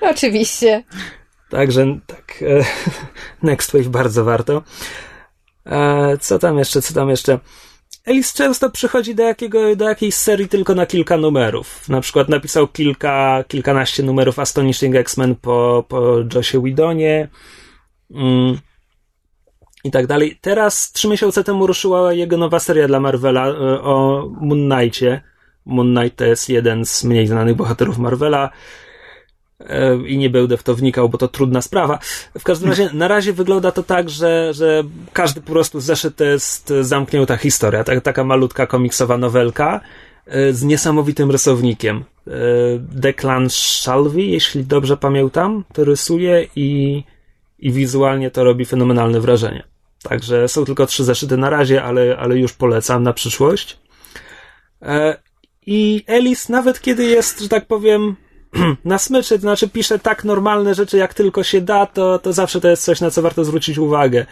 Oczywiście. 0.00 0.84
Także 1.50 1.98
tak, 2.06 2.42
e, 2.42 2.64
Next 3.48 3.72
Wave 3.72 3.88
bardzo 3.88 4.24
warto. 4.24 4.62
Co 6.20 6.38
tam 6.38 6.58
jeszcze, 6.58 6.82
co 6.82 6.94
tam 6.94 7.10
jeszcze? 7.10 7.38
Ellis 8.08 8.32
często 8.32 8.70
przychodzi 8.70 9.14
do, 9.14 9.22
jakiego, 9.22 9.76
do 9.76 9.88
jakiejś 9.88 10.14
serii 10.14 10.48
tylko 10.48 10.74
na 10.74 10.86
kilka 10.86 11.16
numerów. 11.16 11.88
Na 11.88 12.00
przykład 12.00 12.28
napisał 12.28 12.68
kilka, 12.68 13.44
kilkanaście 13.48 14.02
numerów 14.02 14.38
Astonishing 14.38 14.96
X-Men 14.96 15.34
po, 15.34 15.84
po 15.88 16.24
Josie 16.34 16.62
Widonie 16.62 17.28
mm, 18.14 18.58
i 19.84 19.90
tak 19.90 20.06
dalej. 20.06 20.38
Teraz, 20.40 20.92
trzy 20.92 21.08
miesiące 21.08 21.44
temu 21.44 21.66
ruszyła 21.66 22.12
jego 22.12 22.36
nowa 22.36 22.58
seria 22.58 22.88
dla 22.88 23.00
Marvela 23.00 23.46
e, 23.48 23.52
o 23.82 24.28
Moon 24.40 24.70
Knightie. 24.70 25.20
Moon 25.66 25.96
Knight 25.96 26.18
to 26.18 26.24
jest 26.24 26.48
jeden 26.48 26.84
z 26.84 27.04
mniej 27.04 27.26
znanych 27.26 27.56
bohaterów 27.56 27.98
Marvela 27.98 28.50
i 30.06 30.18
nie 30.18 30.30
będę 30.30 30.56
w 30.56 30.62
to 30.62 30.74
wnikał, 30.74 31.08
bo 31.08 31.18
to 31.18 31.28
trudna 31.28 31.62
sprawa. 31.62 31.98
W 32.38 32.44
każdym 32.44 32.68
razie, 32.68 32.90
na 32.92 33.08
razie 33.08 33.32
wygląda 33.32 33.72
to 33.72 33.82
tak, 33.82 34.10
że, 34.10 34.54
że 34.54 34.84
każdy 35.12 35.40
po 35.40 35.52
prostu 35.52 35.80
zeszyt 35.80 36.20
jest 36.20 36.72
zamknięta 36.80 37.36
historia. 37.36 37.84
Tak, 37.84 38.00
taka 38.00 38.24
malutka 38.24 38.66
komiksowa 38.66 39.18
nowelka 39.18 39.80
e, 40.26 40.52
z 40.52 40.62
niesamowitym 40.62 41.30
rysownikiem. 41.30 42.04
E, 42.26 42.30
Declan 42.78 43.50
Shalvey, 43.50 44.30
jeśli 44.30 44.64
dobrze 44.64 44.96
pamiętam, 44.96 45.64
to 45.72 45.84
rysuje 45.84 46.46
i, 46.56 47.02
i 47.58 47.72
wizualnie 47.72 48.30
to 48.30 48.44
robi 48.44 48.64
fenomenalne 48.64 49.20
wrażenie. 49.20 49.64
Także 50.02 50.48
są 50.48 50.64
tylko 50.64 50.86
trzy 50.86 51.04
zeszyty 51.04 51.36
na 51.36 51.50
razie, 51.50 51.82
ale, 51.82 52.16
ale 52.18 52.38
już 52.38 52.52
polecam 52.52 53.02
na 53.02 53.12
przyszłość. 53.12 53.78
E, 54.82 55.16
I 55.66 56.04
Ellis, 56.06 56.48
nawet 56.48 56.80
kiedy 56.80 57.04
jest, 57.04 57.40
że 57.40 57.48
tak 57.48 57.66
powiem, 57.66 58.16
na 58.84 58.98
smyczy, 58.98 59.34
to 59.34 59.40
znaczy 59.40 59.68
pisze 59.68 59.98
tak 59.98 60.24
normalne 60.24 60.74
rzeczy, 60.74 60.96
jak 60.96 61.14
tylko 61.14 61.42
się 61.42 61.60
da, 61.60 61.86
to, 61.86 62.18
to 62.18 62.32
zawsze 62.32 62.60
to 62.60 62.68
jest 62.68 62.84
coś, 62.84 63.00
na 63.00 63.10
co 63.10 63.22
warto 63.22 63.44
zwrócić 63.44 63.78
uwagę. 63.78 64.26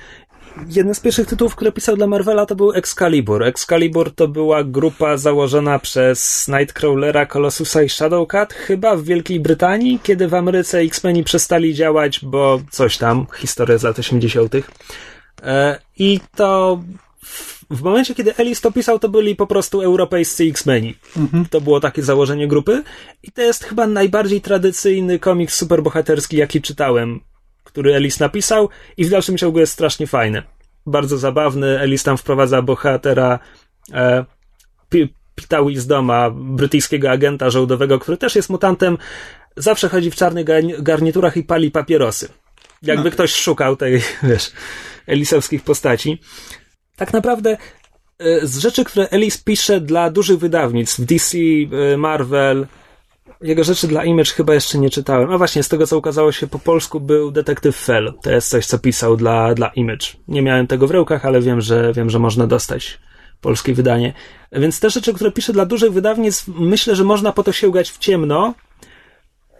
Jeden 0.68 0.94
z 0.94 1.00
pierwszych 1.00 1.26
tytułów, 1.26 1.56
które 1.56 1.72
pisał 1.72 1.96
dla 1.96 2.06
Marvela, 2.06 2.46
to 2.46 2.56
był 2.56 2.72
Excalibur. 2.72 3.42
Excalibur 3.42 4.14
to 4.14 4.28
była 4.28 4.64
grupa 4.64 5.16
założona 5.16 5.78
przez 5.78 6.48
Nightcrawlera, 6.48 7.26
Colossusa 7.26 7.82
i 7.82 7.88
Shadowcat, 7.88 8.52
chyba 8.52 8.96
w 8.96 9.04
Wielkiej 9.04 9.40
Brytanii, 9.40 10.00
kiedy 10.02 10.28
w 10.28 10.34
Ameryce 10.34 10.78
X-Meni 10.78 11.24
przestali 11.24 11.74
działać, 11.74 12.20
bo 12.24 12.60
coś 12.70 12.98
tam, 12.98 13.26
historia 13.36 13.78
z 13.78 13.82
lat 13.82 13.98
80. 13.98 14.54
E, 15.42 15.78
I 15.98 16.20
to 16.36 16.80
w- 17.70 17.82
momencie, 17.82 18.14
kiedy 18.14 18.36
Ellis 18.36 18.60
to 18.60 18.72
pisał, 18.72 18.98
to 18.98 19.08
byli 19.08 19.36
po 19.36 19.46
prostu 19.46 19.80
europejscy 19.82 20.44
X-Meni. 20.44 20.94
To 21.50 21.60
było 21.60 21.80
takie 21.80 22.02
założenie 22.02 22.48
grupy. 22.48 22.82
I 23.22 23.32
to 23.32 23.42
jest 23.42 23.64
chyba 23.64 23.86
najbardziej 23.86 24.40
tradycyjny 24.40 25.18
komiks 25.18 25.54
superbohaterski, 25.58 26.36
jaki 26.36 26.62
czytałem, 26.62 27.20
który 27.64 27.94
Ellis 27.94 28.20
napisał 28.20 28.68
i 28.96 29.04
w 29.04 29.10
dalszym 29.10 29.38
ciągu 29.38 29.58
jest 29.58 29.72
strasznie 29.72 30.06
fajny. 30.06 30.42
Bardzo 30.86 31.18
zabawny. 31.18 31.80
Ellis 31.80 32.02
tam 32.02 32.16
wprowadza 32.16 32.62
bohatera 32.62 33.38
e, 33.92 34.24
Pi- 34.88 35.14
Pita 35.34 35.62
Wisdoma, 35.64 36.30
brytyjskiego 36.30 37.10
agenta 37.10 37.50
żołdowego, 37.50 37.98
który 37.98 38.16
też 38.16 38.36
jest 38.36 38.50
mutantem. 38.50 38.98
Zawsze 39.56 39.88
chodzi 39.88 40.10
w 40.10 40.14
czarnych 40.16 40.46
garni- 40.46 40.82
garniturach 40.82 41.36
i 41.36 41.42
pali 41.42 41.70
papierosy. 41.70 42.28
Jakby 42.82 43.10
ktoś 43.10 43.34
szukał 43.34 43.76
tej, 43.76 44.02
wiesz, 44.22 44.52
elisowskich 45.06 45.62
postaci. 45.62 46.20
Tak 46.96 47.12
naprawdę 47.12 47.56
e, 48.18 48.46
z 48.46 48.58
rzeczy, 48.58 48.84
które 48.84 49.08
Ellis 49.10 49.38
pisze 49.38 49.80
dla 49.80 50.10
dużych 50.10 50.38
wydawnictw, 50.38 51.00
DC, 51.00 51.38
e, 51.38 51.96
Marvel, 51.96 52.66
jego 53.40 53.64
rzeczy 53.64 53.88
dla 53.88 54.04
Image 54.04 54.30
chyba 54.30 54.54
jeszcze 54.54 54.78
nie 54.78 54.90
czytałem. 54.90 55.32
A 55.32 55.38
właśnie, 55.38 55.62
z 55.62 55.68
tego 55.68 55.86
co 55.86 55.98
ukazało 55.98 56.32
się 56.32 56.46
po 56.46 56.58
polsku 56.58 57.00
był 57.00 57.30
Detektyw 57.30 57.76
Fell. 57.76 58.14
To 58.22 58.30
jest 58.30 58.48
coś, 58.48 58.66
co 58.66 58.78
pisał 58.78 59.16
dla, 59.16 59.54
dla 59.54 59.68
Image. 59.68 60.06
Nie 60.28 60.42
miałem 60.42 60.66
tego 60.66 60.86
w 60.86 60.90
rękach, 60.90 61.26
ale 61.26 61.40
wiem, 61.40 61.60
że 61.60 61.92
wiem, 61.92 62.10
że 62.10 62.18
można 62.18 62.46
dostać 62.46 62.98
polskie 63.40 63.74
wydanie. 63.74 64.12
Więc 64.52 64.80
te 64.80 64.90
rzeczy, 64.90 65.14
które 65.14 65.32
pisze 65.32 65.52
dla 65.52 65.66
dużych 65.66 65.92
wydawnictw, 65.92 66.48
myślę, 66.48 66.96
że 66.96 67.04
można 67.04 67.32
po 67.32 67.42
to 67.42 67.52
sięgać 67.52 67.90
w 67.90 67.98
ciemno, 67.98 68.54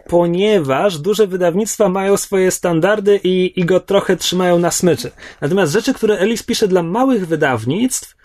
ponieważ 0.07 0.97
duże 0.97 1.27
wydawnictwa 1.27 1.89
mają 1.89 2.17
swoje 2.17 2.51
standardy 2.51 3.19
i, 3.23 3.59
i 3.59 3.65
go 3.65 3.79
trochę 3.79 4.17
trzymają 4.17 4.59
na 4.59 4.71
smyczy. 4.71 5.11
Natomiast 5.41 5.73
rzeczy, 5.73 5.93
które 5.93 6.17
Ellis 6.17 6.43
pisze 6.43 6.67
dla 6.67 6.83
małych 6.83 7.27
wydawnictw, 7.27 8.15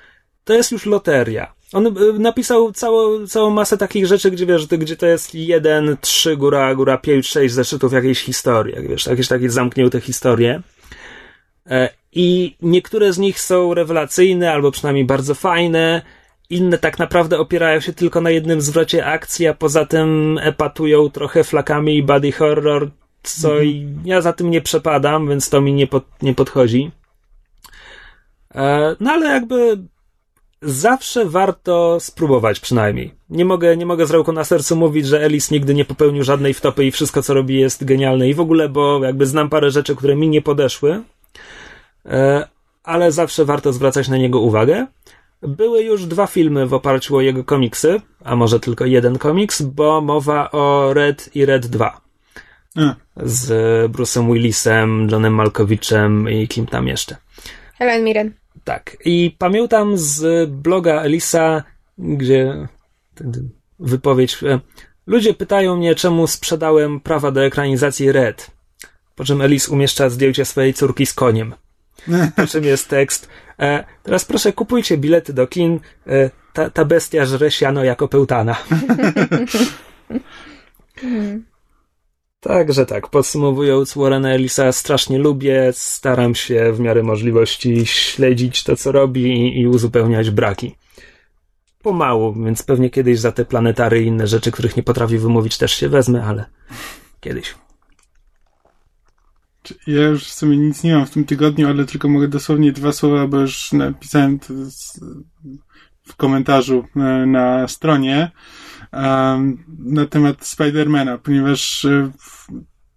to 0.44 0.54
jest 0.54 0.72
już 0.72 0.86
loteria. 0.86 1.54
On 1.72 1.86
y, 1.86 2.18
napisał 2.18 2.72
całą, 2.72 3.26
całą 3.26 3.50
masę 3.50 3.78
takich 3.78 4.06
rzeczy, 4.06 4.30
gdzie 4.30 4.46
wiesz, 4.46 4.66
gdzie 4.66 4.96
to 4.96 5.06
jest 5.06 5.34
jeden, 5.34 5.96
trzy, 6.00 6.36
góra, 6.36 6.74
góra, 6.74 6.98
pięć, 6.98 7.28
sześć 7.28 7.54
zeszytów 7.54 7.92
jakiejś 7.92 8.20
historii, 8.20 8.74
jak 8.74 8.88
wiesz, 8.88 9.06
jakieś 9.06 9.28
takie 9.28 9.50
zamknięte 9.50 10.00
historie. 10.00 10.62
I 12.12 12.56
niektóre 12.62 13.12
z 13.12 13.18
nich 13.18 13.40
są 13.40 13.74
rewelacyjne, 13.74 14.52
albo 14.52 14.70
przynajmniej 14.70 15.04
bardzo 15.04 15.34
fajne. 15.34 16.02
Inne 16.52 16.78
tak 16.78 16.98
naprawdę 16.98 17.38
opierają 17.38 17.80
się 17.80 17.92
tylko 17.92 18.20
na 18.20 18.30
jednym 18.30 18.60
zwrocie 18.60 19.06
akcji, 19.06 19.46
a 19.46 19.54
poza 19.54 19.86
tym 19.86 20.38
epatują 20.42 21.10
trochę 21.10 21.44
flakami 21.44 21.96
i 21.96 22.02
body 22.02 22.32
horror, 22.32 22.90
co 23.22 23.50
ja 24.04 24.20
za 24.20 24.32
tym 24.32 24.50
nie 24.50 24.60
przepadam, 24.60 25.28
więc 25.28 25.50
to 25.50 25.60
mi 25.60 25.72
nie, 25.72 25.86
pod, 25.86 26.04
nie 26.22 26.34
podchodzi. 26.34 26.90
E, 28.54 28.96
no 29.00 29.12
ale 29.12 29.26
jakby 29.28 29.78
zawsze 30.62 31.24
warto 31.24 32.00
spróbować 32.00 32.60
przynajmniej. 32.60 33.14
Nie 33.30 33.44
mogę, 33.44 33.76
nie 33.76 33.86
mogę 33.86 34.06
z 34.06 34.10
ręką 34.10 34.32
na 34.32 34.44
sercu 34.44 34.76
mówić, 34.76 35.06
że 35.06 35.22
Ellis 35.22 35.50
nigdy 35.50 35.74
nie 35.74 35.84
popełnił 35.84 36.24
żadnej 36.24 36.54
wtopy 36.54 36.84
i 36.84 36.90
wszystko 36.90 37.22
co 37.22 37.34
robi 37.34 37.60
jest 37.60 37.84
genialne 37.84 38.28
i 38.28 38.34
w 38.34 38.40
ogóle, 38.40 38.68
bo 38.68 39.04
jakby 39.04 39.26
znam 39.26 39.48
parę 39.48 39.70
rzeczy, 39.70 39.96
które 39.96 40.16
mi 40.16 40.28
nie 40.28 40.42
podeszły, 40.42 41.02
e, 42.06 42.48
ale 42.84 43.12
zawsze 43.12 43.44
warto 43.44 43.72
zwracać 43.72 44.08
na 44.08 44.16
niego 44.16 44.40
uwagę. 44.40 44.86
Były 45.42 45.82
już 45.82 46.06
dwa 46.06 46.26
filmy 46.26 46.66
w 46.66 46.74
oparciu 46.74 47.16
o 47.16 47.20
jego 47.20 47.44
komiksy, 47.44 48.00
a 48.24 48.36
może 48.36 48.60
tylko 48.60 48.84
jeden 48.86 49.18
komiks, 49.18 49.62
bo 49.62 50.00
mowa 50.00 50.50
o 50.50 50.94
Red 50.94 51.30
i 51.36 51.46
Red 51.46 51.66
2. 51.66 52.00
A, 52.76 52.94
Z 53.16 53.48
Bruce'em 53.92 54.32
Willisem, 54.32 55.08
Johnem 55.10 55.34
Malkowiczem 55.34 56.30
i 56.30 56.48
kim 56.48 56.66
tam 56.66 56.88
jeszcze. 56.88 57.16
Helen 57.74 58.04
Mirren. 58.04 58.32
Tak. 58.64 58.96
I 59.04 59.34
pamiętam 59.38 59.98
z 59.98 60.50
bloga 60.50 61.02
Elisa, 61.02 61.62
gdzie 61.98 62.68
wypowiedź. 63.78 64.42
e, 64.42 64.60
Ludzie 65.06 65.34
pytają 65.34 65.76
mnie, 65.76 65.94
czemu 65.94 66.26
sprzedałem 66.26 67.00
prawa 67.00 67.30
do 67.30 67.44
ekranizacji 67.44 68.12
Red. 68.12 68.50
Po 69.16 69.24
czym 69.24 69.40
Elis 69.40 69.68
umieszcza 69.68 70.08
zdjęcie 70.10 70.44
swojej 70.44 70.74
córki 70.74 71.06
z 71.06 71.14
koniem. 71.14 71.54
Po 72.36 72.46
czym 72.46 72.64
jest 72.64 72.88
tekst. 72.88 73.28
E, 73.58 73.84
teraz 74.02 74.24
proszę, 74.24 74.52
kupujcie 74.52 74.98
bilety 74.98 75.32
do 75.32 75.46
kin. 75.46 75.80
E, 76.06 76.30
ta, 76.52 76.70
ta 76.70 76.84
bestia 76.84 77.24
żre 77.24 77.50
siano 77.50 77.84
jako 77.84 78.08
pełtana. 78.08 78.56
Także 82.40 82.86
tak, 82.86 83.08
podsumowując, 83.08 83.94
Warrena 83.94 84.30
Ellisa 84.30 84.72
strasznie 84.72 85.18
lubię, 85.18 85.70
staram 85.72 86.34
się 86.34 86.72
w 86.72 86.80
miarę 86.80 87.02
możliwości 87.02 87.86
śledzić 87.86 88.64
to, 88.64 88.76
co 88.76 88.92
robi 88.92 89.22
i, 89.22 89.60
i 89.60 89.66
uzupełniać 89.66 90.30
braki. 90.30 90.76
Pomału, 91.82 92.44
więc 92.44 92.62
pewnie 92.62 92.90
kiedyś 92.90 93.18
za 93.18 93.32
te 93.32 93.44
planetary 93.44 94.02
i 94.02 94.06
inne 94.06 94.26
rzeczy, 94.26 94.52
których 94.52 94.76
nie 94.76 94.82
potrafię 94.82 95.18
wymówić, 95.18 95.58
też 95.58 95.72
się 95.72 95.88
wezmę, 95.88 96.24
ale 96.24 96.44
kiedyś. 97.20 97.54
Ja 99.86 100.02
już 100.02 100.24
w 100.24 100.32
sumie 100.32 100.56
nic 100.56 100.82
nie 100.82 100.96
mam 100.96 101.06
w 101.06 101.10
tym 101.10 101.24
tygodniu, 101.24 101.68
ale 101.68 101.84
tylko 101.84 102.08
mogę 102.08 102.28
dosłownie 102.28 102.72
dwa 102.72 102.92
słowa, 102.92 103.26
bo 103.26 103.40
już 103.40 103.72
napisałem 103.72 104.38
to 104.38 104.54
w 106.04 106.16
komentarzu 106.16 106.84
e, 106.96 107.26
na 107.26 107.68
stronie 107.68 108.30
na 109.78 110.06
temat 110.10 110.46
Spidermana, 110.46 111.18
ponieważ 111.18 111.84
e, 111.84 112.10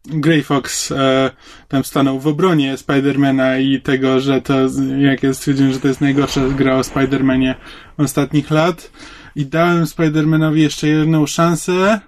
Grey 0.05 0.43
Fox 0.43 0.91
e, 0.91 1.31
tam 1.67 1.83
stanął 1.83 2.19
w 2.19 2.27
obronie 2.27 2.77
Spidermana 2.77 3.57
i 3.57 3.81
tego, 3.81 4.19
że 4.19 4.41
to, 4.41 4.53
jak 4.97 5.23
ja 5.23 5.33
stwierdziłem, 5.33 5.73
że 5.73 5.79
to 5.79 5.87
jest 5.87 6.01
najgorsza 6.01 6.41
gra 6.49 6.75
o 6.75 6.83
Spidermanie 6.83 7.55
ostatnich 7.97 8.51
lat. 8.51 8.91
I 9.35 9.45
dałem 9.45 9.87
Spidermanowi 9.87 10.61
jeszcze 10.61 10.87
jedną 10.87 11.25
szansę 11.25 11.99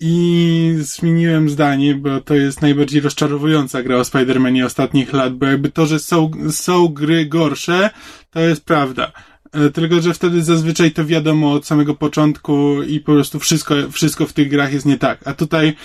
i 0.00 0.74
zmieniłem 0.78 1.50
zdanie, 1.50 1.94
bo 1.94 2.20
to 2.20 2.34
jest 2.34 2.62
najbardziej 2.62 3.00
rozczarowująca 3.00 3.82
gra 3.82 3.96
o 3.96 4.02
Spider-Manie 4.02 4.66
ostatnich 4.66 5.12
lat, 5.12 5.34
bo 5.34 5.46
jakby 5.46 5.70
to, 5.70 5.86
że 5.86 5.98
są, 5.98 6.30
są 6.50 6.88
gry 6.88 7.26
gorsze, 7.26 7.90
to 8.30 8.40
jest 8.40 8.64
prawda. 8.64 9.12
E, 9.52 9.70
Tylko, 9.70 10.00
że 10.00 10.14
wtedy 10.14 10.42
zazwyczaj 10.42 10.92
to 10.92 11.04
wiadomo 11.04 11.52
od 11.52 11.66
samego 11.66 11.94
początku 11.94 12.82
i 12.82 13.00
po 13.00 13.12
prostu 13.12 13.38
wszystko, 13.38 13.74
wszystko 13.90 14.26
w 14.26 14.32
tych 14.32 14.48
grach 14.48 14.72
jest 14.72 14.86
nie 14.86 14.98
tak. 14.98 15.28
A 15.28 15.34
tutaj 15.34 15.76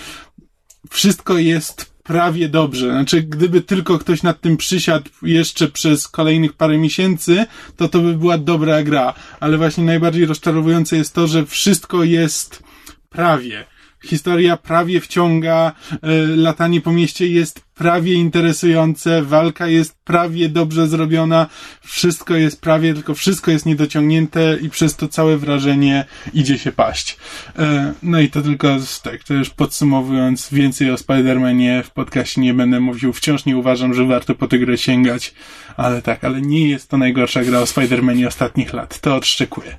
wszystko 0.90 1.38
jest 1.38 1.90
prawie 2.02 2.48
dobrze. 2.48 2.90
Znaczy, 2.90 3.22
gdyby 3.22 3.60
tylko 3.60 3.98
ktoś 3.98 4.22
nad 4.22 4.40
tym 4.40 4.56
przysiadł 4.56 5.10
jeszcze 5.22 5.68
przez 5.68 6.08
kolejnych 6.08 6.52
parę 6.52 6.78
miesięcy, 6.78 7.46
to 7.76 7.88
to 7.88 7.98
by 7.98 8.14
była 8.14 8.38
dobra 8.38 8.82
gra. 8.82 9.14
Ale 9.40 9.58
właśnie 9.58 9.84
najbardziej 9.84 10.26
rozczarowujące 10.26 10.96
jest 10.96 11.14
to, 11.14 11.26
że 11.26 11.46
wszystko 11.46 12.04
jest 12.04 12.62
prawie. 13.10 13.66
Historia 14.04 14.56
prawie 14.56 15.00
wciąga, 15.00 15.72
e, 15.92 16.26
latanie 16.36 16.80
po 16.80 16.92
mieście 16.92 17.26
jest 17.26 17.60
prawie 17.74 18.14
interesujące, 18.14 19.22
walka 19.22 19.66
jest 19.66 19.98
prawie 20.04 20.48
dobrze 20.48 20.88
zrobiona, 20.88 21.46
wszystko 21.82 22.34
jest 22.34 22.60
prawie, 22.60 22.94
tylko 22.94 23.14
wszystko 23.14 23.50
jest 23.50 23.66
niedociągnięte 23.66 24.58
i 24.60 24.70
przez 24.70 24.96
to 24.96 25.08
całe 25.08 25.36
wrażenie 25.36 26.04
idzie 26.32 26.58
się 26.58 26.72
paść. 26.72 27.16
E, 27.58 27.94
no 28.02 28.20
i 28.20 28.30
to 28.30 28.42
tylko 28.42 28.76
tak, 29.02 29.24
to 29.24 29.34
już 29.34 29.50
podsumowując, 29.50 30.48
więcej 30.52 30.90
o 30.90 30.94
Spider-Manie 30.94 31.82
w 31.82 31.90
podcaście 31.90 32.40
nie 32.40 32.54
będę 32.54 32.80
mówił, 32.80 33.12
wciąż 33.12 33.44
nie 33.44 33.56
uważam, 33.56 33.94
że 33.94 34.06
warto 34.06 34.34
po 34.34 34.48
tę 34.48 34.58
grę 34.58 34.78
sięgać, 34.78 35.34
ale 35.76 36.02
tak, 36.02 36.24
ale 36.24 36.40
nie 36.40 36.68
jest 36.68 36.88
to 36.88 36.98
najgorsza 36.98 37.44
gra 37.44 37.58
o 37.58 37.64
Spider-Manie 37.64 38.26
ostatnich 38.26 38.72
lat, 38.72 39.00
to 39.00 39.16
odszczekuję. 39.16 39.78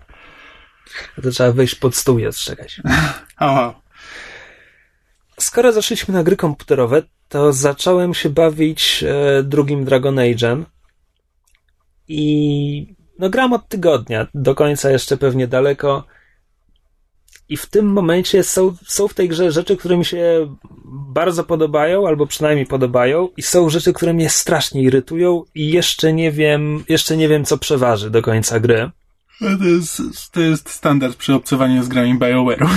To 1.24 1.32
trzeba 1.32 1.52
wejść 1.52 1.76
pod 1.76 1.96
stół 1.96 2.20
i 2.20 2.26
ostrzegać. 2.26 2.82
Au, 3.38 3.58
au. 3.58 3.74
Skoro 5.42 5.72
zeszliśmy 5.72 6.14
na 6.14 6.24
gry 6.24 6.36
komputerowe, 6.36 7.04
to 7.30 7.54
zacząłem 7.54 8.14
się 8.14 8.30
bawić 8.30 9.04
e, 9.08 9.44
drugim 9.44 9.86
Dragon 9.86 10.16
Age'em 10.16 10.64
i 12.08 12.96
no 13.20 13.30
gram 13.30 13.54
od 13.54 13.68
tygodnia, 13.68 14.28
do 14.34 14.56
końca 14.56 14.92
jeszcze 14.92 15.18
pewnie 15.18 15.48
daleko 15.48 16.04
i 17.50 17.58
w 17.58 17.66
tym 17.66 17.86
momencie 17.86 18.44
są, 18.44 18.76
są 18.88 19.08
w 19.08 19.14
tej 19.14 19.30
grze 19.30 19.52
rzeczy, 19.52 19.78
które 19.78 19.98
mi 19.98 20.06
się 20.06 20.56
bardzo 21.14 21.44
podobają, 21.44 22.08
albo 22.08 22.28
przynajmniej 22.28 22.66
podobają 22.66 23.30
i 23.38 23.42
są 23.42 23.70
rzeczy, 23.70 23.94
które 23.94 24.14
mnie 24.14 24.30
strasznie 24.30 24.82
irytują 24.82 25.44
i 25.56 25.70
jeszcze 25.70 26.14
nie 26.14 26.32
wiem, 26.32 26.84
jeszcze 26.90 27.18
nie 27.18 27.28
wiem 27.28 27.46
co 27.46 27.58
przeważy 27.58 28.10
do 28.10 28.22
końca 28.22 28.60
gry. 28.60 28.90
To 29.40 29.66
jest, 29.66 30.02
to 30.32 30.42
jest 30.42 30.70
standard 30.70 31.16
przy 31.16 31.34
obcowaniu 31.34 31.84
z 31.84 31.88
grami 31.88 32.20
BioWare'u. 32.20 32.68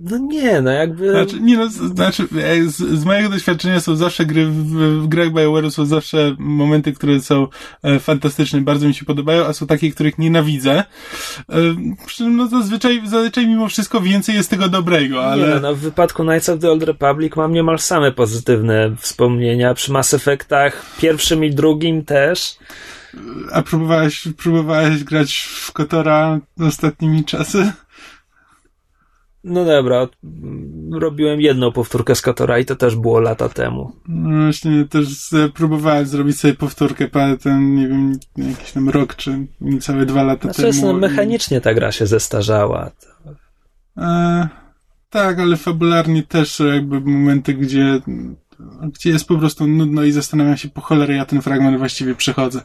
No 0.00 0.18
nie, 0.18 0.60
no 0.60 0.70
jakby... 0.70 1.10
Znaczy, 1.10 1.40
nie 1.40 1.56
no, 1.56 1.68
znaczy, 1.68 2.28
z, 2.66 2.76
z 2.76 3.04
mojego 3.04 3.28
doświadczenia 3.28 3.80
są 3.80 3.96
zawsze 3.96 4.26
gry, 4.26 4.46
w, 4.46 4.52
w 5.02 5.08
grach 5.08 5.28
BioWare'u 5.28 5.70
są 5.70 5.86
zawsze 5.86 6.36
momenty, 6.38 6.92
które 6.92 7.20
są 7.20 7.48
e, 7.82 7.98
fantastyczne, 7.98 8.60
bardzo 8.60 8.88
mi 8.88 8.94
się 8.94 9.04
podobają, 9.04 9.44
a 9.44 9.52
są 9.52 9.66
takie, 9.66 9.90
których 9.90 10.18
nienawidzę. 10.18 10.78
E, 10.78 10.84
przy 12.06 12.16
czym, 12.16 12.36
no 12.36 12.46
zazwyczaj, 12.48 13.02
zazwyczaj 13.04 13.46
mimo 13.46 13.68
wszystko 13.68 14.00
więcej 14.00 14.34
jest 14.34 14.50
tego 14.50 14.68
dobrego, 14.68 15.14
Nie, 15.14 15.26
ale... 15.26 15.48
no, 15.54 15.60
no, 15.60 15.74
w 15.74 15.78
wypadku 15.78 16.22
Knights 16.22 16.48
of 16.48 16.60
the 16.60 16.70
Old 16.70 16.82
Republic 16.82 17.36
mam 17.36 17.52
niemal 17.52 17.78
same 17.78 18.12
pozytywne 18.12 18.96
wspomnienia. 18.98 19.74
Przy 19.74 19.92
Mass 19.92 20.14
Effectach 20.14 20.86
pierwszym 20.98 21.44
i 21.44 21.50
drugim 21.50 22.04
też. 22.04 22.56
A 23.52 23.62
próbowałeś, 23.62 24.28
próbowałeś 24.36 25.04
grać 25.04 25.36
w 25.36 25.72
Kotora 25.72 26.40
ostatnimi 26.60 27.24
czasy? 27.24 27.72
No 29.48 29.64
dobra, 29.64 30.08
robiłem 30.92 31.40
jedną 31.40 31.72
powtórkę 31.72 32.14
z 32.14 32.22
Kotora 32.22 32.58
i 32.58 32.64
to 32.64 32.76
też 32.76 32.96
było 32.96 33.20
lata 33.20 33.48
temu. 33.48 33.92
No 34.08 34.42
właśnie 34.42 34.84
też 34.84 35.04
próbowałem 35.54 36.06
zrobić 36.06 36.40
sobie 36.40 36.54
powtórkę, 36.54 37.08
parę 37.08 37.36
ten, 37.36 37.74
nie 37.74 37.88
wiem, 37.88 38.18
jakiś 38.36 38.72
tam 38.72 38.88
rok, 38.88 39.14
czy 39.14 39.46
niecałe 39.60 40.06
dwa 40.06 40.22
lata 40.22 40.52
Znaczy, 40.52 40.72
temu. 40.80 40.92
no, 40.92 40.98
mechanicznie 40.98 41.60
ta 41.60 41.74
gra 41.74 41.92
się 41.92 42.06
zestarzała. 42.06 42.90
E, 43.96 44.48
tak, 45.10 45.38
ale 45.38 45.56
fabularnie 45.56 46.22
też 46.22 46.60
jakby 46.60 47.00
momenty, 47.00 47.54
gdzie, 47.54 48.00
gdzie 48.82 49.10
jest 49.10 49.28
po 49.28 49.38
prostu 49.38 49.66
nudno 49.66 50.04
i 50.04 50.12
zastanawiam 50.12 50.56
się, 50.56 50.68
po 50.68 50.80
cholerę 50.80 51.14
ja 51.14 51.24
ten 51.24 51.42
fragment 51.42 51.78
właściwie 51.78 52.14
przechodzę. 52.14 52.60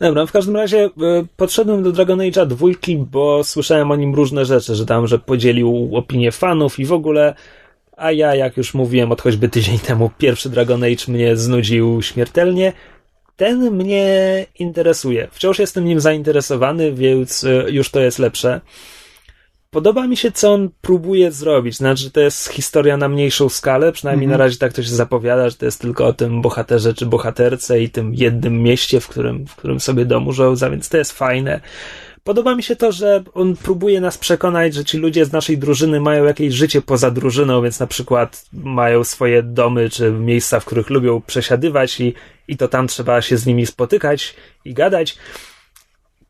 Dobra, 0.00 0.26
w 0.26 0.32
każdym 0.32 0.56
razie 0.56 0.84
e, 0.84 0.90
podszedłem 1.36 1.82
do 1.82 1.92
Dragon 1.92 2.18
Age'a 2.18 2.46
dwójki, 2.46 2.96
bo 2.96 3.44
słyszałem 3.44 3.90
o 3.90 3.96
nim 3.96 4.14
różne 4.14 4.44
rzeczy, 4.44 4.74
że 4.74 4.86
tam, 4.86 5.06
że 5.06 5.18
podzielił 5.18 5.90
opinię 5.96 6.32
fanów 6.32 6.78
i 6.78 6.86
w 6.86 6.92
ogóle, 6.92 7.34
a 7.96 8.12
ja, 8.12 8.34
jak 8.34 8.56
już 8.56 8.74
mówiłem 8.74 9.12
od 9.12 9.22
choćby 9.22 9.48
tydzień 9.48 9.78
temu, 9.78 10.10
pierwszy 10.18 10.50
Dragon 10.50 10.84
Age 10.84 11.04
mnie 11.08 11.36
znudził 11.36 12.02
śmiertelnie. 12.02 12.72
Ten 13.36 13.70
mnie 13.70 14.46
interesuje. 14.58 15.28
Wciąż 15.32 15.58
jestem 15.58 15.84
nim 15.84 16.00
zainteresowany, 16.00 16.92
więc 16.92 17.44
e, 17.44 17.70
już 17.70 17.90
to 17.90 18.00
jest 18.00 18.18
lepsze. 18.18 18.60
Podoba 19.76 20.06
mi 20.06 20.16
się, 20.16 20.32
co 20.32 20.52
on 20.52 20.70
próbuje 20.80 21.32
zrobić. 21.32 21.76
Znaczy, 21.76 22.10
to 22.10 22.20
jest 22.20 22.48
historia 22.48 22.96
na 22.96 23.08
mniejszą 23.08 23.48
skalę, 23.48 23.92
przynajmniej 23.92 24.24
Mhm. 24.24 24.38
na 24.38 24.44
razie 24.44 24.58
tak 24.58 24.72
to 24.72 24.82
się 24.82 24.88
zapowiada, 24.88 25.50
że 25.50 25.56
to 25.56 25.64
jest 25.64 25.80
tylko 25.80 26.06
o 26.06 26.12
tym 26.12 26.42
bohaterze 26.42 26.94
czy 26.94 27.06
bohaterce 27.06 27.82
i 27.82 27.90
tym 27.90 28.14
jednym 28.14 28.62
mieście, 28.62 29.00
w 29.00 29.08
którym, 29.08 29.46
w 29.46 29.56
którym 29.56 29.80
sobie 29.80 30.04
dom 30.04 30.28
urządza, 30.28 30.70
więc 30.70 30.88
to 30.88 30.96
jest 30.96 31.12
fajne. 31.12 31.60
podoba 32.24 32.54
mi 32.54 32.62
się 32.62 32.76
to, 32.76 32.92
że 32.92 33.22
on 33.34 33.56
próbuje 33.56 34.00
nas 34.00 34.18
przekonać, 34.18 34.74
że 34.74 34.84
ci 34.84 34.98
ludzie 34.98 35.24
z 35.24 35.32
naszej 35.32 35.58
drużyny 35.58 36.00
mają 36.00 36.24
jakieś 36.24 36.54
życie 36.54 36.82
poza 36.82 37.10
drużyną, 37.10 37.62
więc 37.62 37.80
na 37.80 37.86
przykład 37.86 38.44
mają 38.52 39.04
swoje 39.04 39.42
domy 39.42 39.90
czy 39.90 40.10
miejsca, 40.10 40.60
w 40.60 40.64
których 40.64 40.90
lubią 40.90 41.20
przesiadywać 41.26 42.00
i, 42.00 42.14
i 42.48 42.56
to 42.56 42.68
tam 42.68 42.86
trzeba 42.86 43.22
się 43.22 43.36
z 43.36 43.46
nimi 43.46 43.66
spotykać 43.66 44.34
i 44.64 44.74
gadać. 44.74 45.16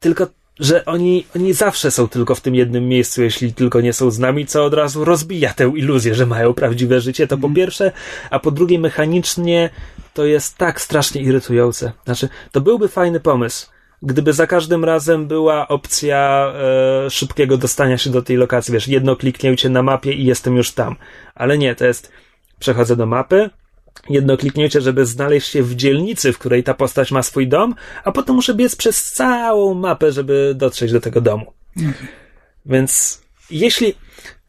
Tylko 0.01 0.27
że 0.61 0.85
oni, 0.85 1.27
oni 1.37 1.53
zawsze 1.53 1.91
są 1.91 2.09
tylko 2.09 2.35
w 2.35 2.41
tym 2.41 2.55
jednym 2.55 2.89
miejscu, 2.89 3.23
jeśli 3.23 3.55
tylko 3.55 3.81
nie 3.81 3.93
są 3.93 4.11
z 4.11 4.19
nami, 4.19 4.47
co 4.47 4.65
od 4.65 4.75
razu 4.75 5.05
rozbija 5.05 5.55
tę 5.55 5.73
iluzję, 5.77 6.15
że 6.15 6.27
mają 6.27 6.55
prawdziwe 6.55 7.01
życie. 7.01 7.27
To 7.27 7.39
po 7.39 7.51
pierwsze, 7.51 7.93
a 8.31 8.39
po 8.39 8.51
drugie, 8.51 8.79
mechanicznie 8.79 9.71
to 10.15 10.25
jest 10.25 10.59
tak 10.59 10.81
strasznie 10.81 11.21
irytujące. 11.23 11.93
Znaczy, 12.05 12.29
to 12.53 12.61
byłby 12.61 12.89
fajny 12.89 13.21
pomysł, 13.21 13.67
gdyby 14.03 14.33
za 14.33 14.47
każdym 14.47 14.85
razem 14.85 15.27
była 15.27 15.69
opcja 15.69 16.53
e, 17.07 17.11
szybkiego 17.11 17.59
dostania 17.59 17.99
się 17.99 18.11
do 18.11 18.23
tej 18.23 18.37
lokacji. 18.37 18.73
Wiesz, 18.73 18.89
jedno 18.89 19.17
kliknięcie 19.17 19.69
na 19.69 19.83
mapie 19.83 20.13
i 20.13 20.25
jestem 20.25 20.57
już 20.57 20.73
tam. 20.73 20.97
Ale 21.35 21.59
nie, 21.59 21.75
to 21.75 21.87
jest 21.87 22.13
przechodzę 22.59 22.97
do 22.97 23.07
mapy, 23.07 23.51
jedno 24.09 24.37
kliknięcie, 24.37 24.81
żeby 24.81 25.07
znaleźć 25.07 25.49
się 25.49 25.63
w 25.63 25.75
dzielnicy, 25.75 26.33
w 26.33 26.39
której 26.39 26.63
ta 26.63 26.75
postać 26.75 27.13
ma 27.13 27.23
swój 27.23 27.49
dom, 27.49 27.75
a 28.05 28.13
potem 28.13 28.37
muszę 28.37 28.55
biec 28.55 28.77
przez 28.77 29.13
całą 29.13 29.75
mapę, 29.75 30.13
żeby 30.13 30.53
dotrzeć 30.57 30.93
do 30.93 31.01
tego 31.01 31.21
domu. 31.21 31.53
Więc 32.67 33.21
jeśli, 33.51 33.95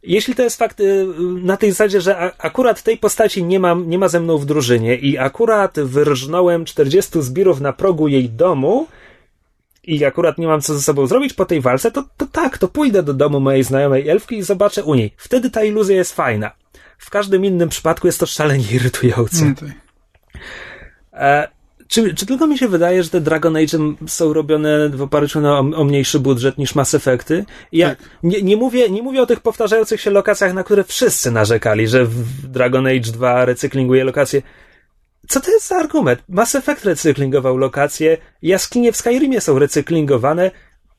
jeśli 0.04 0.36
to 0.36 0.44
jest 0.44 0.58
fakt 0.58 0.80
y, 0.80 1.06
na 1.42 1.58
tej 1.58 1.72
zasadzie, 1.72 2.02
że 2.02 2.32
akurat 2.38 2.84
tej 2.84 2.98
postaci 2.98 3.44
nie, 3.44 3.60
mam, 3.60 3.90
nie 3.90 3.98
ma 3.98 4.08
ze 4.08 4.20
mną 4.20 4.38
w 4.38 4.46
drużynie 4.46 4.96
i 4.96 5.18
akurat 5.18 5.80
wyrżnąłem 5.80 6.66
40 6.66 7.22
zbirów 7.22 7.62
na 7.62 7.74
progu 7.74 8.08
jej 8.08 8.30
domu 8.30 8.88
i 9.84 10.06
akurat 10.06 10.38
nie 10.38 10.48
mam 10.48 10.62
co 10.62 10.74
ze 10.74 10.82
sobą 10.82 11.08
zrobić 11.08 11.34
po 11.34 11.46
tej 11.46 11.62
walce, 11.62 11.92
to, 11.92 12.04
to 12.18 12.26
tak, 12.26 12.58
to 12.58 12.68
pójdę 12.68 13.04
do 13.04 13.14
domu 13.14 13.40
mojej 13.40 13.64
znajomej 13.64 14.10
elfki 14.10 14.38
i 14.38 14.44
zobaczę 14.44 14.84
u 14.84 14.96
niej. 14.96 15.14
Wtedy 15.18 15.50
ta 15.50 15.64
iluzja 15.64 15.96
jest 15.96 16.16
fajna. 16.16 16.52
W 16.98 17.10
każdym 17.10 17.46
innym 17.46 17.70
przypadku 17.70 18.08
jest 18.08 18.20
to 18.20 18.26
szalenie 18.26 18.72
irytujące. 18.72 19.46
No 19.46 19.56
tak. 19.56 19.70
E, 21.14 21.48
czy, 21.88 22.16
czy 22.16 22.26
tylko 22.26 22.48
mi 22.48 22.58
się 22.58 22.68
wydaje, 22.68 23.04
że 23.04 23.10
te 23.10 23.22
Dragon 23.22 23.56
Age 23.56 23.78
są 24.08 24.34
robione 24.34 24.90
w 24.90 25.02
oparciu 25.02 25.42
na, 25.42 25.54
o, 25.54 25.60
o 25.60 25.84
mniejszy 25.84 26.20
budżet 26.20 26.58
niż 26.58 26.76
Mass 26.76 26.94
Effecty? 26.94 27.46
Ja 27.72 27.90
Tak. 27.90 28.00
nie, 28.24 28.42
nie, 28.42 28.58
mówię, 28.58 28.90
nie 28.90 29.04
mówię 29.04 29.22
o 29.22 29.26
tych 29.26 29.40
powtarzających 29.40 30.02
się 30.02 30.12
lokacjach, 30.12 30.54
na 30.54 30.64
które 30.64 30.84
wszyscy 30.84 31.32
narzekali, 31.32 31.88
że 31.88 32.06
w 32.06 32.48
Dragon 32.48 32.88
Age 32.88 33.12
2 33.12 33.46
recyklinguje 33.46 34.04
lokacje. 34.04 34.42
Co 35.28 35.42
to 35.42 35.52
jest 35.52 35.68
za 35.68 35.76
argument? 35.76 36.24
Mass 36.30 36.56
Effect 36.56 36.86
recyklingował 36.86 37.58
lokacje, 37.58 38.18
jaskinie 38.42 38.92
w 38.92 38.98
Skyrimie 38.98 39.42
są 39.42 39.60
recyklingowane. 39.60 40.52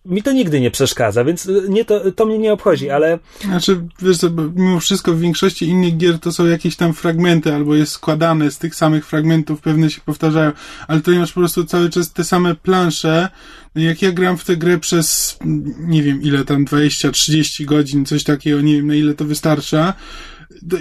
Mi 0.05 0.23
to 0.23 0.33
nigdy 0.33 0.61
nie 0.61 0.71
przeszkadza, 0.71 1.25
więc 1.25 1.47
y, 1.47 1.67
nie 1.69 1.85
to, 1.85 2.13
to 2.13 2.27
mnie 2.27 2.39
nie 2.39 2.53
obchodzi, 2.53 2.91
ale 2.91 3.19
Znaczy, 3.41 3.81
wiesz, 4.03 4.19
mimo 4.57 4.81
wszystko 4.81 5.13
w 5.13 5.21
większości 5.21 5.67
innych 5.67 5.97
gier 5.97 6.19
to 6.19 6.33
są 6.33 6.47
jakieś 6.47 6.77
tam 6.77 6.95
fragmenty, 6.95 7.55
albo 7.55 7.75
jest 7.75 7.93
składane 7.93 8.51
z 8.51 8.59
tych 8.59 8.75
samych 8.75 9.07
fragmentów, 9.07 9.61
pewne 9.61 9.91
się 9.91 10.01
powtarzają, 10.01 10.53
ale 10.89 11.01
tutaj 11.01 11.19
masz 11.19 11.33
po 11.33 11.41
prostu 11.41 11.65
cały 11.65 11.91
czas 11.91 12.13
te 12.13 12.25
same 12.25 12.55
plansze. 12.55 13.29
Jak 13.75 14.03
ja 14.03 14.13
gram 14.13 14.39
w 14.39 14.45
tę 14.45 14.57
grę 14.57 14.79
przez, 14.79 15.39
nie 15.79 16.03
wiem 16.03 16.23
ile 16.23 16.45
tam, 16.45 16.65
20-30 16.65 17.65
godzin, 17.65 18.05
coś 18.05 18.25
takiego, 18.25 18.61
nie 18.61 18.77
wiem 18.77 18.87
na 18.87 18.95
ile 18.95 19.15
to 19.15 19.25
wystarcza, 19.25 19.95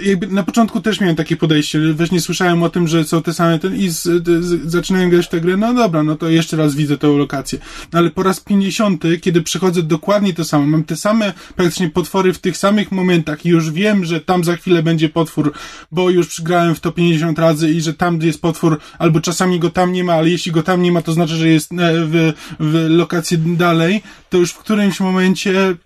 jakby 0.02 0.26
na 0.26 0.42
początku 0.42 0.80
też 0.80 1.00
miałem 1.00 1.16
takie 1.16 1.36
podejście, 1.36 1.82
że 1.82 1.94
właśnie 1.94 2.20
słyszałem 2.20 2.62
o 2.62 2.70
tym, 2.70 2.88
że 2.88 3.04
są 3.04 3.22
te 3.22 3.34
same 3.34 3.58
ten 3.58 3.76
i 3.76 3.88
z, 3.88 4.02
z, 4.02 4.70
zaczynałem 4.70 5.10
grać 5.10 5.26
w 5.26 5.28
tę 5.28 5.40
grę, 5.40 5.56
no 5.56 5.74
dobra, 5.74 6.02
no 6.02 6.16
to 6.16 6.28
jeszcze 6.28 6.56
raz 6.56 6.74
widzę 6.74 6.98
tę 6.98 7.08
lokację. 7.08 7.58
No 7.92 7.98
ale 7.98 8.10
po 8.10 8.22
raz 8.22 8.40
50, 8.40 9.04
kiedy 9.20 9.42
przychodzę 9.42 9.82
dokładnie 9.82 10.34
to 10.34 10.44
samo, 10.44 10.66
mam 10.66 10.84
te 10.84 10.96
same 10.96 11.32
praktycznie 11.56 11.90
potwory 11.90 12.32
w 12.32 12.38
tych 12.38 12.56
samych 12.56 12.92
momentach 12.92 13.46
i 13.46 13.48
już 13.48 13.70
wiem, 13.70 14.04
że 14.04 14.20
tam 14.20 14.44
za 14.44 14.56
chwilę 14.56 14.82
będzie 14.82 15.08
potwór, 15.08 15.52
bo 15.92 16.10
już 16.10 16.28
przygrałem 16.28 16.74
w 16.74 16.80
to 16.80 16.92
50 16.92 17.38
razy 17.38 17.70
i 17.70 17.80
że 17.80 17.94
tam 17.94 18.22
jest 18.22 18.40
potwór, 18.40 18.80
albo 18.98 19.20
czasami 19.20 19.58
go 19.60 19.70
tam 19.70 19.92
nie 19.92 20.04
ma, 20.04 20.12
ale 20.12 20.30
jeśli 20.30 20.52
go 20.52 20.62
tam 20.62 20.82
nie 20.82 20.92
ma, 20.92 21.02
to 21.02 21.12
znaczy, 21.12 21.34
że 21.34 21.48
jest 21.48 21.72
e, 21.72 21.76
w, 21.76 22.32
w 22.60 22.86
lokacji 22.88 23.38
dalej, 23.38 24.02
to 24.30 24.38
już 24.38 24.52
w 24.52 24.58
którymś 24.58 25.00
momencie 25.00 25.60
e, 25.60 25.76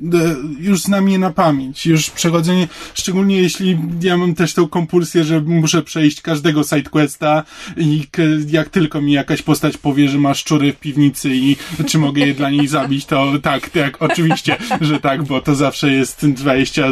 już 0.58 0.82
znam 0.82 1.08
je 1.08 1.18
na 1.18 1.30
pamięć. 1.30 1.86
Już 1.86 2.10
przechodzenie, 2.10 2.68
szczególnie 2.94 3.42
jeśli 3.42 3.71
ja 4.02 4.16
mam 4.16 4.34
też 4.34 4.54
tą 4.54 4.68
kompulsję, 4.68 5.24
że 5.24 5.40
muszę 5.40 5.82
przejść 5.82 6.20
każdego 6.20 6.62
sidequesta 6.64 7.44
i 7.76 8.02
jak 8.48 8.68
tylko 8.68 9.02
mi 9.02 9.12
jakaś 9.12 9.42
postać 9.42 9.76
powie, 9.76 10.08
że 10.08 10.18
ma 10.18 10.34
szczury 10.34 10.72
w 10.72 10.76
piwnicy 10.76 11.30
i 11.34 11.56
czy 11.86 11.98
mogę 11.98 12.26
je 12.26 12.34
dla 12.34 12.50
niej 12.50 12.68
zabić, 12.68 13.06
to 13.06 13.32
tak, 13.42 13.70
tak, 13.70 14.02
oczywiście, 14.02 14.56
że 14.80 15.00
tak, 15.00 15.22
bo 15.22 15.40
to 15.40 15.54
zawsze 15.54 15.92
jest 15.92 16.26
20, 16.26 16.86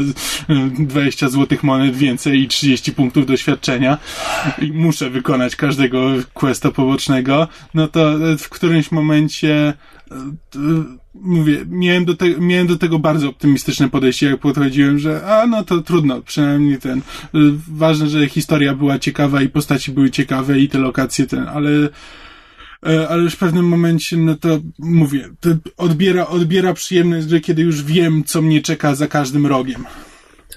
20 0.78 1.28
złotych 1.28 1.62
monet 1.62 1.96
więcej 1.96 2.40
i 2.40 2.48
30 2.48 2.92
punktów 2.92 3.26
doświadczenia. 3.26 3.98
I 4.62 4.72
muszę 4.72 5.10
wykonać 5.10 5.56
każdego 5.56 6.10
questa 6.34 6.70
pobocznego, 6.70 7.48
no 7.74 7.88
to 7.88 8.18
w 8.38 8.48
którymś 8.48 8.92
momencie 8.92 9.74
mówię, 11.14 11.64
miałem 11.68 12.04
do, 12.04 12.16
te, 12.16 12.28
miałem 12.38 12.66
do 12.66 12.76
tego 12.76 12.98
bardzo 12.98 13.28
optymistyczne 13.28 13.90
podejście, 13.90 14.30
jak 14.30 14.40
podchodziłem, 14.40 14.98
że 14.98 15.26
a 15.26 15.46
no 15.46 15.64
to 15.64 15.80
trudno, 15.80 16.22
przynajmniej 16.22 16.78
ten, 16.78 16.98
y, 16.98 17.02
ważne, 17.68 18.06
że 18.06 18.28
historia 18.28 18.74
była 18.74 18.98
ciekawa 18.98 19.42
i 19.42 19.48
postaci 19.48 19.92
były 19.92 20.10
ciekawe 20.10 20.58
i 20.58 20.68
te 20.68 20.78
lokacje 20.78 21.26
ten, 21.26 21.48
ale 21.48 21.70
e, 22.86 23.08
ale 23.08 23.22
już 23.22 23.34
w 23.34 23.38
pewnym 23.38 23.68
momencie, 23.68 24.16
no 24.16 24.34
to 24.34 24.58
mówię, 24.78 25.28
to 25.40 25.50
odbiera, 25.76 26.26
odbiera 26.26 26.74
przyjemność, 26.74 27.28
że 27.28 27.40
kiedy 27.40 27.62
już 27.62 27.82
wiem, 27.82 28.24
co 28.24 28.42
mnie 28.42 28.62
czeka 28.62 28.94
za 28.94 29.08
każdym 29.08 29.46
rogiem. 29.46 29.84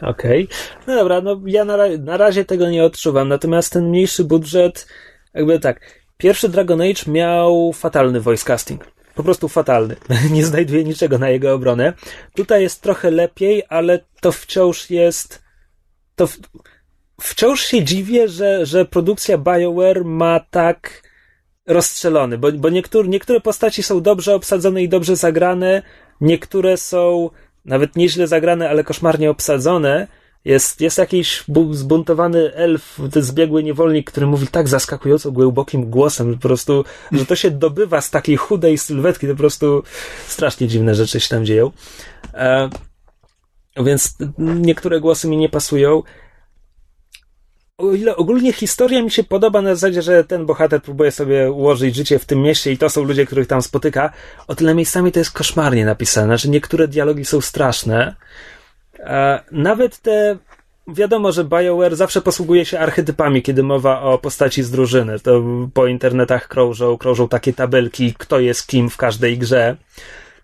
Okej. 0.02 0.48
No 0.88 0.96
dobra, 0.96 1.22
no 1.22 1.42
ja 1.46 1.66
na, 1.66 1.78
na 2.00 2.18
razie 2.18 2.46
tego 2.46 2.70
nie 2.70 2.84
odczuwam, 2.84 3.28
natomiast 3.28 3.74
ten 3.74 3.90
mniejszy 3.90 4.24
budżet, 4.24 4.88
jakby 5.34 5.60
tak, 5.60 6.04
pierwszy 6.18 6.50
Dragon 6.50 6.82
Age 6.82 7.12
miał 7.12 7.74
fatalny 7.74 8.20
voice 8.22 8.46
casting. 8.46 8.93
Po 9.16 9.24
prostu 9.24 9.50
fatalny. 9.50 9.96
Nie 10.32 10.46
znajduję 10.46 10.84
niczego 10.84 11.18
na 11.18 11.30
jego 11.30 11.54
obronę. 11.54 11.94
Tutaj 12.36 12.62
jest 12.62 12.82
trochę 12.82 13.12
lepiej, 13.12 13.64
ale 13.70 14.00
to 14.22 14.32
wciąż 14.32 14.90
jest. 14.90 15.44
To 16.16 16.28
w, 16.28 16.38
wciąż 17.22 17.62
się 17.62 17.84
dziwię, 17.84 18.28
że, 18.28 18.66
że 18.66 18.86
produkcja 18.86 19.38
BioWare 19.38 20.06
ma 20.06 20.40
tak 20.40 21.04
rozstrzelony, 21.68 22.38
bo, 22.38 22.52
bo 22.52 22.70
niektóre, 22.70 23.08
niektóre 23.10 23.40
postaci 23.40 23.84
są 23.84 24.02
dobrze 24.02 24.36
obsadzone 24.36 24.84
i 24.84 24.90
dobrze 24.90 25.16
zagrane, 25.16 25.82
niektóre 26.22 26.78
są 26.78 27.30
nawet 27.66 27.96
nieźle 27.96 28.28
zagrane, 28.28 28.70
ale 28.70 28.84
koszmarnie 28.84 29.30
obsadzone. 29.30 30.08
Jest, 30.46 30.82
jest 30.82 30.98
jakiś 30.98 31.44
bu- 31.48 31.74
zbuntowany 31.74 32.54
elf, 32.54 33.00
zbiegły 33.16 33.64
niewolnik, 33.64 34.12
który 34.12 34.28
mówi 34.28 34.48
tak 34.48 34.68
zaskakująco 34.68 35.32
głębokim 35.32 35.90
głosem, 35.90 36.34
po 36.34 36.40
prostu, 36.48 36.86
że 37.12 37.26
to 37.26 37.36
się 37.36 37.52
dobywa 37.52 38.02
z 38.02 38.10
takiej 38.10 38.38
chudej 38.38 38.78
sylwetki, 38.78 39.28
to 39.28 39.34
po 39.34 39.38
prostu 39.38 39.84
strasznie 40.28 40.68
dziwne 40.68 40.96
rzeczy 40.96 41.20
się 41.20 41.30
tam 41.30 41.46
dzieją. 41.46 41.72
E, 42.34 42.70
więc 43.78 44.16
niektóre 44.38 45.00
głosy 45.00 45.28
mi 45.28 45.38
nie 45.38 45.50
pasują. 45.50 46.04
O 47.78 47.92
ile 47.92 48.16
ogólnie 48.16 48.54
historia 48.54 49.02
mi 49.02 49.12
się 49.12 49.24
podoba 49.24 49.62
na 49.62 49.76
zasadzie, 49.76 50.02
że 50.02 50.24
ten 50.24 50.46
bohater 50.46 50.82
próbuje 50.82 51.12
sobie 51.12 51.52
ułożyć 51.52 51.96
życie 51.96 52.20
w 52.20 52.26
tym 52.26 52.42
mieście 52.42 52.72
i 52.72 52.78
to 52.78 52.90
są 52.90 53.04
ludzie, 53.04 53.26
których 53.26 53.48
tam 53.48 53.62
spotyka, 53.62 54.14
o 54.48 54.56
tyle 54.56 54.76
miejscami 54.76 55.12
to 55.12 55.20
jest 55.20 55.32
koszmarnie 55.32 55.86
napisane, 55.86 56.38
że 56.38 56.50
niektóre 56.50 56.88
dialogi 56.88 57.26
są 57.26 57.42
straszne. 57.42 58.16
E, 59.04 59.44
nawet 59.52 59.98
te 59.98 60.38
wiadomo, 60.88 61.32
że 61.32 61.44
BioWare 61.44 61.96
zawsze 61.96 62.22
posługuje 62.22 62.66
się 62.66 62.80
archetypami, 62.80 63.42
kiedy 63.42 63.64
mowa 63.64 64.02
o 64.02 64.18
postaci 64.18 64.64
z 64.64 64.72
drużyny. 64.72 65.20
To 65.20 65.44
po 65.74 65.88
internetach 65.88 66.48
krążą, 66.48 66.98
krążą 66.98 67.28
takie 67.28 67.54
tabelki, 67.54 68.14
kto 68.18 68.40
jest 68.40 68.68
kim 68.68 68.90
w 68.90 68.98
każdej 68.98 69.38
grze. 69.38 69.76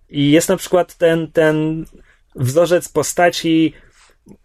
I 0.10 0.32
jest 0.32 0.50
na 0.50 0.58
przykład 0.58 0.96
ten, 0.96 1.32
ten 1.32 1.86
wzorzec 2.36 2.90
postaci 2.90 3.74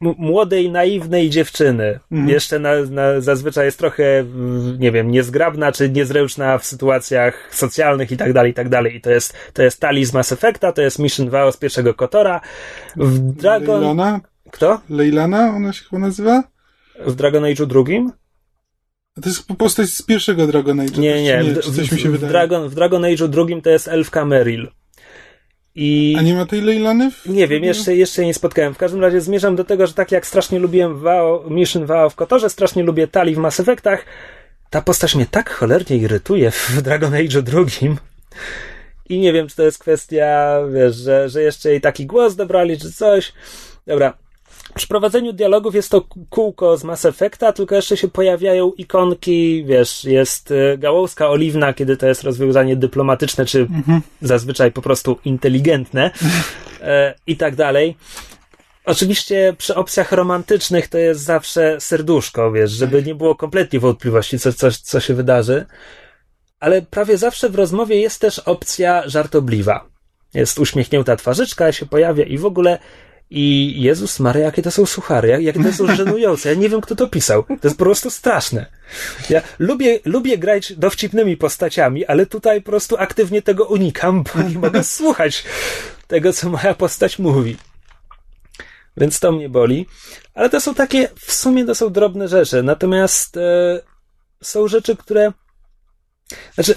młodej, 0.01 0.71
naiwnej 0.71 1.31
dziewczyny. 1.31 2.01
Jeszcze 2.11 2.59
na, 2.59 2.71
na, 2.91 3.21
zazwyczaj 3.21 3.65
jest 3.65 3.79
trochę, 3.79 4.25
nie 4.79 4.93
wiem, 4.93 5.11
niezgrabna 5.11 5.73
czy 5.73 5.91
niezręczna 5.91 6.59
w 6.59 6.67
sytuacjach 6.67 7.55
socjalnych 7.55 8.13
i 8.13 8.17
tak 8.17 8.33
dalej, 8.33 8.51
i 8.51 8.55
tak 8.55 8.69
dalej. 8.69 8.97
I 8.97 9.01
to 9.01 9.11
jest, 9.11 9.35
to 9.53 9.63
jest 9.63 9.81
Tali 9.81 10.05
z 10.05 10.13
Mass 10.13 10.33
Effecta, 10.33 10.73
to 10.73 10.83
jest 10.83 10.99
Mission 10.99 11.27
2 11.27 11.53
z 11.53 11.57
pierwszego 11.57 11.95
Kotora. 11.95 12.41
W 12.97 13.19
Dragon... 13.19 13.81
Leilana? 13.81 14.21
Kto? 14.51 14.81
Leilana 14.91 15.49
ona 15.57 15.73
się 15.73 15.85
chyba 15.85 15.99
nazywa? 15.99 16.43
W 17.07 17.15
Dragon 17.15 17.43
Age'u 17.43 17.67
drugim? 17.67 18.13
To 19.23 19.29
jest 19.29 19.47
postać 19.59 19.89
z 19.89 20.03
pierwszego 20.03 20.47
Dragon 20.47 20.81
Age. 20.81 21.01
Nie, 21.01 21.23
nie. 21.23 21.45
Czy 21.45 21.71
W, 21.71 21.77
coś 21.77 21.93
mi 21.93 21.99
się 21.99 22.09
w, 22.09 22.13
w, 22.13 22.15
wydaje. 22.15 22.33
Dragon, 22.33 22.69
w 22.69 22.75
Dragon 22.75 23.03
Age'u 23.03 23.29
drugim 23.29 23.63
to 23.63 23.71
jest 23.71 23.89
Elfka 23.89 24.25
Meryl. 24.25 24.69
I... 25.75 26.15
A 26.19 26.23
nie 26.23 26.35
ma 26.35 26.47
tej 26.47 26.61
Leilany? 26.61 27.11
W... 27.11 27.27
Nie 27.27 27.49
wiem, 27.49 27.65
jeszcze, 27.65 27.97
jeszcze 27.97 28.27
nie 28.27 28.35
spotkałem. 28.35 28.75
W 28.75 28.79
każdym 28.79 29.01
razie 29.01 29.21
zmierzam 29.21 29.57
do 29.57 29.65
tego, 29.65 29.87
że 29.87 29.95
tak 29.95 30.13
jak 30.13 30.27
strasznie 30.27 30.59
lubiłem 30.59 30.99
WoW, 30.99 31.51
Mission 31.51 31.87
WoW 31.87 32.13
w 32.13 32.15
Kotorze, 32.17 32.51
strasznie 32.51 32.83
lubię 32.83 33.09
Tali 33.09 33.35
w 33.35 33.39
Mass 33.39 33.61
Effectach, 33.61 34.05
ta 34.71 34.83
postać 34.83 35.15
mnie 35.15 35.27
tak 35.27 35.51
cholernie 35.51 35.97
irytuje 35.97 36.51
w 36.51 36.73
Dragon 36.83 37.15
Age 37.15 37.43
drugim. 37.43 37.97
I 39.09 39.19
nie 39.19 39.33
wiem, 39.33 39.49
czy 39.49 39.57
to 39.57 39.63
jest 39.63 39.79
kwestia, 39.79 40.59
wiesz, 40.75 40.97
że, 40.97 41.29
że 41.29 41.43
jeszcze 41.43 41.71
jej 41.71 41.81
taki 41.81 42.07
głos 42.07 42.37
dobrali, 42.37 42.79
czy 42.79 42.93
coś. 42.93 43.33
Dobra. 43.87 44.24
Przy 44.75 44.89
prowadzeniu 44.89 45.33
dialogów 45.33 45.75
jest 45.75 45.91
to 45.91 46.05
kółko 46.31 46.77
z 46.77 46.85
Mass 46.85 47.05
Effecta, 47.05 47.53
tylko 47.53 47.75
jeszcze 47.75 47.97
się 47.97 48.09
pojawiają 48.09 48.73
ikonki, 48.73 49.65
wiesz, 49.65 50.05
jest 50.05 50.51
y, 50.51 50.79
gałązka 50.79 51.29
oliwna, 51.29 51.73
kiedy 51.73 51.97
to 51.97 52.07
jest 52.07 52.23
rozwiązanie 52.23 52.77
dyplomatyczne, 52.77 53.47
czy 53.47 53.69
zazwyczaj 54.23 54.73
po 54.73 54.83
prostu 54.83 55.19
inteligentne 55.25 56.11
e, 56.81 57.15
i 57.27 57.37
tak 57.37 57.57
dalej. 57.57 57.97
Oczywiście 58.85 59.55
przy 59.59 59.75
opcjach 59.75 60.13
romantycznych 60.13 60.89
to 60.89 60.99
jest 60.99 61.21
zawsze 61.21 61.81
serduszko, 61.81 62.53
wiesz, 62.53 62.71
żeby 62.71 63.03
nie 63.03 63.15
było 63.15 63.35
kompletnie 63.35 63.81
wątpliwości, 63.81 64.39
co, 64.39 64.53
co, 64.53 64.69
co 64.83 65.01
się 65.01 65.15
wydarzy. 65.15 65.67
Ale 66.61 66.83
prawie 66.83 67.19
zawsze 67.19 67.49
w 67.49 67.55
rozmowie 67.55 68.01
jest 68.01 68.21
też 68.21 68.39
opcja 68.39 69.09
żartobliwa. 69.09 69.89
Jest 70.35 70.59
uśmiechnięta 70.59 71.17
twarzyczka, 71.17 71.73
się 71.73 71.87
pojawia 71.87 72.25
i 72.25 72.39
w 72.39 72.47
ogóle 72.47 72.79
i 73.37 73.75
Jezus 73.83 74.21
Maria, 74.21 74.45
jakie 74.45 74.63
to 74.63 74.71
są 74.71 74.87
suchary, 74.87 75.29
jak- 75.29 75.43
jakie 75.43 75.63
to 75.65 75.73
są 75.73 75.95
żenujące. 75.97 76.49
Ja 76.49 76.55
nie 76.55 76.69
wiem, 76.69 76.81
kto 76.81 76.95
to 76.97 77.07
pisał. 77.09 77.43
To 77.43 77.59
jest 77.69 77.77
po 77.79 77.85
prostu 77.85 78.11
straszne. 78.11 78.67
Ja 79.31 79.43
lubię, 79.59 80.01
lubię 80.05 80.39
grać 80.39 80.73
dowcipnymi 80.73 81.37
postaciami, 81.37 82.07
ale 82.07 82.27
tutaj 82.27 82.63
po 82.63 82.71
prostu 82.71 82.97
aktywnie 82.99 83.43
tego 83.43 83.65
unikam, 83.65 84.25
bo 84.35 84.43
nie 84.43 84.59
mogę 84.59 84.85
słuchać 84.99 85.45
tego, 86.07 86.33
co 86.33 86.49
moja 86.51 86.75
postać 86.75 87.19
mówi. 87.19 87.57
Więc 88.97 89.21
to 89.21 89.33
mnie 89.33 89.49
boli. 89.49 89.87
Ale 90.35 90.51
to 90.51 90.61
są 90.61 90.75
takie, 90.75 91.09
w 91.17 91.33
sumie 91.33 91.65
to 91.65 91.75
są 91.75 91.91
drobne 91.91 92.29
rzeczy. 92.29 92.63
Natomiast 92.63 93.37
e, 93.37 93.81
są 94.43 94.69
rzeczy, 94.69 94.97
które. 94.97 95.33
Znaczy, 96.55 96.75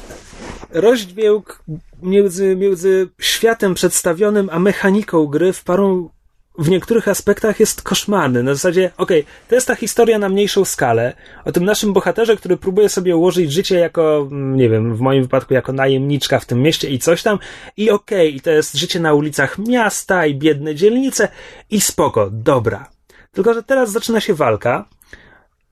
rozdźwięk 0.69 1.63
między, 2.01 2.55
między 2.55 3.09
światem 3.21 3.73
przedstawionym 3.73 4.49
a 4.51 4.59
mechaniką 4.59 5.25
gry 5.27 5.53
w 5.53 5.63
paru. 5.63 6.11
W 6.57 6.69
niektórych 6.69 7.07
aspektach 7.07 7.59
jest 7.59 7.81
koszmarny. 7.81 8.43
Na 8.43 8.53
zasadzie, 8.53 8.91
okej, 8.97 9.25
to 9.47 9.55
jest 9.55 9.67
ta 9.67 9.75
historia 9.75 10.19
na 10.19 10.29
mniejszą 10.29 10.65
skalę. 10.65 11.13
O 11.45 11.51
tym 11.51 11.65
naszym 11.65 11.93
bohaterze, 11.93 12.37
który 12.37 12.57
próbuje 12.57 12.89
sobie 12.89 13.17
ułożyć 13.17 13.51
życie 13.51 13.79
jako, 13.79 14.27
mm, 14.31 14.55
nie 14.55 14.69
wiem, 14.69 14.95
w 14.95 14.99
moim 14.99 15.23
wypadku 15.23 15.53
jako 15.53 15.73
najemniczka 15.73 16.39
w 16.39 16.45
tym 16.45 16.61
mieście 16.61 16.89
i 16.89 16.99
coś 16.99 17.23
tam. 17.23 17.39
I 17.77 17.89
okej, 17.89 18.35
i 18.35 18.41
to 18.41 18.51
jest 18.51 18.75
życie 18.75 18.99
na 18.99 19.13
ulicach 19.13 19.57
miasta 19.57 20.25
i 20.25 20.35
biedne 20.35 20.75
dzielnice 20.75 21.27
i 21.69 21.81
spoko, 21.81 22.29
dobra. 22.31 22.89
Tylko, 23.31 23.53
że 23.53 23.63
teraz 23.63 23.91
zaczyna 23.91 24.19
się 24.19 24.33
walka. 24.33 24.85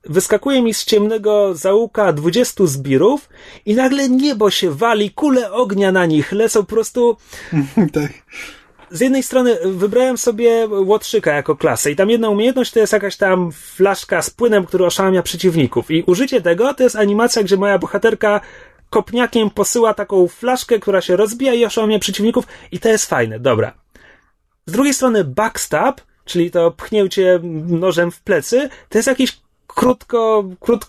Wyskakuje 0.03 0.61
mi 0.61 0.73
z 0.73 0.85
ciemnego 0.85 1.55
zaułka 1.55 2.13
20 2.13 2.65
zbirów 2.65 3.29
i 3.65 3.75
nagle 3.75 4.09
niebo 4.09 4.51
się 4.51 4.71
wali, 4.71 5.11
kule 5.11 5.51
ognia 5.51 5.91
na 5.91 6.05
nich 6.05 6.31
lecą 6.31 6.59
po 6.59 6.65
prostu 6.65 7.17
tak. 7.93 8.11
Z 8.91 9.01
jednej 9.01 9.23
strony 9.23 9.57
wybrałem 9.65 10.17
sobie 10.17 10.67
łotrzyka 10.69 11.33
jako 11.33 11.55
klasę 11.55 11.91
i 11.91 11.95
tam 11.95 12.09
jedna 12.09 12.29
umiejętność 12.29 12.71
to 12.71 12.79
jest 12.79 12.93
jakaś 12.93 13.17
tam 13.17 13.51
flaszka 13.51 14.21
z 14.21 14.29
płynem, 14.29 14.65
który 14.65 14.85
oszałamia 14.85 15.23
przeciwników 15.23 15.91
i 15.91 16.03
użycie 16.07 16.41
tego 16.41 16.73
to 16.73 16.83
jest 16.83 16.95
animacja, 16.95 17.43
gdzie 17.43 17.57
moja 17.57 17.79
bohaterka 17.79 18.41
kopniakiem 18.89 19.49
posyła 19.49 19.93
taką 19.93 20.27
flaszkę, 20.27 20.79
która 20.79 21.01
się 21.01 21.15
rozbija 21.15 21.53
i 21.53 21.65
oszałamia 21.65 21.99
przeciwników 21.99 22.47
i 22.71 22.79
to 22.79 22.89
jest 22.89 23.05
fajne, 23.05 23.39
dobra. 23.39 23.73
Z 24.65 24.71
drugiej 24.71 24.93
strony 24.93 25.23
backstab, 25.23 26.01
czyli 26.25 26.51
to 26.51 26.71
pchnięcie 26.71 27.39
nożem 27.67 28.11
w 28.11 28.21
plecy, 28.21 28.69
to 28.89 28.97
jest 28.97 29.07
jakiś 29.07 29.37
krótko, 29.67 30.45
krót, 30.59 30.85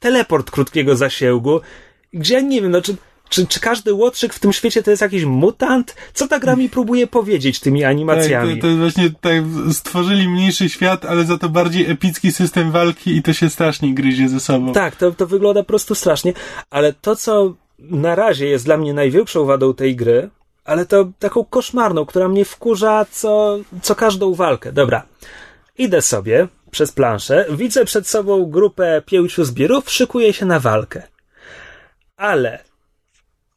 teleport 0.00 0.50
krótkiego 0.50 0.96
zasięgu, 0.96 1.60
gdzie 2.12 2.34
ja 2.34 2.40
nie 2.40 2.62
wiem, 2.62 2.70
no 2.70 2.82
czy, 2.82 2.96
czy, 3.32 3.46
czy 3.46 3.60
każdy 3.60 3.94
łotrzyk 3.94 4.34
w 4.34 4.38
tym 4.38 4.52
świecie 4.52 4.82
to 4.82 4.90
jest 4.90 5.02
jakiś 5.02 5.24
mutant? 5.24 5.96
Co 6.14 6.28
ta 6.28 6.38
gra 6.38 6.56
mi 6.56 6.68
próbuje 6.68 7.06
powiedzieć 7.06 7.60
tymi 7.60 7.80
Tak, 7.80 7.90
animacjami? 7.90 8.54
to, 8.56 8.60
to 8.60 8.66
jest 8.66 8.78
właśnie 8.78 9.10
tak, 9.20 9.32
stworzyli 9.72 10.28
mniejszy 10.28 10.68
świat, 10.68 11.04
ale 11.04 11.24
za 11.24 11.38
to 11.38 11.48
bardziej 11.48 11.90
epicki 11.90 12.32
system 12.32 12.70
walki 12.70 13.16
i 13.16 13.22
to 13.22 13.32
się 13.32 13.50
strasznie 13.50 13.94
gryzie 13.94 14.28
ze 14.28 14.40
sobą. 14.40 14.72
Tak, 14.72 14.96
to, 14.96 15.12
to 15.12 15.26
wygląda 15.26 15.62
po 15.62 15.66
prostu 15.66 15.94
strasznie, 15.94 16.32
ale 16.70 16.92
to, 16.92 17.16
co 17.16 17.54
na 17.78 18.14
razie 18.14 18.46
jest 18.46 18.64
dla 18.64 18.76
mnie 18.76 18.94
największą 18.94 19.44
wadą 19.44 19.74
tej 19.74 19.96
gry, 19.96 20.30
ale 20.64 20.86
to 20.86 21.08
taką 21.18 21.44
koszmarną, 21.44 22.06
która 22.06 22.28
mnie 22.28 22.44
wkurza 22.44 23.06
co, 23.10 23.58
co 23.82 23.94
każdą 23.94 24.34
walkę. 24.34 24.72
Dobra, 24.72 25.02
idę 25.78 26.02
sobie 26.02 26.48
przez 26.70 26.92
planszę, 26.92 27.46
widzę 27.50 27.84
przed 27.84 28.08
sobą 28.08 28.46
grupę 28.50 29.02
pięciu 29.06 29.44
zbirów, 29.44 29.90
szykuję 29.90 30.32
się 30.32 30.46
na 30.46 30.60
walkę. 30.60 31.02
Ale 32.16 32.71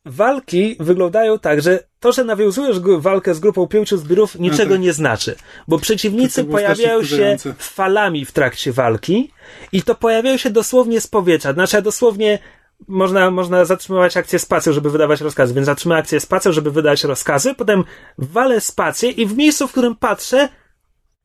walki 0.06 0.76
wyglądają 0.80 1.40
tak, 1.40 1.62
że 1.62 1.84
to, 2.00 2.12
że 2.12 2.24
nawiązujesz 2.24 2.80
walkę 2.98 3.36
z 3.36 3.40
grupą 3.40 3.68
pięciu 3.68 3.98
zbirów, 3.98 4.40
niczego 4.40 4.74
tak. 4.74 4.82
nie 4.82 4.94
znaczy. 4.94 5.36
Bo 5.68 5.80
przeciwnicy 5.80 6.44
pojawiają 6.44 7.04
się 7.04 7.38
falami 7.58 8.26
w 8.26 8.32
trakcie 8.32 8.72
walki 8.72 9.32
i 9.72 9.84
to 9.84 9.96
pojawiają 9.96 10.38
się 10.38 10.50
dosłownie 10.50 11.02
z 11.02 11.08
powietrza. 11.08 11.54
Znaczy 11.54 11.82
dosłownie 11.82 12.40
można, 12.88 13.32
można 13.32 13.66
zatrzymywać 13.66 14.18
akcję 14.18 14.40
spacją, 14.40 14.74
żeby 14.74 14.90
wydawać 14.90 15.22
rozkazy, 15.22 15.54
więc 15.54 15.66
zatrzymam 15.66 15.98
akcję 15.98 16.20
spacją, 16.20 16.52
żeby 16.52 16.72
wydać 16.72 17.04
rozkazy, 17.04 17.56
potem 17.56 17.84
walę 18.18 18.62
spację 18.62 19.10
i 19.10 19.26
w 19.26 19.38
miejscu, 19.38 19.68
w 19.68 19.72
którym 19.72 19.96
patrzę, 19.96 20.50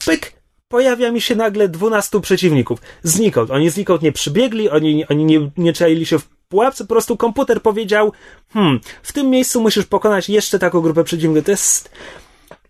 pyk, 0.07 0.33
pojawia 0.69 1.13
mi 1.13 1.21
się 1.21 1.35
nagle 1.35 1.69
12 1.69 2.21
przeciwników. 2.21 2.79
Znikąd. 3.03 3.51
Oni 3.51 3.71
znikąd 3.71 4.03
nie 4.03 4.13
przybiegli, 4.13 4.71
oni, 4.71 5.07
oni 5.07 5.25
nie, 5.25 5.51
nie 5.57 5.73
czaili 5.73 6.07
się 6.07 6.19
w 6.19 6.40
pułapce, 6.51 6.85
po 6.85 6.89
prostu 6.95 7.17
komputer 7.17 7.63
powiedział, 7.63 8.13
hmm, 8.53 8.81
w 9.03 9.13
tym 9.13 9.31
miejscu 9.31 9.61
musisz 9.61 9.87
pokonać 9.87 10.29
jeszcze 10.29 10.59
taką 10.59 10.81
grupę 10.81 11.05
przeciwników. 11.05 11.45
To 11.45 11.51
jest, 11.51 11.91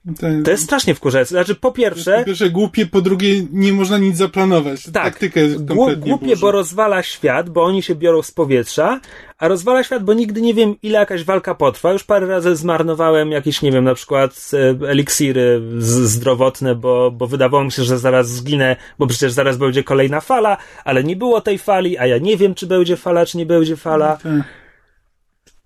To, 0.07 0.27
to 0.45 0.51
jest 0.51 0.65
strasznie 0.65 0.95
wkurzające. 0.95 1.35
Znaczy, 1.35 1.55
po 1.55 1.73
pierwsze, 1.73 2.19
po 2.19 2.25
pierwsze 2.25 2.51
głupie, 2.51 2.87
po 2.87 3.01
drugie 3.01 3.47
nie 3.53 3.73
można 3.73 3.99
nic 3.99 4.17
zaplanować. 4.17 4.85
tak, 4.93 5.19
kompletnie 5.69 6.11
głupie, 6.11 6.27
burzy. 6.27 6.41
bo 6.41 6.51
rozwala 6.51 7.03
świat, 7.03 7.51
bo 7.51 7.65
oni 7.65 7.83
się 7.83 7.95
biorą 7.95 8.23
z 8.23 8.31
powietrza, 8.31 9.01
a 9.39 9.49
rozwala 9.49 9.85
świat, 9.85 10.05
bo 10.05 10.15
nigdy 10.15 10.41
nie 10.41 10.55
wiem, 10.55 10.75
ile 10.83 10.99
jakaś 10.99 11.25
walka 11.25 11.55
potrwa. 11.55 11.93
Już 11.93 12.05
parę 12.05 12.27
razy 12.27 12.57
zmarnowałem 12.57 13.31
jakieś, 13.31 13.63
nie 13.63 13.73
wiem, 13.73 13.85
na 13.85 13.95
przykład 13.95 14.51
e, 14.53 14.89
eliksiry 14.89 15.63
zdrowotne, 15.79 16.75
bo, 16.75 17.11
bo 17.11 17.27
wydawało 17.27 17.65
mi 17.65 17.73
się, 17.73 17.85
że 17.85 17.99
zaraz 17.99 18.29
zginę, 18.29 18.77
bo 18.99 19.07
przecież 19.07 19.33
zaraz 19.33 19.57
będzie 19.57 19.85
kolejna 19.85 20.21
fala, 20.21 20.57
ale 20.85 21.05
nie 21.05 21.17
było 21.17 21.41
tej 21.41 21.59
fali, 21.59 21.99
a 21.99 22.07
ja 22.07 22.19
nie 22.19 22.37
wiem, 22.37 22.55
czy 22.55 22.67
będzie 22.67 22.97
fala, 22.97 23.27
czy 23.27 23.39
nie 23.39 23.47
będzie 23.47 23.77
fala. 23.77 24.17
Tak. 24.17 24.60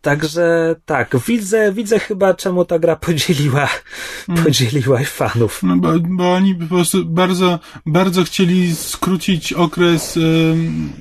Także 0.04 0.76
tak, 0.84 1.16
widzę, 1.26 1.72
widzę 1.72 1.98
chyba, 1.98 2.34
czemu 2.34 2.64
ta 2.64 2.78
gra 2.78 2.96
podzieliła, 2.96 3.68
Mm. 4.28 4.44
podzieliła 4.44 5.00
fanów. 5.04 5.62
No 5.62 5.76
bo, 5.76 5.92
bo 5.98 6.32
oni 6.32 6.54
po 6.54 6.66
prostu 6.66 7.04
bardzo, 7.04 7.58
bardzo 7.86 8.24
chcieli 8.24 8.76
skrócić 8.76 9.52
okres 9.52 10.16
em, 10.16 10.92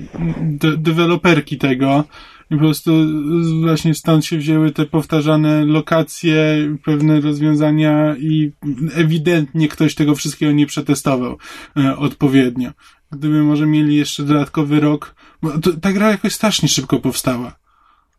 de, 0.42 0.78
deweloperki 0.78 1.58
tego. 1.58 2.04
I 2.52 2.56
po 2.56 2.60
prostu 2.62 2.92
właśnie 3.62 3.94
stąd 3.96 4.26
się 4.26 4.38
wzięły 4.38 4.72
te 4.72 4.86
powtarzane 4.86 5.66
lokacje, 5.66 6.36
pewne 6.86 7.22
rozwiązania 7.22 8.16
i 8.20 8.52
ewidentnie 8.96 9.68
ktoś 9.68 9.96
tego 9.96 10.16
wszystkiego 10.16 10.52
nie 10.52 10.66
przetestował 10.66 11.38
e, 11.78 11.98
odpowiednio. 11.98 12.72
Gdyby 13.12 13.44
może 13.44 13.66
mieli 13.66 13.96
jeszcze 13.96 14.24
dodatkowy 14.24 14.80
rok, 14.80 15.16
bo 15.42 15.58
to, 15.60 15.72
ta 15.82 15.94
gra 15.94 16.10
jakoś 16.12 16.34
strasznie 16.34 16.70
szybko 16.70 17.00
powstała. 17.00 17.63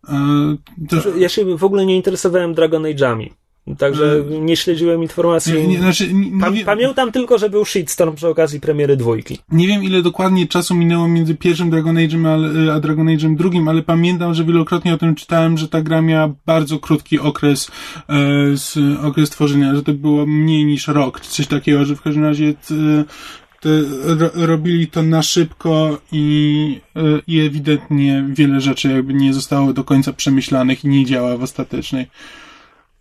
E, 0.09 0.57
to, 0.89 1.17
Ja 1.19 1.29
się 1.29 1.57
w 1.57 1.65
ogóle 1.65 1.87
nie 1.87 1.97
interesowałem 1.97 2.55
Dragon 2.55 2.83
Age'ami. 2.83 3.31
Także 3.79 4.25
nie 4.41 4.57
śledziłem 4.57 5.03
informacji. 5.03 5.53
Nie, 5.53 5.67
nie, 5.67 5.79
znaczy, 5.79 6.15
nie, 6.15 6.41
Pa- 6.41 6.65
pamiętam 6.67 7.13
tylko, 7.13 7.39
że 7.39 7.51
był 7.51 7.65
shitstorm 7.65 8.15
przy 8.15 8.29
okazji 8.29 8.61
premiery 8.61 8.97
dwójki. 8.97 9.39
Nie 9.53 9.67
wiem, 9.67 9.85
ile 9.85 10.03
dokładnie 10.03 10.47
czasu 10.47 10.75
minęło 10.75 11.09
między 11.09 11.35
pierwszym 11.35 11.71
Dragon 11.71 11.97
Age'em 11.97 12.27
a, 12.27 12.75
a 12.75 12.81
Dragon 12.81 13.07
Age'em 13.07 13.37
drugim, 13.37 13.69
ale 13.69 13.83
pamiętam, 13.83 14.35
że 14.35 14.45
wielokrotnie 14.45 14.95
o 14.95 14.99
tym 14.99 15.15
czytałem, 15.15 15.59
że 15.59 15.69
ta 15.69 15.83
gra 15.83 16.03
miała 16.03 16.35
bardzo 16.47 16.79
krótki 16.79 17.19
okres, 17.19 17.71
e, 18.09 18.13
z, 18.57 18.79
okres 19.05 19.31
tworzenia, 19.31 19.75
że 19.75 19.83
to 19.83 19.93
było 19.93 20.27
mniej 20.27 20.65
niż 20.65 20.89
rok, 20.89 21.21
czy 21.21 21.31
coś 21.31 21.47
takiego, 21.47 21.85
że 21.85 21.97
w 21.97 22.03
każdym 22.03 22.25
razie 22.25 22.47
e, 22.49 22.55
te, 22.55 23.05
ro, 24.19 24.31
robili 24.47 24.87
to 24.87 25.03
na 25.03 25.23
szybko 25.23 25.99
i, 26.13 26.81
e, 26.97 27.01
i 27.27 27.41
ewidentnie 27.41 28.25
wiele 28.29 28.61
rzeczy 28.61 28.89
jakby 28.93 29.15
nie 29.15 29.35
zostało 29.35 29.73
do 29.73 29.85
końca 29.85 30.13
przemyślanych 30.13 30.85
i 30.85 30.89
nie 30.89 31.05
działa 31.07 31.37
w 31.37 31.43
ostatecznej 31.43 32.07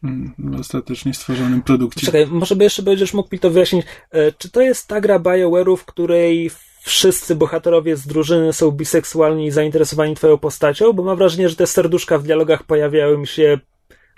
mm, 0.03 0.33
w 0.37 0.59
ostatecznie 0.59 1.13
stworzonym 1.13 1.61
produkcie. 1.61 2.05
Czekaj, 2.05 2.27
może 2.27 2.55
by 2.55 2.63
jeszcze 2.63 2.83
będziesz 2.83 3.13
mógł 3.13 3.29
mi 3.31 3.39
to 3.39 3.49
wyjaśnić. 3.49 3.85
E, 4.11 4.31
Czy 4.31 4.49
to 4.51 4.61
jest 4.61 4.87
ta 4.87 5.01
gra 5.01 5.19
BioWare'u, 5.19 5.77
w 5.77 5.85
której 5.85 6.51
wszyscy 6.83 7.35
bohaterowie 7.35 7.97
z 7.97 8.07
drużyny 8.07 8.53
są 8.53 8.71
biseksualni 8.71 9.45
i 9.47 9.51
zainteresowani 9.51 10.15
twoją 10.15 10.37
postacią? 10.37 10.93
Bo 10.93 11.03
mam 11.03 11.17
wrażenie, 11.17 11.49
że 11.49 11.55
te 11.55 11.67
serduszka 11.67 12.17
w 12.17 12.23
dialogach 12.23 12.63
pojawiały 12.63 13.17
mi 13.17 13.27
się 13.27 13.59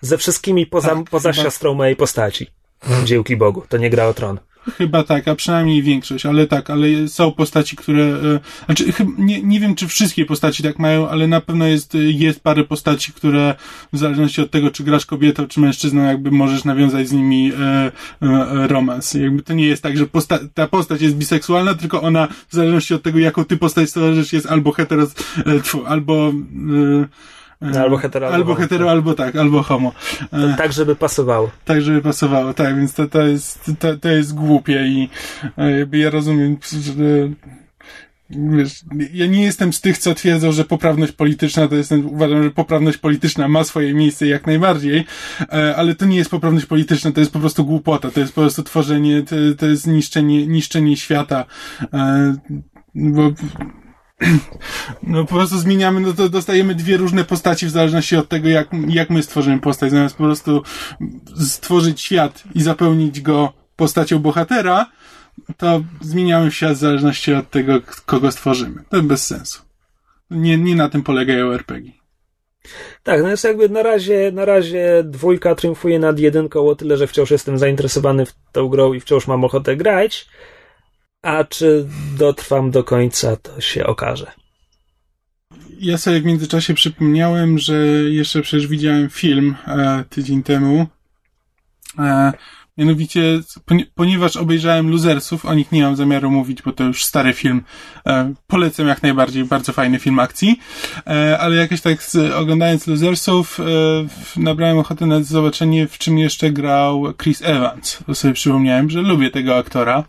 ze 0.01 0.17
wszystkimi 0.17 0.65
poza, 0.65 0.95
Tak, 0.95 1.09
poza 1.09 1.31
chyba. 1.31 1.43
siostrą 1.43 1.73
mojej 1.73 1.95
postaci. 1.95 2.47
Dziełki 3.05 3.37
Bogu, 3.37 3.63
to 3.69 3.77
nie 3.77 3.89
gra 3.89 4.07
o 4.07 4.13
tron. 4.13 4.39
Chyba 4.77 5.03
tak, 5.03 5.27
a 5.27 5.35
przynajmniej 5.35 5.83
większość, 5.83 6.25
ale 6.25 6.47
tak, 6.47 6.69
ale 6.69 7.07
są 7.07 7.31
postaci, 7.31 7.75
które, 7.75 8.03
e, 8.03 8.39
znaczy, 8.65 8.93
nie, 9.17 9.41
nie 9.41 9.59
wiem, 9.59 9.75
czy 9.75 9.87
wszystkie 9.87 10.25
postaci 10.25 10.63
tak 10.63 10.79
mają, 10.79 11.09
ale 11.09 11.27
na 11.27 11.41
pewno 11.41 11.67
jest, 11.67 11.93
jest 11.93 12.39
parę 12.39 12.63
postaci, 12.63 13.13
które 13.13 13.55
w 13.93 13.97
zależności 13.97 14.41
od 14.41 14.51
tego, 14.51 14.71
czy 14.71 14.83
grasz 14.83 15.05
kobietą, 15.05 15.47
czy 15.47 15.59
mężczyzną, 15.59 16.03
jakby 16.03 16.31
możesz 16.31 16.63
nawiązać 16.63 17.07
z 17.07 17.11
nimi 17.11 17.51
e, 17.53 17.91
e, 18.21 18.67
romans. 18.67 19.13
Jakby 19.13 19.43
to 19.43 19.53
nie 19.53 19.67
jest 19.67 19.83
tak, 19.83 19.97
że 19.97 20.07
posta 20.07 20.39
ta 20.53 20.67
postać 20.67 21.01
jest 21.01 21.15
biseksualna, 21.15 21.73
tylko 21.73 22.01
ona 22.01 22.27
w 22.47 22.53
zależności 22.55 22.93
od 22.93 23.03
tego, 23.03 23.19
jaką 23.19 23.45
ty 23.45 23.57
postać 23.57 23.89
stworzysz, 23.89 24.33
jest 24.33 24.45
albo 24.45 24.71
heteros, 24.71 25.15
e, 25.37 25.87
albo 25.87 26.27
e, 26.29 27.07
no, 27.61 27.79
albo 27.79 27.97
hetero, 27.97 28.27
albo, 28.27 28.35
albo 28.35 28.55
hetero, 28.55 28.91
albo 28.91 29.13
tak, 29.13 29.35
albo 29.35 29.63
homo. 29.63 29.91
To, 30.31 30.57
tak, 30.57 30.73
żeby 30.73 30.95
pasowało. 30.95 31.51
Tak, 31.65 31.81
żeby 31.81 32.01
pasowało, 32.01 32.53
tak, 32.53 32.77
więc 32.77 32.93
to, 32.93 33.07
to 33.07 33.21
jest, 33.27 33.71
to, 33.79 33.97
to 33.97 34.09
jest 34.09 34.35
głupie 34.35 34.87
i 34.87 35.09
jakby 35.57 35.97
ja 35.97 36.09
rozumiem, 36.09 36.57
że 36.95 37.29
wiesz, 38.29 38.83
ja 39.13 39.25
nie 39.25 39.43
jestem 39.43 39.73
z 39.73 39.81
tych, 39.81 39.97
co 39.97 40.13
twierdzą, 40.13 40.51
że 40.51 40.65
poprawność 40.65 41.11
polityczna 41.11 41.67
to 41.67 41.75
jest, 41.75 41.91
uważam, 41.91 42.43
że 42.43 42.51
poprawność 42.51 42.97
polityczna 42.97 43.47
ma 43.47 43.63
swoje 43.63 43.93
miejsce 43.93 44.27
jak 44.27 44.47
najbardziej, 44.47 45.05
ale 45.75 45.95
to 45.95 46.05
nie 46.05 46.17
jest 46.17 46.29
poprawność 46.29 46.65
polityczna, 46.65 47.11
to 47.11 47.19
jest 47.19 47.31
po 47.31 47.39
prostu 47.39 47.65
głupota, 47.65 48.11
to 48.11 48.19
jest 48.19 48.33
po 48.33 48.41
prostu 48.41 48.63
tworzenie, 48.63 49.23
to, 49.23 49.35
to 49.57 49.65
jest 49.65 49.87
niszczenie, 49.87 50.47
niszczenie 50.47 50.97
świata, 50.97 51.45
bo 52.95 53.31
no 55.03 55.25
po 55.25 55.35
prostu 55.35 55.57
zmieniamy, 55.57 55.99
no 55.99 56.13
to 56.13 56.29
dostajemy 56.29 56.75
dwie 56.75 56.97
różne 56.97 57.23
postaci 57.23 57.65
w 57.65 57.69
zależności 57.69 58.15
od 58.15 58.29
tego, 58.29 58.49
jak, 58.49 58.67
jak 58.87 59.09
my 59.09 59.23
stworzymy 59.23 59.59
postać. 59.59 59.91
Zamiast 59.91 60.15
po 60.15 60.23
prostu 60.23 60.63
stworzyć 61.45 62.01
świat 62.01 62.43
i 62.55 62.61
zapełnić 62.61 63.21
go 63.21 63.53
postacią 63.75 64.19
bohatera, 64.19 64.91
to 65.57 65.83
zmieniamy 66.01 66.51
świat 66.51 66.73
w 66.73 66.79
zależności 66.79 67.33
od 67.33 67.49
tego, 67.49 67.81
kogo 68.05 68.31
stworzymy. 68.31 68.83
To 68.89 69.01
bez 69.01 69.27
sensu. 69.27 69.61
Nie, 70.29 70.57
nie 70.57 70.75
na 70.75 70.89
tym 70.89 71.03
polegają 71.03 71.51
RPG. 71.51 71.91
Tak, 73.03 73.21
no 73.21 73.29
jest 73.29 73.43
jakby 73.43 73.69
na 73.69 73.83
razie, 73.83 74.31
na 74.33 74.45
razie 74.45 75.03
dwójka 75.03 75.55
triumfuje 75.55 75.99
nad 75.99 76.19
jedynką 76.19 76.67
o 76.67 76.75
tyle, 76.75 76.97
że 76.97 77.07
wciąż 77.07 77.31
jestem 77.31 77.57
zainteresowany 77.57 78.25
w 78.25 78.33
tą 78.51 78.67
grą 78.67 78.93
i 78.93 78.99
wciąż 78.99 79.27
mam 79.27 79.43
ochotę 79.43 79.75
grać. 79.77 80.27
A 81.25 81.43
czy 81.43 81.87
dotrwam 82.17 82.71
do 82.71 82.83
końca, 82.83 83.35
to 83.35 83.61
się 83.61 83.85
okaże. 83.85 84.31
Ja 85.79 85.97
sobie 85.97 86.21
w 86.21 86.25
międzyczasie 86.25 86.73
przypomniałem, 86.73 87.59
że 87.59 87.75
jeszcze 88.09 88.41
przecież 88.41 88.67
widziałem 88.67 89.09
film 89.09 89.55
e, 89.67 90.03
tydzień 90.09 90.43
temu. 90.43 90.87
E, 91.99 92.33
mianowicie, 92.77 93.39
ponieważ 93.95 94.37
obejrzałem 94.37 94.91
Losersów, 94.91 95.45
o 95.45 95.53
nich 95.53 95.71
nie 95.71 95.83
mam 95.83 95.95
zamiaru 95.95 96.31
mówić, 96.31 96.61
bo 96.61 96.71
to 96.71 96.83
już 96.83 97.05
stary 97.05 97.33
film. 97.33 97.61
E, 98.07 98.33
polecam 98.47 98.87
jak 98.87 99.03
najbardziej, 99.03 99.45
bardzo 99.45 99.73
fajny 99.73 99.99
film 99.99 100.19
akcji. 100.19 100.59
E, 101.07 101.39
ale 101.39 101.55
jakoś 101.55 101.81
tak 101.81 102.03
z, 102.03 102.33
oglądając 102.33 102.87
Losersów, 102.87 103.59
e, 103.59 103.63
nabrałem 104.39 104.77
ochotę 104.77 105.05
na 105.05 105.23
zobaczenie, 105.23 105.87
w 105.87 105.97
czym 105.97 106.17
jeszcze 106.17 106.51
grał 106.51 107.13
Chris 107.23 107.41
Evans. 107.41 107.99
To 108.05 108.15
sobie 108.15 108.33
przypomniałem, 108.33 108.89
że 108.89 109.01
lubię 109.01 109.31
tego 109.31 109.57
aktora. 109.57 110.03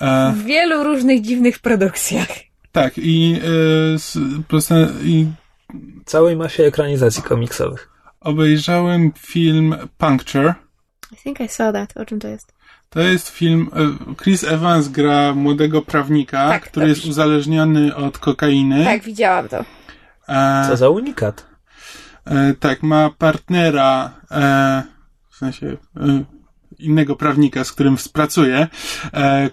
E, 0.00 0.32
w 0.32 0.42
wielu 0.44 0.84
różnych 0.84 1.20
dziwnych 1.20 1.58
produkcjach. 1.58 2.28
Tak, 2.72 2.98
i, 2.98 3.40
e, 4.70 5.04
i 5.04 5.26
całej 6.04 6.36
masie 6.36 6.64
ekranizacji 6.64 7.22
komiksowych. 7.22 7.88
Obejrzałem 8.20 9.12
film 9.18 9.76
Puncture. 9.98 10.54
I 11.12 11.16
think 11.16 11.40
I 11.40 11.48
saw 11.48 11.72
that. 11.72 11.96
O 11.96 12.04
czym 12.04 12.20
to 12.20 12.28
jest? 12.28 12.54
To 12.90 13.00
jest 13.00 13.28
film. 13.28 13.70
E, 14.10 14.14
Chris 14.22 14.44
Evans 14.44 14.88
gra 14.88 15.34
młodego 15.34 15.82
prawnika, 15.82 16.48
tak, 16.48 16.62
który 16.62 16.86
dobrze. 16.86 16.98
jest 17.00 17.10
uzależniony 17.10 17.94
od 17.96 18.18
kokainy. 18.18 18.84
Tak, 18.84 19.02
widziałam 19.02 19.48
to. 19.48 19.64
E, 20.28 20.64
Co 20.68 20.76
za 20.76 20.88
unikat. 20.88 21.46
E, 22.24 22.54
tak, 22.60 22.82
ma 22.82 23.10
partnera, 23.10 24.12
e, 24.30 24.82
w 25.30 25.36
sensie 25.36 25.76
innego 26.82 27.16
prawnika, 27.16 27.64
z 27.64 27.72
którym 27.72 27.96
współpracuję, 27.96 28.68
e, 29.12 29.50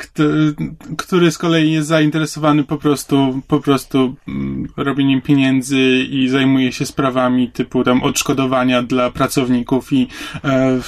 który 0.97 1.31
z 1.31 1.37
kolei 1.37 1.71
jest 1.71 1.87
zainteresowany 1.87 2.63
po 2.63 2.77
prostu, 2.77 3.41
po 3.47 3.59
prostu 3.59 4.15
mm, 4.27 4.67
robieniem 4.77 5.21
pieniędzy 5.21 5.79
i 6.09 6.29
zajmuje 6.29 6.71
się 6.71 6.85
sprawami 6.85 7.51
typu 7.51 7.83
tam 7.83 8.03
odszkodowania 8.03 8.83
dla 8.83 9.11
pracowników 9.11 9.93
i 9.93 10.07
e, 10.43 10.79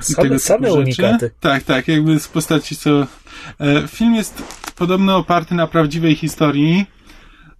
same, 0.00 0.22
tego 0.22 0.38
same 0.38 0.68
rzeczy. 0.68 0.80
unikaty. 0.80 1.30
Tak, 1.40 1.62
tak, 1.62 1.88
jakby 1.88 2.20
z 2.20 2.28
postaci 2.28 2.76
co... 2.76 3.06
E, 3.60 3.88
film 3.88 4.14
jest 4.14 4.42
podobno 4.76 5.16
oparty 5.16 5.54
na 5.54 5.66
prawdziwej 5.66 6.14
historii. 6.14 6.86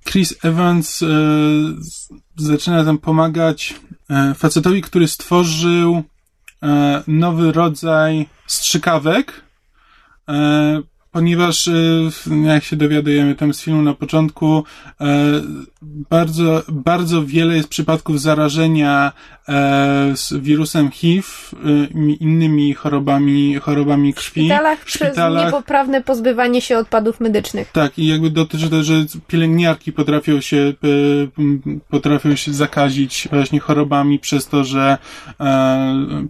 Chris 0.05 0.35
Evans 0.43 1.05
zaczyna 2.37 2.85
tam 2.85 2.99
pomagać 2.99 3.75
facetowi, 4.35 4.83
który 4.83 5.09
stworzył 5.09 5.97
E, 5.97 6.12
nowy 7.07 7.53
rodzaj 7.53 8.27
strzykawek, 8.47 9.43
e, 10.29 10.83
ponieważ, 11.13 11.69
e, 11.69 11.73
jak 12.45 12.65
się 12.65 12.77
dowiadujemy 12.77 13.35
tam 13.35 13.55
z 13.55 13.63
filmu 13.63 13.83
na 13.83 13.95
początku, 13.95 14.65
bardzo, 16.11 16.63
bardzo 16.69 17.25
wiele 17.27 17.57
jest 17.57 17.69
przypadków 17.69 18.21
zarażenia 18.21 19.13
z 20.15 20.33
wirusem 20.33 20.91
HIV 20.91 21.29
i 21.95 22.17
innymi 22.21 22.75
chorobami, 22.75 23.55
chorobami 23.55 24.15
krwi. 24.15 24.41
W 24.41 24.45
szpitalach, 24.45 24.79
szpitalach 24.89 25.43
przez 25.43 25.53
niepoprawne 25.53 26.03
pozbywanie 26.03 26.61
się 26.61 26.79
odpadów 26.79 27.21
medycznych. 27.21 27.73
Tak, 27.73 27.99
i 27.99 28.07
jakby 28.07 28.31
dotyczy 28.31 28.71
to, 28.71 28.83
że 28.83 28.95
pielęgniarki 29.27 29.93
potrafią 29.93 30.41
się, 30.41 30.73
potrafią 31.91 32.37
się 32.37 32.53
zakazić 32.53 33.29
właśnie 33.31 33.61
chorobami 33.61 34.19
przez 34.19 34.47
to, 34.47 34.65
że 34.65 34.99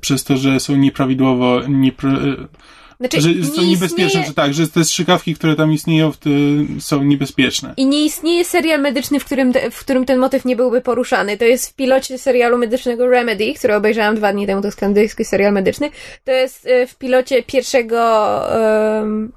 przez 0.01 0.25
to, 0.25 0.37
że 0.37 0.61
są 0.61 0.77
nieprawidłowo, 0.77 1.61
niepra 1.69 2.13
znaczy, 3.03 3.21
że 3.21 3.45
są 3.45 3.63
niebezpieczne, 3.63 4.07
istnieje... 4.07 4.27
że 4.27 4.35
tak, 4.35 4.55
że 4.55 4.69
te 4.69 4.85
strzykawki, 4.85 5.35
które 5.35 5.57
tam 5.57 5.73
istnieją, 5.73 6.13
są 6.81 7.03
niebezpieczne. 7.03 7.75
I 7.77 7.87
nie 7.87 8.05
istnieje 8.05 8.45
serial 8.45 8.81
medyczny, 8.81 9.21
w 9.21 9.25
którym, 9.25 9.53
te, 9.53 9.71
w 9.71 9.79
którym 9.79 10.05
ten 10.05 10.19
motyw 10.19 10.45
nie 10.45 10.57
byłby 10.57 10.81
poruszany. 10.81 11.37
To 11.37 11.45
jest 11.45 11.71
w 11.71 11.75
pilocie 11.75 12.19
serialu 12.19 12.59
medycznego 12.59 13.09
Remedy, 13.09 13.55
który 13.55 13.75
obejrzałam 13.75 14.17
dwa 14.17 14.33
dni 14.33 14.47
temu, 14.47 14.63
to 14.63 14.69
jest 14.69 15.17
serial 15.25 15.53
medyczny. 15.53 15.91
To 16.25 16.33
jest 16.33 16.67
e, 16.67 16.87
w 16.87 16.95
pilocie 16.95 17.43
pierwszego, 17.43 17.99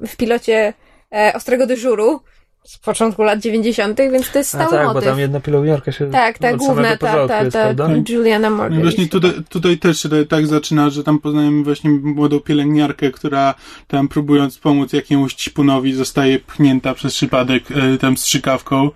w 0.07 0.15
pilocie 0.17 0.73
e, 1.11 1.33
Ostrego 1.35 1.67
Dyżuru, 1.67 2.21
z 2.65 2.77
początku 2.77 3.23
lat 3.23 3.39
90., 3.39 3.97
więc 3.97 4.31
to 4.31 4.37
jest 4.37 4.49
stały 4.49 4.67
A 4.67 4.69
tak, 4.71 4.85
motyw. 4.85 5.03
bo 5.03 5.09
tam 5.09 5.19
jedna 5.19 5.39
pielęgniarka 5.39 5.91
się 5.91 6.11
Tak, 6.11 6.37
ta 6.37 6.53
główna, 6.53 6.97
ta, 6.97 7.27
ta, 7.27 7.51
ta, 7.51 7.73
ta 7.73 7.89
Juliana 8.09 8.49
Morgan. 8.49 8.75
No 8.75 8.81
właśnie 8.81 9.07
tutaj, 9.07 9.31
tutaj 9.49 9.77
też 9.77 9.99
się 9.99 10.09
tak 10.29 10.47
zaczyna, 10.47 10.89
że 10.89 11.03
tam 11.03 11.19
poznajemy 11.19 11.63
właśnie 11.63 11.89
młodą 11.89 12.39
pielęgniarkę, 12.39 13.11
która 13.11 13.53
tam 13.87 14.07
próbując 14.07 14.57
pomóc 14.57 14.93
jakiemuś 14.93 15.33
cipunowi 15.33 15.93
zostaje 15.93 16.39
pchnięta 16.39 16.93
przez 16.93 17.13
przypadek 17.13 17.63
e, 17.71 17.97
tam 17.97 18.17
strzykawką 18.17 18.89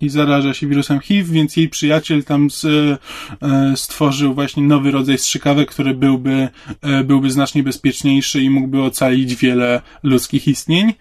i 0.00 0.08
zaraża 0.08 0.54
się 0.54 0.66
wirusem 0.66 1.00
HIV, 1.00 1.32
więc 1.32 1.56
jej 1.56 1.68
przyjaciel 1.68 2.24
tam 2.24 2.50
z, 2.50 2.64
e, 2.64 2.96
stworzył 3.76 4.34
właśnie 4.34 4.62
nowy 4.62 4.90
rodzaj 4.90 5.18
strzykawek, 5.18 5.70
który 5.70 5.94
byłby, 5.94 6.48
e, 6.82 7.04
byłby 7.04 7.30
znacznie 7.30 7.62
bezpieczniejszy 7.62 8.40
i 8.40 8.50
mógłby 8.50 8.82
ocalić 8.82 9.34
wiele 9.34 9.82
ludzkich 10.02 10.48
istnień 10.48 10.92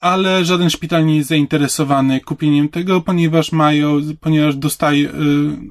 ale 0.00 0.44
żaden 0.44 0.70
szpital 0.70 1.06
nie 1.06 1.16
jest 1.16 1.28
zainteresowany 1.28 2.20
kupieniem 2.20 2.68
tego, 2.68 3.00
ponieważ 3.00 3.52
mają, 3.52 4.00
ponieważ 4.20 4.56
dostaje, 4.56 5.08
y, 5.08 5.12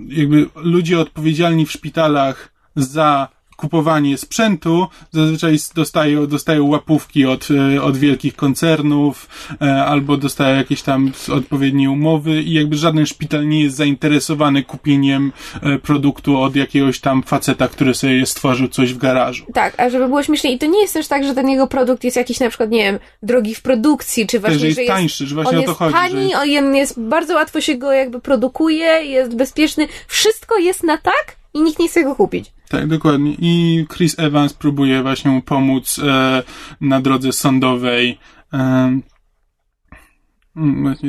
jakby 0.07 0.49
ludzie 0.55 0.99
odpowiedzialni 0.99 1.65
w 1.65 1.71
szpitalach 1.71 2.53
za 2.76 3.34
kupowanie 3.56 4.18
sprzętu, 4.18 4.88
zazwyczaj 5.12 5.58
dostają, 5.76 6.28
dostają 6.28 6.66
łapówki 6.68 7.26
od, 7.26 7.47
e, 7.76 7.82
od 7.82 7.97
wielkich 7.97 8.36
koncernów, 8.36 9.30
e, 9.62 9.86
albo 9.86 10.18
dostają 10.18 10.58
jakieś 10.58 10.82
tam 10.82 11.12
odpowiednie 11.34 11.91
umowy 11.91 12.41
i 12.41 12.53
jakby 12.53 12.76
żaden 12.76 13.06
szpital 13.06 13.47
nie 13.47 13.64
jest 13.64 13.76
zainteresowany 13.76 14.64
kupieniem 14.64 15.32
e, 15.62 15.80
produktu 15.80 16.38
od 16.38 16.56
jakiegoś 16.56 16.99
tam 16.99 17.24
faceta, 17.24 17.68
który 17.68 17.93
sobie 17.93 18.26
stworzył 18.26 18.68
coś 18.68 18.93
w 18.93 18.97
garażu. 18.97 19.45
Tak, 19.53 19.80
a 19.80 19.89
żeby 19.89 20.08
było 20.08 20.24
śmiesznie 20.24 20.53
i 20.53 20.60
to 20.60 20.66
nie 20.66 20.82
jest 20.82 20.93
też 20.93 21.08
tak, 21.08 21.24
że 21.24 21.34
ten 21.34 21.49
jego 21.49 21.68
produkt 21.68 22.03
jest 22.03 22.18
jakiś 22.18 22.39
na 22.39 22.49
przykład, 22.49 22.70
nie 22.70 22.84
wiem, 22.84 22.99
drogi 23.24 23.56
w 23.56 23.62
produkcji, 23.62 24.28
czy 24.28 24.39
właśnie, 24.39 24.60
że 24.60 24.66
jest, 24.66 24.76
że 24.76 24.82
jest 24.82 24.93
tańszy, 24.93 25.28
że 25.28 25.36
właśnie 25.36 25.58
on 25.58 25.64
o 25.64 25.66
to 25.66 25.70
jest 25.70 25.80
chodzi. 25.80 25.93
Tani, 25.93 26.32
że... 26.32 26.60
on 26.60 26.76
jest 26.76 26.99
bardzo 26.99 27.36
łatwo 27.36 27.62
się 27.62 27.76
go 27.76 27.91
jakby 27.91 28.20
produkuje, 28.20 28.86
jest 28.86 29.36
bezpieczny, 29.36 29.88
wszystko 30.08 30.58
jest 30.58 30.84
na 30.84 30.97
tak 30.97 31.36
i 31.53 31.62
nikt 31.62 31.80
nie 31.80 31.88
chce 31.88 32.03
go 32.03 32.16
kupić. 32.16 32.55
Tak, 32.76 32.88
dokładnie. 32.88 33.36
I 33.39 33.86
Chris 33.89 34.19
Evans 34.19 34.53
próbuje 34.53 35.01
właśnie 35.01 35.32
mu 35.32 35.41
pomóc 35.41 35.99
e, 35.99 36.43
na 36.82 37.01
drodze 37.01 37.32
sądowej 37.32 38.19
e, 38.53 38.99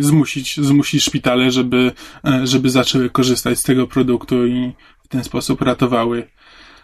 zmusić, 0.00 0.56
zmusić 0.60 1.04
szpitale, 1.04 1.50
żeby, 1.50 1.92
e, 2.24 2.46
żeby 2.46 2.70
zaczęły 2.70 3.10
korzystać 3.10 3.58
z 3.58 3.62
tego 3.62 3.86
produktu 3.86 4.46
i 4.46 4.72
w 5.04 5.08
ten 5.08 5.24
sposób 5.24 5.62
ratowały 5.62 6.30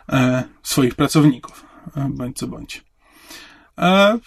e, 0.08 0.42
swoich 0.62 0.94
pracowników, 0.94 1.66
e, 1.96 2.08
bądź 2.10 2.36
co 2.38 2.46
bądź. 2.46 2.84
E, 3.78 4.18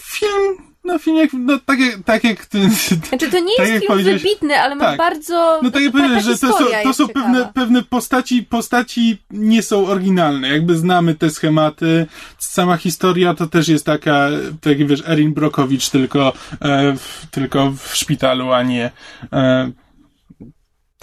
film 0.00 0.73
no 0.84 0.98
film 0.98 1.16
jak, 1.16 1.30
no 1.32 1.58
tak 1.66 1.80
jak, 1.80 2.02
tak 2.04 2.24
jak 2.24 2.46
ty, 2.46 2.70
Znaczy 3.08 3.30
to 3.30 3.38
nie 3.38 3.56
tak 3.56 3.68
jest 3.68 3.86
film 3.86 4.02
wybitny, 4.04 4.60
ale 4.60 4.74
ma 4.74 4.84
tak. 4.84 4.98
bardzo... 4.98 5.60
No 5.62 5.70
tak 5.70 5.82
jak 5.82 5.92
powiedziałeś, 5.92 6.24
że 6.24 6.38
to 6.38 6.58
są, 6.58 6.64
to 6.82 6.94
są 6.94 7.06
ciekawa. 7.06 7.26
pewne, 7.26 7.52
pewne 7.54 7.82
postaci, 7.82 8.42
postaci 8.42 9.18
nie 9.30 9.62
są 9.62 9.86
oryginalne. 9.86 10.48
Jakby 10.48 10.76
znamy 10.76 11.14
te 11.14 11.30
schematy. 11.30 12.06
Sama 12.38 12.76
historia 12.76 13.34
to 13.34 13.46
też 13.46 13.68
jest 13.68 13.86
taka, 13.86 14.28
tak 14.60 14.78
jak 14.78 14.88
wiesz, 14.88 15.02
Erin 15.08 15.34
Brokowicz 15.34 15.90
tylko, 15.90 16.32
e, 16.60 16.96
w, 16.96 17.26
tylko 17.30 17.70
w 17.70 17.96
szpitalu, 17.96 18.52
a 18.52 18.62
nie, 18.62 18.90
e, 19.32 19.70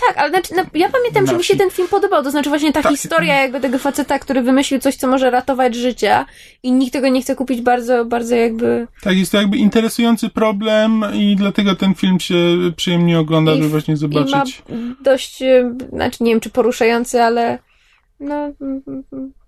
Tak, 0.07 0.17
ale 0.17 0.29
znaczy, 0.29 0.53
no, 0.55 0.63
ja 0.73 0.89
pamiętam, 0.89 1.27
że 1.27 1.37
mi 1.37 1.43
się 1.43 1.55
ten 1.55 1.69
film 1.69 1.87
podobał. 1.87 2.23
To 2.23 2.31
znaczy 2.31 2.49
właśnie 2.49 2.73
ta 2.73 2.89
historia 2.89 3.41
jakby 3.41 3.59
tego 3.59 3.77
faceta, 3.77 4.19
który 4.19 4.41
wymyślił 4.41 4.79
coś, 4.79 4.95
co 4.95 5.07
może 5.07 5.29
ratować 5.29 5.75
życia 5.75 6.25
i 6.63 6.71
nikt 6.71 6.93
tego 6.93 7.07
nie 7.07 7.21
chce 7.21 7.35
kupić 7.35 7.61
bardzo, 7.61 8.05
bardzo 8.05 8.35
jakby... 8.35 8.87
tak, 9.01 9.17
jest 9.17 9.31
to 9.31 9.37
jakby 9.37 9.57
interesujący 9.57 10.29
problem 10.29 11.05
i 11.13 11.35
dlatego 11.35 11.75
ten 11.75 11.93
film 11.95 12.19
się 12.19 12.35
przyjemnie 12.75 13.19
ogląda, 13.19 13.51
I 13.53 13.55
żeby 13.55 13.69
właśnie 13.69 13.91
I 13.91 13.95
ma 13.95 13.99
zobaczyć. 13.99 14.63
dość, 15.01 15.41
e, 15.41 15.75
znaczy 15.93 16.23
nie 16.23 16.31
wiem 16.31 16.39
czy 16.39 16.49
poruszający, 16.49 17.21
ale 17.23 17.59
no 18.19 18.51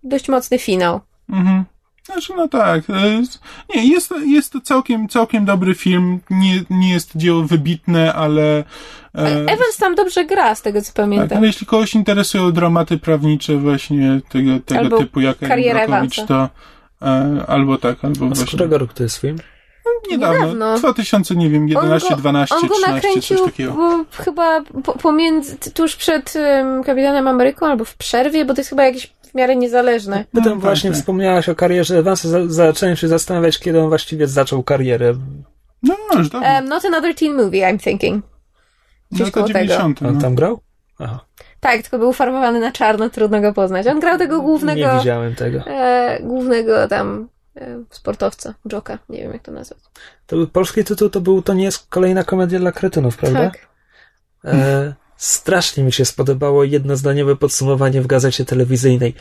dość 0.04 0.30
mocny 0.30 0.58
finał. 0.60 1.00
Mhm. 1.30 1.64
Znaczy, 2.06 2.34
no 2.38 2.48
tak. 2.48 2.84
e, 2.90 3.22
Nie, 3.76 3.88
jest, 3.88 4.10
to- 4.10 4.20
jest 4.20 4.54
to 4.54 4.62
całkiem, 4.62 5.08
całkiem 5.08 5.46
dobry 5.46 5.76
film. 5.76 6.20
Nie, 6.30 6.64
nie 6.70 6.92
jest 6.92 7.12
dzieło 7.16 7.44
wybitne, 7.44 8.14
ale. 8.14 8.64
e, 9.16 9.26
Evans 9.42 9.78
tam 9.80 9.96
dobrze 9.96 10.26
gra, 10.26 10.56
z 10.56 10.62
tego 10.62 10.82
co 10.82 10.88
tak, 10.88 10.96
pamiętam. 10.96 11.38
ale 11.38 11.48
jeśli 11.48 11.68
kogoś 11.68 11.96
interesują 11.96 12.52
dramaty 12.52 12.98
prawnicze 12.98 13.58
właśnie 13.58 14.22
tego, 14.30 14.52
tego 14.66 14.80
Albo 14.82 14.98
typu 14.98 15.20
jak 15.20 15.44
Evansa. 15.44 16.26
to 16.28 16.50
e, 17.02 17.44
albo 17.48 17.78
tak, 17.78 18.06
albo 18.06 18.26
A 18.26 18.30
z 18.30 18.38
właśnie. 18.38 18.46
którego 18.46 18.78
roku 18.78 18.94
to 18.94 19.04
jest 19.04 19.18
film? 19.18 19.38
Niedawno. 20.12 20.40
Niedawno. 20.40 20.78
2000, 20.80 21.36
nie 21.36 21.50
wiem, 21.50 21.68
11, 21.70 22.08
on 22.08 22.16
go, 22.16 22.22
12, 22.22 22.56
on 22.56 22.62
go 22.68 22.76
13, 22.76 22.94
nakręcił 22.94 23.38
coś 23.38 23.46
takiego. 23.46 23.72
bo, 23.74 24.06
chyba 24.24 24.62
po, 24.84 24.94
pomiędzy, 24.98 25.58
tuż 25.74 25.96
przed 25.96 26.34
um, 26.36 26.84
Kapitanem 26.84 27.28
Ameryką 27.28 27.66
albo 27.68 27.86
w 27.86 27.96
przerwie, 27.96 28.46
bo 28.46 28.54
to 28.54 28.60
jest 28.62 28.70
chyba 28.70 28.84
jakieś 28.86 29.14
w 29.34 29.38
miarę 29.38 29.56
niezależne. 29.56 30.26
Potem 30.32 30.52
tak, 30.54 30.60
właśnie 30.62 30.90
tak. 30.90 31.00
wspomniałaś 31.00 31.50
o 31.50 31.56
karierze 31.56 31.98
Evansa, 31.98 32.28
za- 32.30 32.48
zacząłem 32.48 32.96
się 32.96 33.08
zastanawiać, 33.08 33.60
kiedy 33.60 33.82
on 33.82 33.90
właściwie 33.90 34.28
zaczął 34.28 34.64
karierę. 34.64 35.14
No, 35.84 35.96
już 36.18 36.30
dawno. 36.30 36.48
Um, 36.48 36.66
not 36.66 36.86
another 36.86 37.16
teen 37.16 37.34
movie, 37.36 37.62
I'm 37.74 37.84
thinking. 37.84 38.26
no 38.26 39.16
Gdzieś 39.16 39.28
to 39.28 39.34
koło 39.34 39.48
tego. 39.48 39.60
90. 39.60 40.02
On 40.02 40.14
No. 40.16 40.22
tam 40.22 40.36
grał? 40.36 40.60
Aha, 41.00 41.20
Tak, 41.60 41.82
tylko 41.82 42.00
był 42.00 42.14
farbowany 42.14 42.60
na 42.60 42.72
czarno, 42.72 43.10
trudno 43.10 43.42
go 43.42 43.54
poznać. 43.54 43.88
On 43.88 44.00
grał 44.00 44.18
tego 44.18 44.36
nie 44.38 44.42
głównego, 44.44 44.98
widziałem 44.98 45.36
tego. 45.36 45.60
e, 45.68 46.20
głównego 46.22 46.88
tam 46.88 47.30
e, 47.58 47.84
sportowca, 47.90 48.54
Joka, 48.72 48.98
nie 49.10 49.18
wiem 49.18 49.34
jak 49.34 49.42
to 49.42 49.52
nazwać. 49.52 49.80
To 50.28 50.36
był 50.36 50.48
polski 50.48 50.84
tytuł, 50.84 51.10
to 51.10 51.22
był, 51.22 51.42
to 51.42 51.54
nie 51.54 51.64
jest 51.64 51.88
kolejna 51.90 52.24
komedia 52.24 52.60
dla 52.60 52.72
kretynów, 52.72 53.18
prawda? 53.18 53.40
Tak. 53.40 53.68
E, 54.46 54.94
strasznie 55.18 55.84
mi 55.84 55.92
się 55.92 56.06
spodobało 56.06 56.64
jednozdaniowe 56.64 57.36
podsumowanie 57.36 58.02
w 58.02 58.08
gazecie 58.08 58.46
telewizyjnej. 58.46 59.14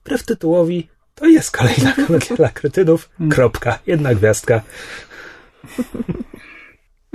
Wbrew 0.00 0.22
tytułowi, 0.22 0.88
to 1.14 1.26
jest 1.26 1.50
kolejna 1.50 1.92
komedia 2.06 2.36
dla 2.36 2.48
kretynów. 2.48 3.10
Kropka. 3.30 3.78
Jedna 3.86 4.14
gwiazdka. 4.14 4.62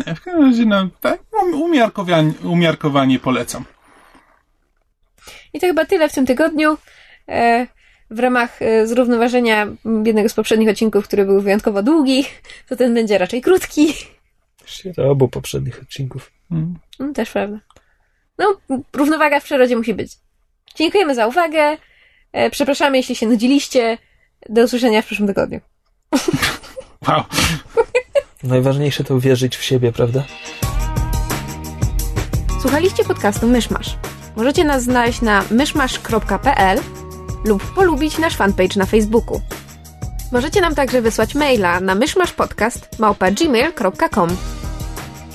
Nie, 0.08 0.16
w 0.16 0.22
każdym 0.22 0.44
razie, 0.44 0.66
no, 0.66 0.90
tak, 1.02 1.20
um- 1.44 1.62
umiarkowanie, 1.62 2.34
umiarkowanie 2.44 3.20
polecam. 3.20 3.66
I 5.54 5.60
to 5.60 5.68
chyba 5.68 5.86
tyle 5.86 6.10
w 6.10 6.14
tym 6.14 6.26
tygodniu. 6.26 6.78
E, 7.28 7.68
w 8.10 8.20
ramach 8.20 8.62
e, 8.62 8.88
zrównoważenia 8.88 9.68
jednego 10.06 10.30
z 10.30 10.34
poprzednich 10.34 10.70
odcinków, 10.70 11.08
który 11.08 11.26
był 11.26 11.42
wyjątkowo 11.42 11.84
długi, 11.84 12.26
to 12.70 12.76
ten 12.76 12.94
będzie 12.94 13.18
raczej 13.18 13.42
krótki. 13.42 13.94
Właściwie 14.60 14.94
To 14.94 15.10
obu 15.10 15.28
poprzednich 15.28 15.82
odcinków. 15.82 16.32
Mm. 16.52 16.76
No, 17.00 17.14
też 17.14 17.32
prawda. 17.32 17.60
No, 18.38 18.58
równowaga 18.94 19.40
w 19.40 19.44
przyrodzie 19.44 19.78
musi 19.78 19.94
być. 19.94 20.12
Dziękujemy 20.76 21.16
za 21.16 21.28
uwagę. 21.28 21.78
E, 22.32 22.50
przepraszamy, 22.50 22.98
jeśli 22.98 23.16
się 23.16 23.28
nudziliście. 23.28 23.98
Do 24.50 24.64
usłyszenia 24.64 25.02
w 25.02 25.06
przyszłym 25.06 25.28
tygodniu. 25.28 25.60
Wow. 27.08 27.24
Najważniejsze 28.44 29.04
to 29.04 29.20
wierzyć 29.20 29.58
w 29.58 29.64
siebie, 29.64 29.92
prawda? 29.92 30.24
Słuchaliście 32.62 33.04
podcastu 33.04 33.48
Myszmasz. 33.48 33.98
Możecie 34.36 34.64
nas 34.64 34.84
znaleźć 34.84 35.22
na 35.22 35.44
myszmasz.pl 35.52 36.80
lub 37.46 37.74
polubić 37.74 38.18
nasz 38.18 38.36
fanpage 38.36 38.80
na 38.80 38.86
Facebooku. 38.86 39.42
Możecie 40.32 40.62
nam 40.62 40.76
także 40.76 41.02
wysłać 41.02 41.36
maila 41.36 41.80
na 41.80 41.96
myszmaszpodcast.gmail.com 41.96 44.30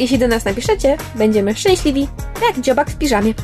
Jeśli 0.01 0.19
do 0.19 0.29
nas 0.29 0.45
napiszecie, 0.45 0.97
będziemy 1.15 1.55
szczęśliwi, 1.55 2.09
jak 2.43 2.61
dziobak 2.61 2.91
w 2.91 2.99
piżamie. 2.99 3.35